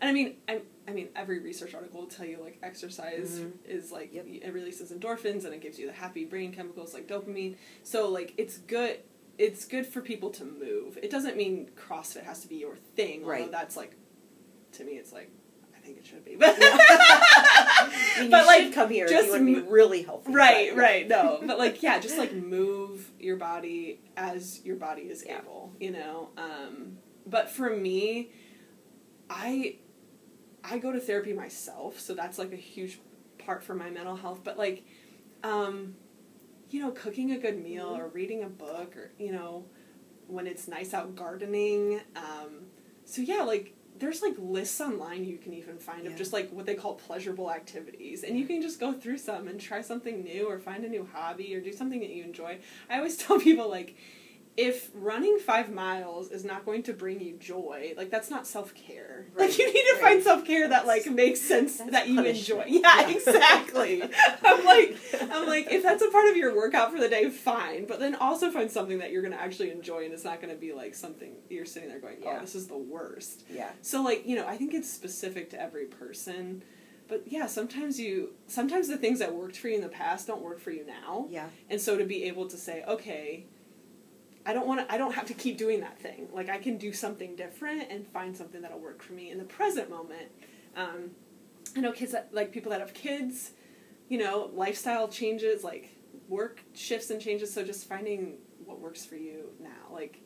And 0.00 0.10
I 0.10 0.12
mean, 0.12 0.36
I, 0.48 0.60
I 0.86 0.92
mean, 0.92 1.08
every 1.16 1.38
research 1.40 1.74
article 1.74 2.00
will 2.00 2.06
tell 2.08 2.26
you 2.26 2.38
like 2.42 2.58
exercise 2.62 3.40
Mhm. 3.40 3.52
is 3.64 3.90
like 3.90 4.12
Yep. 4.12 4.26
it 4.28 4.52
releases 4.52 4.92
endorphins 4.92 5.44
and 5.44 5.54
it 5.54 5.60
gives 5.60 5.78
you 5.78 5.86
the 5.86 5.92
happy 5.92 6.24
brain 6.24 6.52
chemicals 6.52 6.92
like 6.94 7.06
dopamine. 7.06 7.56
So 7.82 8.08
like 8.10 8.34
it's 8.36 8.58
good. 8.58 9.00
It's 9.38 9.64
good 9.66 9.86
for 9.86 10.00
people 10.00 10.30
to 10.30 10.44
move. 10.44 10.98
It 11.02 11.10
doesn't 11.10 11.36
mean 11.36 11.70
CrossFit 11.76 12.24
has 12.24 12.40
to 12.42 12.48
be 12.48 12.56
your 12.56 12.76
thing. 12.94 13.20
Although 13.20 13.30
Right. 13.32 13.50
that's 13.50 13.76
like, 13.76 13.96
to 14.72 14.84
me, 14.84 14.92
it's 14.92 15.12
like 15.12 15.30
I 15.74 15.78
think 15.80 15.98
it 15.98 16.06
should 16.06 16.24
be. 16.24 16.36
But 16.40 16.56
I 16.58 18.18
mean, 18.20 18.30
but 18.30 18.46
like 18.46 18.72
come 18.72 18.90
here 18.90 19.06
just 19.06 19.32
you 19.32 19.44
be 19.44 19.60
really 19.60 20.02
healthy. 20.02 20.32
right, 20.32 20.70
but- 20.74 20.80
right, 20.80 21.08
no, 21.08 21.40
but 21.46 21.58
like 21.58 21.82
yeah, 21.82 21.98
just 22.00 22.18
like 22.18 22.32
move 22.32 23.10
your 23.20 23.36
body 23.36 24.00
as 24.16 24.64
your 24.64 24.76
body 24.76 25.02
is 25.02 25.24
Yeah. 25.26 25.38
able, 25.42 25.72
you 25.80 25.90
know. 25.92 26.30
Um, 26.36 26.98
but 27.26 27.50
for 27.50 27.70
me, 27.70 28.30
I 29.28 29.76
I 30.68 30.78
go 30.78 30.92
to 30.92 31.00
therapy 31.00 31.32
myself, 31.32 32.00
so 32.00 32.14
that's 32.14 32.38
like 32.38 32.52
a 32.52 32.56
huge 32.56 32.98
part 33.38 33.62
for 33.62 33.74
my 33.74 33.90
mental 33.90 34.16
health. 34.16 34.40
But 34.42 34.58
like, 34.58 34.84
um, 35.42 35.94
you 36.70 36.80
know, 36.80 36.90
cooking 36.90 37.30
a 37.32 37.38
good 37.38 37.62
meal 37.62 37.90
Mhm. 37.92 37.98
or 37.98 38.08
reading 38.08 38.42
a 38.42 38.48
book 38.48 38.96
or 38.96 39.12
you 39.18 39.32
know, 39.32 39.64
when 40.26 40.46
it's 40.46 40.66
nice 40.66 40.92
out 40.92 41.14
gardening. 41.14 42.00
Um, 42.16 42.66
so 43.04 43.22
yeah, 43.22 43.42
like 43.42 43.74
there's 43.98 44.20
like 44.20 44.34
lists 44.38 44.78
online 44.78 45.24
you 45.24 45.38
can 45.38 45.54
even 45.54 45.78
find 45.78 46.06
of 46.06 46.14
just 46.16 46.30
like 46.30 46.50
what 46.50 46.66
they 46.66 46.74
call 46.74 46.96
pleasurable 46.96 47.50
activities 47.50 48.24
and 48.24 48.38
you 48.38 48.44
can 48.46 48.60
just 48.60 48.78
go 48.78 48.92
through 48.92 49.16
some 49.16 49.48
and 49.48 49.58
try 49.58 49.80
something 49.80 50.22
new 50.22 50.46
or 50.46 50.58
find 50.58 50.84
a 50.84 50.88
new 50.88 51.08
hobby 51.14 51.54
or 51.54 51.62
do 51.62 51.72
something 51.72 52.00
that 52.00 52.10
you 52.10 52.22
enjoy 52.22 52.58
i 52.90 52.98
always 52.98 53.16
tell 53.24 53.40
people 53.40 53.70
like 53.70 53.96
if 54.56 54.90
running 54.94 55.38
five 55.38 55.70
miles 55.70 56.30
is 56.30 56.44
not 56.44 56.64
going 56.64 56.82
to 56.82 56.92
bring 56.94 57.20
you 57.20 57.36
joy 57.38 57.92
like 57.96 58.10
that's 58.10 58.30
not 58.30 58.46
self-care 58.46 59.26
Right, 59.34 59.48
like 59.50 59.58
you 59.58 59.66
need 59.66 59.82
to 59.84 59.92
right. 59.94 60.00
find 60.02 60.22
self-care 60.22 60.68
that 60.68 60.86
like 60.86 61.04
makes 61.10 61.40
sense 61.40 61.76
That's 61.78 61.90
that 61.90 62.08
you 62.08 62.22
enjoy 62.24 62.64
yeah, 62.66 62.80
Yeah. 63.08 63.10
exactly 63.10 64.02
i'm 64.42 64.64
like 64.64 64.96
i'm 65.30 65.46
like 65.54 65.70
if 65.70 65.82
that's 65.82 66.02
a 66.02 66.10
part 66.10 66.28
of 66.30 66.36
your 66.36 66.54
workout 66.56 66.90
for 66.92 66.98
the 66.98 67.08
day 67.08 67.28
fine 67.30 67.86
but 67.86 68.00
then 68.00 68.14
also 68.14 68.50
find 68.50 68.70
something 68.70 68.98
that 68.98 69.10
you're 69.10 69.22
going 69.22 69.34
to 69.34 69.40
actually 69.40 69.70
enjoy 69.70 70.04
and 70.04 70.12
it's 70.14 70.24
not 70.24 70.40
going 70.40 70.52
to 70.54 70.58
be 70.60 70.72
like 70.72 70.94
something 70.94 71.32
you're 71.50 71.66
sitting 71.66 71.88
there 71.88 72.00
going 72.00 72.16
oh 72.24 72.32
Yeah. 72.32 72.40
this 72.40 72.54
is 72.54 72.66
the 72.66 72.78
worst 72.78 73.44
yeah 73.50 73.70
so 73.82 74.02
like, 74.02 74.26
you 74.26 74.36
know, 74.36 74.46
I 74.46 74.56
think 74.56 74.74
it's 74.74 74.90
specific 74.90 75.50
to 75.50 75.60
every 75.60 75.84
person. 75.86 76.62
But 77.08 77.22
yeah, 77.26 77.46
sometimes 77.46 78.00
you 78.00 78.30
sometimes 78.48 78.88
the 78.88 78.96
things 78.96 79.20
that 79.20 79.32
worked 79.32 79.56
for 79.56 79.68
you 79.68 79.76
in 79.76 79.80
the 79.80 79.88
past 79.88 80.26
don't 80.26 80.42
work 80.42 80.58
for 80.60 80.70
you 80.72 80.84
now. 80.84 81.26
yeah 81.30 81.48
And 81.70 81.80
so 81.80 81.96
to 81.96 82.04
be 82.04 82.24
able 82.24 82.48
to 82.48 82.56
say, 82.56 82.82
okay, 82.88 83.44
I 84.46 84.52
don't 84.52 84.66
want 84.66 84.86
to 84.86 84.94
I 84.94 84.96
don't 84.96 85.12
have 85.14 85.26
to 85.26 85.34
keep 85.34 85.58
doing 85.58 85.80
that 85.80 85.98
thing. 85.98 86.28
Like 86.32 86.48
I 86.48 86.58
can 86.58 86.78
do 86.78 86.92
something 86.92 87.34
different 87.36 87.90
and 87.90 88.06
find 88.06 88.36
something 88.36 88.62
that'll 88.62 88.78
work 88.78 89.02
for 89.02 89.12
me 89.12 89.30
in 89.30 89.38
the 89.38 89.44
present 89.44 89.90
moment. 89.90 90.30
Um, 90.76 91.10
I 91.76 91.80
know 91.80 91.92
kids 91.92 92.12
that 92.12 92.28
like 92.32 92.52
people 92.52 92.70
that 92.70 92.80
have 92.80 92.94
kids, 92.94 93.50
you 94.08 94.18
know, 94.18 94.50
lifestyle 94.54 95.08
changes, 95.08 95.64
like 95.64 95.90
work 96.28 96.60
shifts 96.74 97.10
and 97.10 97.20
changes, 97.20 97.52
so 97.52 97.64
just 97.64 97.88
finding 97.88 98.38
what 98.64 98.80
works 98.80 99.04
for 99.04 99.16
you 99.16 99.50
now. 99.60 99.92
Like 99.92 100.20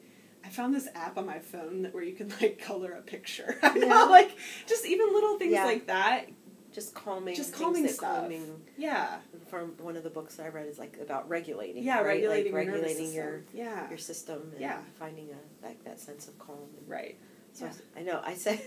I 0.44 0.48
found 0.48 0.74
this 0.74 0.88
app 0.94 1.18
on 1.18 1.26
my 1.26 1.38
phone 1.38 1.82
that 1.82 1.92
where 1.94 2.02
you 2.02 2.14
can 2.14 2.32
like 2.40 2.58
color 2.64 2.92
a 2.92 3.02
picture. 3.02 3.58
Yeah. 3.62 4.04
like 4.04 4.36
just 4.66 4.86
even 4.86 5.12
little 5.12 5.38
things 5.38 5.52
Yeah. 5.52 5.64
like 5.64 5.86
that 5.86 6.26
just 6.72 6.94
calming, 6.94 7.34
Just 7.34 7.52
calming 7.54 7.86
stuff. 7.88 8.20
calming 8.20 8.62
Yeah. 8.76 9.18
from 9.48 9.74
one 9.78 9.96
of 9.96 10.02
the 10.02 10.10
books 10.10 10.36
that 10.36 10.46
I 10.46 10.48
read 10.50 10.66
is 10.66 10.78
like 10.78 10.98
about 11.00 11.28
regulating. 11.28 11.82
Yeah, 11.82 11.96
right? 11.98 12.06
regulating, 12.06 12.52
like 12.54 12.64
your 12.66 12.74
regulating 12.74 13.12
your 13.12 13.38
system. 13.40 13.46
yeah. 13.58 13.88
your 13.88 13.98
system 13.98 14.48
and 14.52 14.60
Yeah. 14.60 14.78
finding 14.98 15.30
a 15.30 15.62
that, 15.62 15.84
that 15.84 16.00
sense 16.00 16.28
of 16.28 16.38
calm. 16.38 16.68
Right. 16.86 17.16
so 17.52 17.64
Yeah. 17.66 17.72
I 17.96 18.02
know 18.02 18.20
I 18.24 18.34
said 18.34 18.60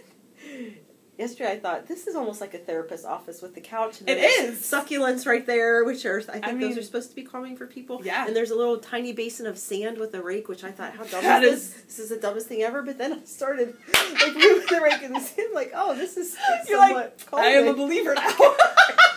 yesterday 1.17 1.51
I 1.51 1.59
thought 1.59 1.87
this 1.87 2.07
is 2.07 2.15
almost 2.15 2.41
like 2.41 2.53
a 2.53 2.57
therapist 2.57 3.05
office 3.05 3.41
with 3.41 3.55
the 3.55 3.61
couch 3.61 3.99
and 4.01 4.09
It 4.09 4.17
is. 4.17 4.59
succulents 4.59 5.25
right 5.25 5.45
there, 5.45 5.83
which 5.85 6.05
are 6.05 6.19
I 6.19 6.39
think 6.39 6.45
I 6.45 6.53
those 6.55 6.77
are 6.77 6.83
supposed 6.83 7.09
to 7.09 7.15
be 7.15 7.23
calming 7.23 7.55
for 7.55 7.65
people. 7.67 8.01
Yeah. 8.03 8.25
And 8.27 8.35
there's 8.35 8.51
a 8.51 8.55
little 8.55 8.77
tiny 8.77 9.13
basin 9.13 9.45
of 9.45 9.57
sand 9.57 9.97
with 9.97 10.13
a 10.15 10.21
rake, 10.21 10.47
which 10.47 10.63
I 10.63 10.71
thought 10.71 10.93
how 10.93 11.03
dumb 11.03 11.23
That 11.23 11.43
is 11.43 11.69
this? 11.73 11.77
is- 11.77 11.83
This 11.85 11.99
is 11.99 12.09
the 12.09 12.17
dumbest 12.17 12.47
thing 12.47 12.61
ever. 12.63 12.81
But 12.81 12.97
then 12.97 13.13
I 13.13 13.23
started 13.25 13.75
like 13.93 14.33
moving 14.35 14.65
the 14.69 14.81
rake 14.83 15.01
in 15.03 15.13
the 15.13 15.19
sand, 15.19 15.49
like 15.53 15.71
oh 15.75 15.95
this 15.95 16.17
is 16.17 16.35
You're 16.67 16.77
like, 16.79 16.89
somewhat 17.19 17.19
I 17.33 17.47
am 17.49 17.67
a 17.67 17.73
believer 17.73 18.13
now. 18.15 18.35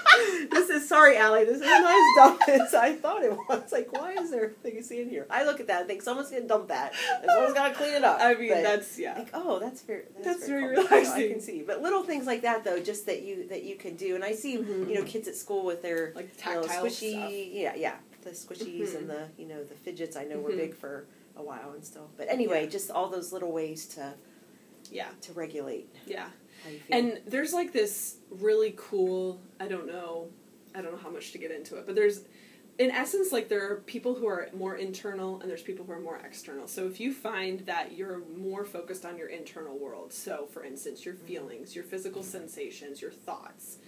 this 0.50 0.68
is 0.70 0.88
sorry, 0.88 1.16
Allie. 1.16 1.44
This 1.44 1.56
is 1.56 1.62
not 1.62 1.84
as 1.94 2.04
dumb 2.16 2.62
as 2.62 2.74
I 2.74 2.92
thought 2.94 3.22
it 3.22 3.32
was. 3.48 3.72
Like, 3.72 3.92
why 3.92 4.12
is 4.12 4.30
there 4.30 4.44
a 4.46 4.48
thing 4.50 4.76
you 4.76 4.82
see 4.82 5.00
in 5.00 5.08
here? 5.08 5.26
I 5.30 5.44
look 5.44 5.60
at 5.60 5.66
that 5.68 5.80
and 5.80 5.88
think 5.88 6.02
someone's 6.02 6.30
gonna 6.30 6.46
dump 6.46 6.68
that. 6.68 6.92
And 7.20 7.30
someone's 7.30 7.54
gotta 7.54 7.74
clean 7.74 7.94
it 7.94 8.04
up. 8.04 8.18
I 8.20 8.34
mean, 8.34 8.50
But, 8.50 8.62
that's 8.62 8.98
yeah. 8.98 9.18
like, 9.18 9.30
oh, 9.34 9.58
that's 9.58 9.82
very 9.82 10.02
That's 10.14 10.26
that's, 10.38 10.48
very 10.48 10.74
calming. 10.74 10.88
So 10.88 10.94
I 10.94 11.00
relaxing. 11.00 11.30
can 11.32 11.40
see, 11.40 11.62
but 11.62 11.82
little 11.82 12.02
things 12.02 12.26
like 12.26 12.42
that 12.42 12.64
though, 12.64 12.80
just 12.80 13.06
that 13.06 13.22
you 13.22 13.46
that 13.48 13.62
you 13.64 13.76
can 13.76 13.96
do, 13.96 14.14
and 14.14 14.24
I 14.24 14.32
see 14.32 14.58
Mhm. 14.58 14.88
you 14.88 14.94
know 14.94 15.02
kids 15.04 15.26
at 15.28 15.34
school 15.36 15.64
with 15.64 15.82
their 15.82 16.12
Like 16.14 16.30
you 16.44 16.54
know, 16.54 16.62
tactile 16.62 16.84
squishy, 16.86 17.12
stuff. 17.12 17.30
yeah, 17.32 17.74
yeah, 17.76 17.96
the 18.22 18.30
squishies 18.30 18.88
Mhm. 18.90 18.96
and 18.96 19.10
the 19.10 19.28
you 19.36 19.46
know 19.46 19.62
the 19.64 19.74
fidgets. 19.74 20.16
I 20.16 20.24
know 20.24 20.38
were 20.38 20.50
Mhm. 20.50 20.56
big 20.58 20.74
for 20.76 21.06
a 21.36 21.42
while 21.42 21.72
and 21.72 21.84
still, 21.84 22.08
but 22.16 22.28
anyway, 22.30 22.62
Yeah. 22.64 22.70
just 22.70 22.90
all 22.90 23.08
those 23.08 23.32
little 23.32 23.52
ways 23.52 23.86
to 23.96 24.14
Yeah. 24.90 25.08
to 25.22 25.32
regulate 25.32 25.88
Yeah. 26.06 26.28
How 26.66 26.72
you 26.72 26.80
feel. 26.80 26.98
And 26.98 27.20
there's 27.26 27.52
like 27.52 27.72
this 27.72 28.16
really 28.30 28.74
cool, 28.76 29.40
I 29.60 29.68
don't 29.68 29.86
know, 29.86 30.28
I 30.74 30.82
don't 30.82 30.92
know 30.92 30.98
how 30.98 31.10
much 31.10 31.32
to 31.32 31.38
get 31.38 31.50
into 31.50 31.76
it, 31.76 31.86
but 31.86 31.94
there's 31.94 32.22
in 32.78 32.90
essence 32.90 33.32
like 33.32 33.48
there 33.48 33.72
are 33.72 33.76
people 33.76 34.14
who 34.14 34.26
are 34.26 34.48
more 34.54 34.76
internal 34.76 35.40
and 35.40 35.48
there's 35.48 35.62
people 35.62 35.84
who 35.84 35.92
are 35.92 36.00
more 36.00 36.18
external. 36.18 36.68
So 36.68 36.86
if 36.86 37.00
you 37.00 37.12
find 37.12 37.60
that 37.60 37.96
you're 37.96 38.20
more 38.36 38.64
focused 38.64 39.04
on 39.04 39.16
your 39.16 39.28
internal 39.28 39.78
world, 39.78 40.12
so 40.12 40.46
for 40.52 40.62
instance, 40.62 41.04
your 41.04 41.14
feelings, 41.14 41.74
your 41.74 41.84
physical 41.84 42.22
sensations, 42.22 43.00
your 43.00 43.10
thoughts. 43.10 43.78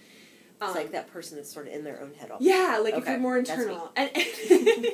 it's 0.59 0.69
um, 0.69 0.75
like 0.75 0.91
that 0.91 1.07
person 1.07 1.37
that's 1.37 1.51
sort 1.51 1.67
of 1.67 1.73
in 1.73 1.83
their 1.83 2.01
own 2.01 2.13
head 2.15 2.31
all 2.31 2.39
Yeah, 2.41 2.79
like 2.83 2.95
if 2.95 3.05
you're 3.05 3.19
more 3.19 3.37
internal. 3.37 3.91
And, 3.95 4.09
and 4.15 4.87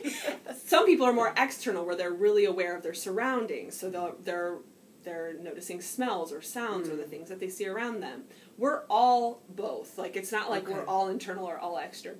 some 0.58 0.86
people 0.86 1.06
are 1.06 1.14
more 1.14 1.34
external 1.38 1.86
where 1.86 1.96
they're 1.96 2.12
really 2.12 2.46
aware 2.46 2.76
of 2.76 2.84
their 2.84 2.94
surroundings. 2.94 3.80
So 3.80 3.90
they'll 3.90 4.16
they're 4.24 4.58
they're 5.06 5.34
noticing 5.42 5.80
smells 5.82 6.34
or 6.34 6.42
sounds 6.42 6.90
or 6.90 6.96
the 6.96 7.04
Mm. 7.04 7.10
things 7.10 7.30
that 7.30 7.40
they 7.40 7.48
see 7.50 7.68
around 7.68 8.02
them. 8.02 8.26
We're 8.58 8.84
all 8.90 9.44
both. 9.48 9.98
Like 9.98 10.16
it's 10.18 10.32
not 10.32 10.50
like 10.50 10.64
Okay. 10.64 10.74
we're 10.74 10.86
all 10.86 11.08
internal 11.08 11.46
or 11.46 11.58
all 11.58 11.78
external. 11.78 12.20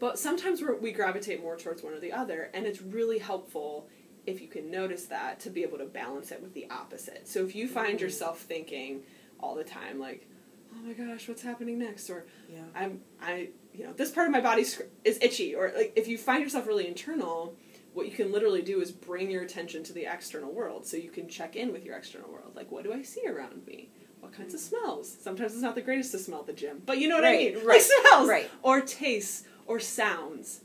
But 0.00 0.18
sometimes 0.18 0.60
we're, 0.60 0.74
we 0.76 0.90
gravitate 0.90 1.40
more 1.40 1.56
towards 1.56 1.82
one 1.82 1.92
or 1.92 2.00
the 2.00 2.12
other, 2.12 2.50
and 2.54 2.66
it's 2.66 2.82
really 2.82 3.18
helpful 3.18 3.88
if 4.26 4.40
you 4.40 4.48
can 4.48 4.70
notice 4.70 5.04
that 5.06 5.38
to 5.40 5.50
be 5.50 5.62
able 5.62 5.78
to 5.78 5.84
balance 5.84 6.32
it 6.32 6.42
with 6.42 6.54
the 6.54 6.68
opposite. 6.70 7.28
So 7.28 7.44
if 7.44 7.54
you 7.54 7.68
find 7.68 7.98
Mm. 7.98 8.02
yourself 8.02 8.40
thinking 8.40 9.04
all 9.38 9.54
the 9.54 9.64
time, 9.64 9.98
like, 10.00 10.26
"Oh 10.72 10.78
my 10.82 10.92
gosh, 10.94 11.28
what's 11.28 11.42
happening 11.42 11.78
next?" 11.78 12.08
or 12.10 12.24
Yeah. 12.52 12.64
I'm 12.74 13.02
I 13.20 13.50
you 13.74 13.84
know 13.84 13.92
this 13.92 14.10
part 14.10 14.26
of 14.26 14.32
my 14.32 14.40
body 14.40 14.62
is 14.62 15.18
itchy 15.20 15.54
or 15.54 15.72
like 15.76 15.92
if 15.96 16.06
you 16.08 16.18
find 16.18 16.42
yourself 16.42 16.66
really 16.66 16.86
internal 16.86 17.56
what 17.94 18.06
you 18.06 18.12
can 18.12 18.32
literally 18.32 18.62
do 18.62 18.80
is 18.80 18.90
bring 18.90 19.30
your 19.30 19.42
attention 19.42 19.82
to 19.84 19.92
the 19.92 20.06
external 20.06 20.52
world 20.52 20.86
so 20.86 20.96
you 20.96 21.10
can 21.10 21.28
check 21.28 21.56
in 21.56 21.72
with 21.72 21.84
your 21.84 21.96
external 21.96 22.30
world 22.30 22.52
like 22.54 22.70
what 22.70 22.84
do 22.84 22.92
I 22.92 23.02
see 23.02 23.26
around 23.26 23.66
me 23.66 23.90
what 24.20 24.32
kinds 24.32 24.54
of 24.54 24.60
smells 24.60 25.14
sometimes 25.20 25.52
it's 25.52 25.62
not 25.62 25.74
the 25.74 25.82
greatest 25.82 26.12
to 26.12 26.18
smell 26.18 26.40
at 26.40 26.46
the 26.46 26.52
gym 26.52 26.82
but 26.86 26.98
you 26.98 27.08
know 27.08 27.16
what 27.16 27.24
Right, 27.24 27.52
I 27.52 27.54
mean 27.54 27.54
right, 27.66 27.66
like 27.66 27.80
smells 27.82 28.28
right. 28.28 28.50
or 28.62 28.80
tastes 28.80 29.44
or 29.66 29.80
sounds 29.80 30.60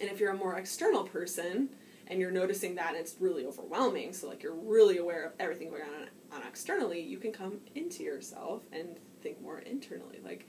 and 0.00 0.10
if 0.10 0.20
you're 0.20 0.32
a 0.32 0.36
more 0.36 0.56
external 0.58 1.04
person 1.04 1.70
and 2.08 2.20
you're 2.20 2.30
noticing 2.30 2.74
that 2.76 2.90
and 2.90 2.98
it's 2.98 3.16
really 3.18 3.44
overwhelming 3.46 4.12
so 4.12 4.28
like 4.28 4.42
you're 4.42 4.54
really 4.54 4.98
aware 4.98 5.24
of 5.24 5.32
everything 5.40 5.70
going 5.70 5.82
on, 5.82 6.36
on 6.38 6.46
externally 6.46 7.00
you 7.00 7.18
can 7.18 7.32
come 7.32 7.58
into 7.74 8.02
yourself 8.02 8.62
and 8.72 8.98
think 9.22 9.40
more 9.40 9.58
internally 9.60 10.20
like 10.24 10.46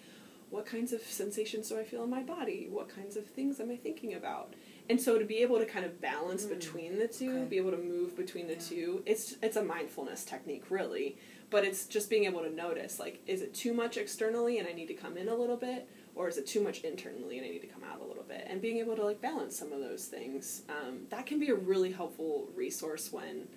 what 0.50 0.66
kinds 0.66 0.94
of 0.94 1.02
sensations 1.02 1.70
do 1.70 1.78
I 1.80 1.84
feel 1.84 2.04
in 2.04 2.10
my 2.10 2.24
body? 2.24 2.68
What 2.72 2.88
kinds 2.88 3.18
of 3.18 3.26
things 3.26 3.60
am 3.60 3.70
I 3.70 3.76
thinking 3.76 4.14
about? 4.14 4.54
And 4.90 5.02
so 5.02 5.20
to 5.20 5.26
be 5.26 5.38
able 5.38 5.58
to 5.60 5.66
kind 5.66 5.86
of 5.86 6.00
balance 6.00 6.46
Mm. 6.46 6.50
between 6.50 6.98
the 7.00 7.08
two, 7.08 7.32
Okay. 7.32 7.46
be 7.50 7.58
able 7.58 7.72
to 7.72 7.78
move 7.78 8.16
between 8.16 8.48
the 8.48 8.54
Yeah. 8.54 8.60
two, 8.60 9.04
it's 9.06 9.36
it's 9.42 9.58
a 9.58 9.64
mindfulness 9.64 10.24
technique 10.24 10.70
really, 10.72 11.18
but 11.50 11.66
it's 11.66 11.86
just 11.86 12.10
being 12.10 12.26
able 12.26 12.42
to 12.42 12.50
notice 12.50 13.00
like 13.00 13.20
is 13.28 13.42
it 13.42 13.54
too 13.54 13.74
much 13.74 13.98
externally 13.98 14.60
and 14.60 14.68
I 14.68 14.72
need 14.74 14.88
to 14.88 14.94
come 14.94 15.18
in 15.18 15.28
a 15.28 15.36
little 15.36 15.58
bit 15.58 15.88
or 16.16 16.28
is 16.30 16.38
it 16.38 16.48
too 16.48 16.62
much 16.62 16.82
internally 16.82 17.38
and 17.38 17.46
I 17.46 17.50
need 17.50 17.62
to 17.62 17.68
come 17.68 17.84
out 17.84 18.00
a 18.02 18.06
little 18.06 18.24
bit? 18.24 18.46
And 18.48 18.62
being 18.62 18.78
able 18.78 18.96
to 18.96 19.04
like 19.04 19.22
balance 19.22 19.58
some 19.58 19.72
of 19.74 19.80
those 19.80 20.06
things, 20.06 20.64
um, 20.70 21.06
that 21.10 21.26
can 21.26 21.40
be 21.40 21.50
a 21.50 21.56
really 21.56 21.92
helpful 21.92 22.50
resource 22.56 23.12
when 23.12 23.48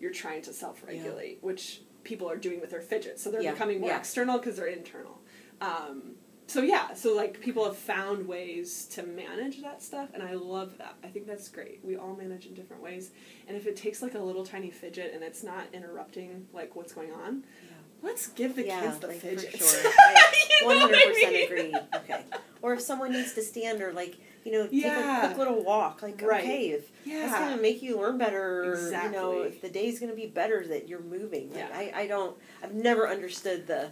you're 0.00 0.12
trying 0.12 0.42
to 0.42 0.52
self-regulate, 0.52 1.38
which 1.42 1.82
people 2.04 2.30
are 2.30 2.36
doing 2.36 2.60
with 2.60 2.70
their 2.70 2.80
fidgets. 2.80 3.22
So 3.22 3.30
they're 3.30 3.42
Yeah, 3.42 3.52
becoming 3.52 3.80
more 3.80 3.90
yeah. 3.90 3.98
external 3.98 4.38
because 4.38 4.56
they're 4.56 4.66
internal. 4.66 5.20
Um, 5.60 6.14
so 6.48 6.62
yeah, 6.62 6.94
so 6.94 7.14
like 7.14 7.40
people 7.40 7.64
have 7.66 7.76
found 7.76 8.26
ways 8.26 8.86
to 8.92 9.02
manage 9.02 9.60
that 9.62 9.82
stuff, 9.82 10.08
and 10.14 10.22
I 10.22 10.32
love 10.32 10.78
that. 10.78 10.94
I 11.04 11.08
think 11.08 11.26
that's 11.26 11.48
great. 11.48 11.80
We 11.84 11.96
all 11.96 12.16
manage 12.16 12.46
in 12.46 12.54
different 12.54 12.82
ways, 12.82 13.10
and 13.46 13.54
if 13.56 13.66
it 13.66 13.76
takes 13.76 14.00
like 14.00 14.14
a 14.14 14.18
little 14.18 14.44
tiny 14.44 14.70
fidget 14.70 15.12
and 15.14 15.22
it's 15.22 15.42
not 15.44 15.66
interrupting 15.74 16.46
like 16.54 16.74
what's 16.74 16.92
going 16.94 17.12
on, 17.12 17.44
Yeah. 17.62 17.70
let's 18.02 18.28
give 18.28 18.56
the 18.56 18.64
yeah, 18.66 18.80
kids 18.80 18.98
the 18.98 19.08
like, 19.08 19.18
fidgets. 19.18 19.56
For 19.58 19.82
sure. 19.82 19.92
I 19.98 20.46
You 20.60 20.68
know 20.68 20.86
what 20.86 20.90
100% 20.90 21.44
agree. 21.44 21.74
Okay. 21.96 22.24
Or 22.62 22.72
if 22.72 22.80
someone 22.80 23.12
needs 23.12 23.34
to 23.34 23.42
stand 23.42 23.80
or 23.82 23.92
like, 23.92 24.16
you 24.44 24.50
know, 24.50 24.64
take 24.64 24.82
Yeah. 24.82 25.22
a 25.22 25.26
quick 25.26 25.38
little 25.38 25.62
walk, 25.62 26.00
like 26.02 26.20
Right. 26.22 26.40
okay, 26.42 26.70
if 26.70 26.90
that's 27.04 27.06
Yeah. 27.06 27.38
gonna 27.50 27.60
make 27.62 27.82
you 27.82 27.98
learn 28.00 28.16
better, 28.18 28.72
or, 28.72 28.90
you 28.90 29.10
know, 29.10 29.42
if 29.42 29.60
the 29.60 29.68
day's 29.68 30.00
gonna 30.00 30.14
be 30.14 30.26
better 30.26 30.66
that 30.66 30.88
you're 30.88 31.00
moving. 31.02 31.50
Like, 31.50 31.58
Yeah. 31.68 31.68
I, 31.72 31.92
I 32.02 32.06
don't 32.06 32.36
I've 32.62 32.74
never 32.74 33.06
understood 33.06 33.66
the 33.66 33.90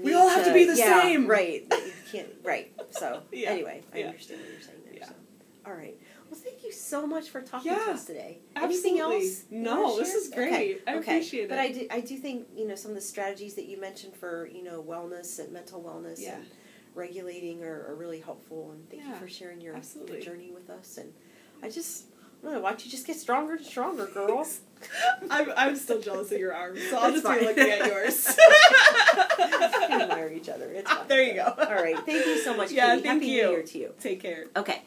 We 0.00 0.14
all 0.14 0.28
have 0.28 0.44
to 0.46 0.52
be 0.52 0.64
the 0.64 0.76
yeah, 0.76 1.02
same. 1.02 1.26
Right. 1.26 1.68
That 1.68 1.84
you 1.86 1.92
can't 2.10 2.28
right. 2.42 2.72
So 2.90 3.22
Yeah. 3.32 3.50
anyway, 3.50 3.82
I 3.92 3.98
Yeah. 3.98 4.06
understand 4.08 4.40
what 4.40 4.50
you're 4.50 4.60
saying 4.60 4.78
there. 4.84 4.94
Yeah. 4.98 5.06
So. 5.06 5.14
All 5.66 5.72
right. 5.74 5.96
Well 6.30 6.40
thank 6.40 6.64
you 6.64 6.72
so 6.72 7.06
much 7.06 7.28
for 7.30 7.42
talking 7.42 7.74
to 7.74 7.80
us 7.90 8.06
today. 8.06 8.38
Absolutely. 8.56 9.00
Anything 9.00 9.00
else? 9.00 9.44
No, 9.50 9.98
this 9.98 10.14
is 10.14 10.30
great. 10.32 10.48
Okay. 10.48 10.78
I 10.86 10.94
okay. 10.96 11.16
appreciate 11.16 11.48
But 11.48 11.58
it. 11.58 11.60
I 11.60 11.72
do, 11.72 11.86
I 11.90 12.00
do 12.00 12.16
think 12.16 12.46
you 12.56 12.66
know 12.66 12.74
some 12.74 12.90
of 12.90 12.94
the 12.94 13.02
strategies 13.02 13.54
that 13.54 13.66
you 13.66 13.80
mentioned 13.80 14.14
for 14.16 14.46
you 14.46 14.62
know 14.62 14.82
wellness 14.82 15.38
and 15.38 15.52
mental 15.52 15.82
wellness 15.82 16.20
Yeah. 16.20 16.36
and 16.36 16.46
regulating 16.94 17.62
are, 17.64 17.86
are 17.88 17.94
really 17.94 18.20
helpful. 18.20 18.72
And 18.72 18.88
thank 18.90 19.02
you 19.06 19.14
for 19.14 19.28
sharing 19.28 19.60
your, 19.60 19.78
journey 20.20 20.50
with 20.52 20.70
us. 20.70 20.98
And 20.98 21.12
I 21.62 21.70
just 21.70 22.06
I 22.42 22.46
don't 22.46 22.54
know, 22.54 22.60
watch 22.60 22.84
you 22.84 22.90
just 22.90 23.06
get 23.06 23.16
stronger 23.16 23.54
and 23.54 23.64
stronger, 23.64 24.06
girls. 24.06 24.60
I'm, 25.30 25.52
I'm 25.56 25.76
still 25.76 26.00
jealous 26.00 26.32
of 26.32 26.38
your 26.38 26.54
arms, 26.54 26.80
so 26.88 26.96
I'll 26.98 27.12
That's 27.12 27.22
just 27.22 27.40
be 27.40 27.46
looking 27.46 27.70
at 27.70 27.86
yours. 27.86 28.36
we 29.38 30.02
admire 30.02 30.32
each 30.34 30.48
other. 30.48 30.70
It's 30.72 30.90
fun. 30.90 31.04
there 31.08 31.22
you 31.22 31.34
go. 31.34 31.54
All 31.58 31.74
right. 31.74 31.96
Thank 32.04 32.26
you 32.26 32.38
so 32.38 32.56
much. 32.56 32.70
Yeah, 32.72 32.90
Katie. 32.94 33.02
thank 33.02 33.22
Happy 33.22 33.26
you. 33.32 33.42
New 33.44 33.50
Year 33.50 33.62
to 33.62 33.78
you. 33.78 33.94
Take 34.00 34.20
care. 34.20 34.46
Okay. 34.56 34.82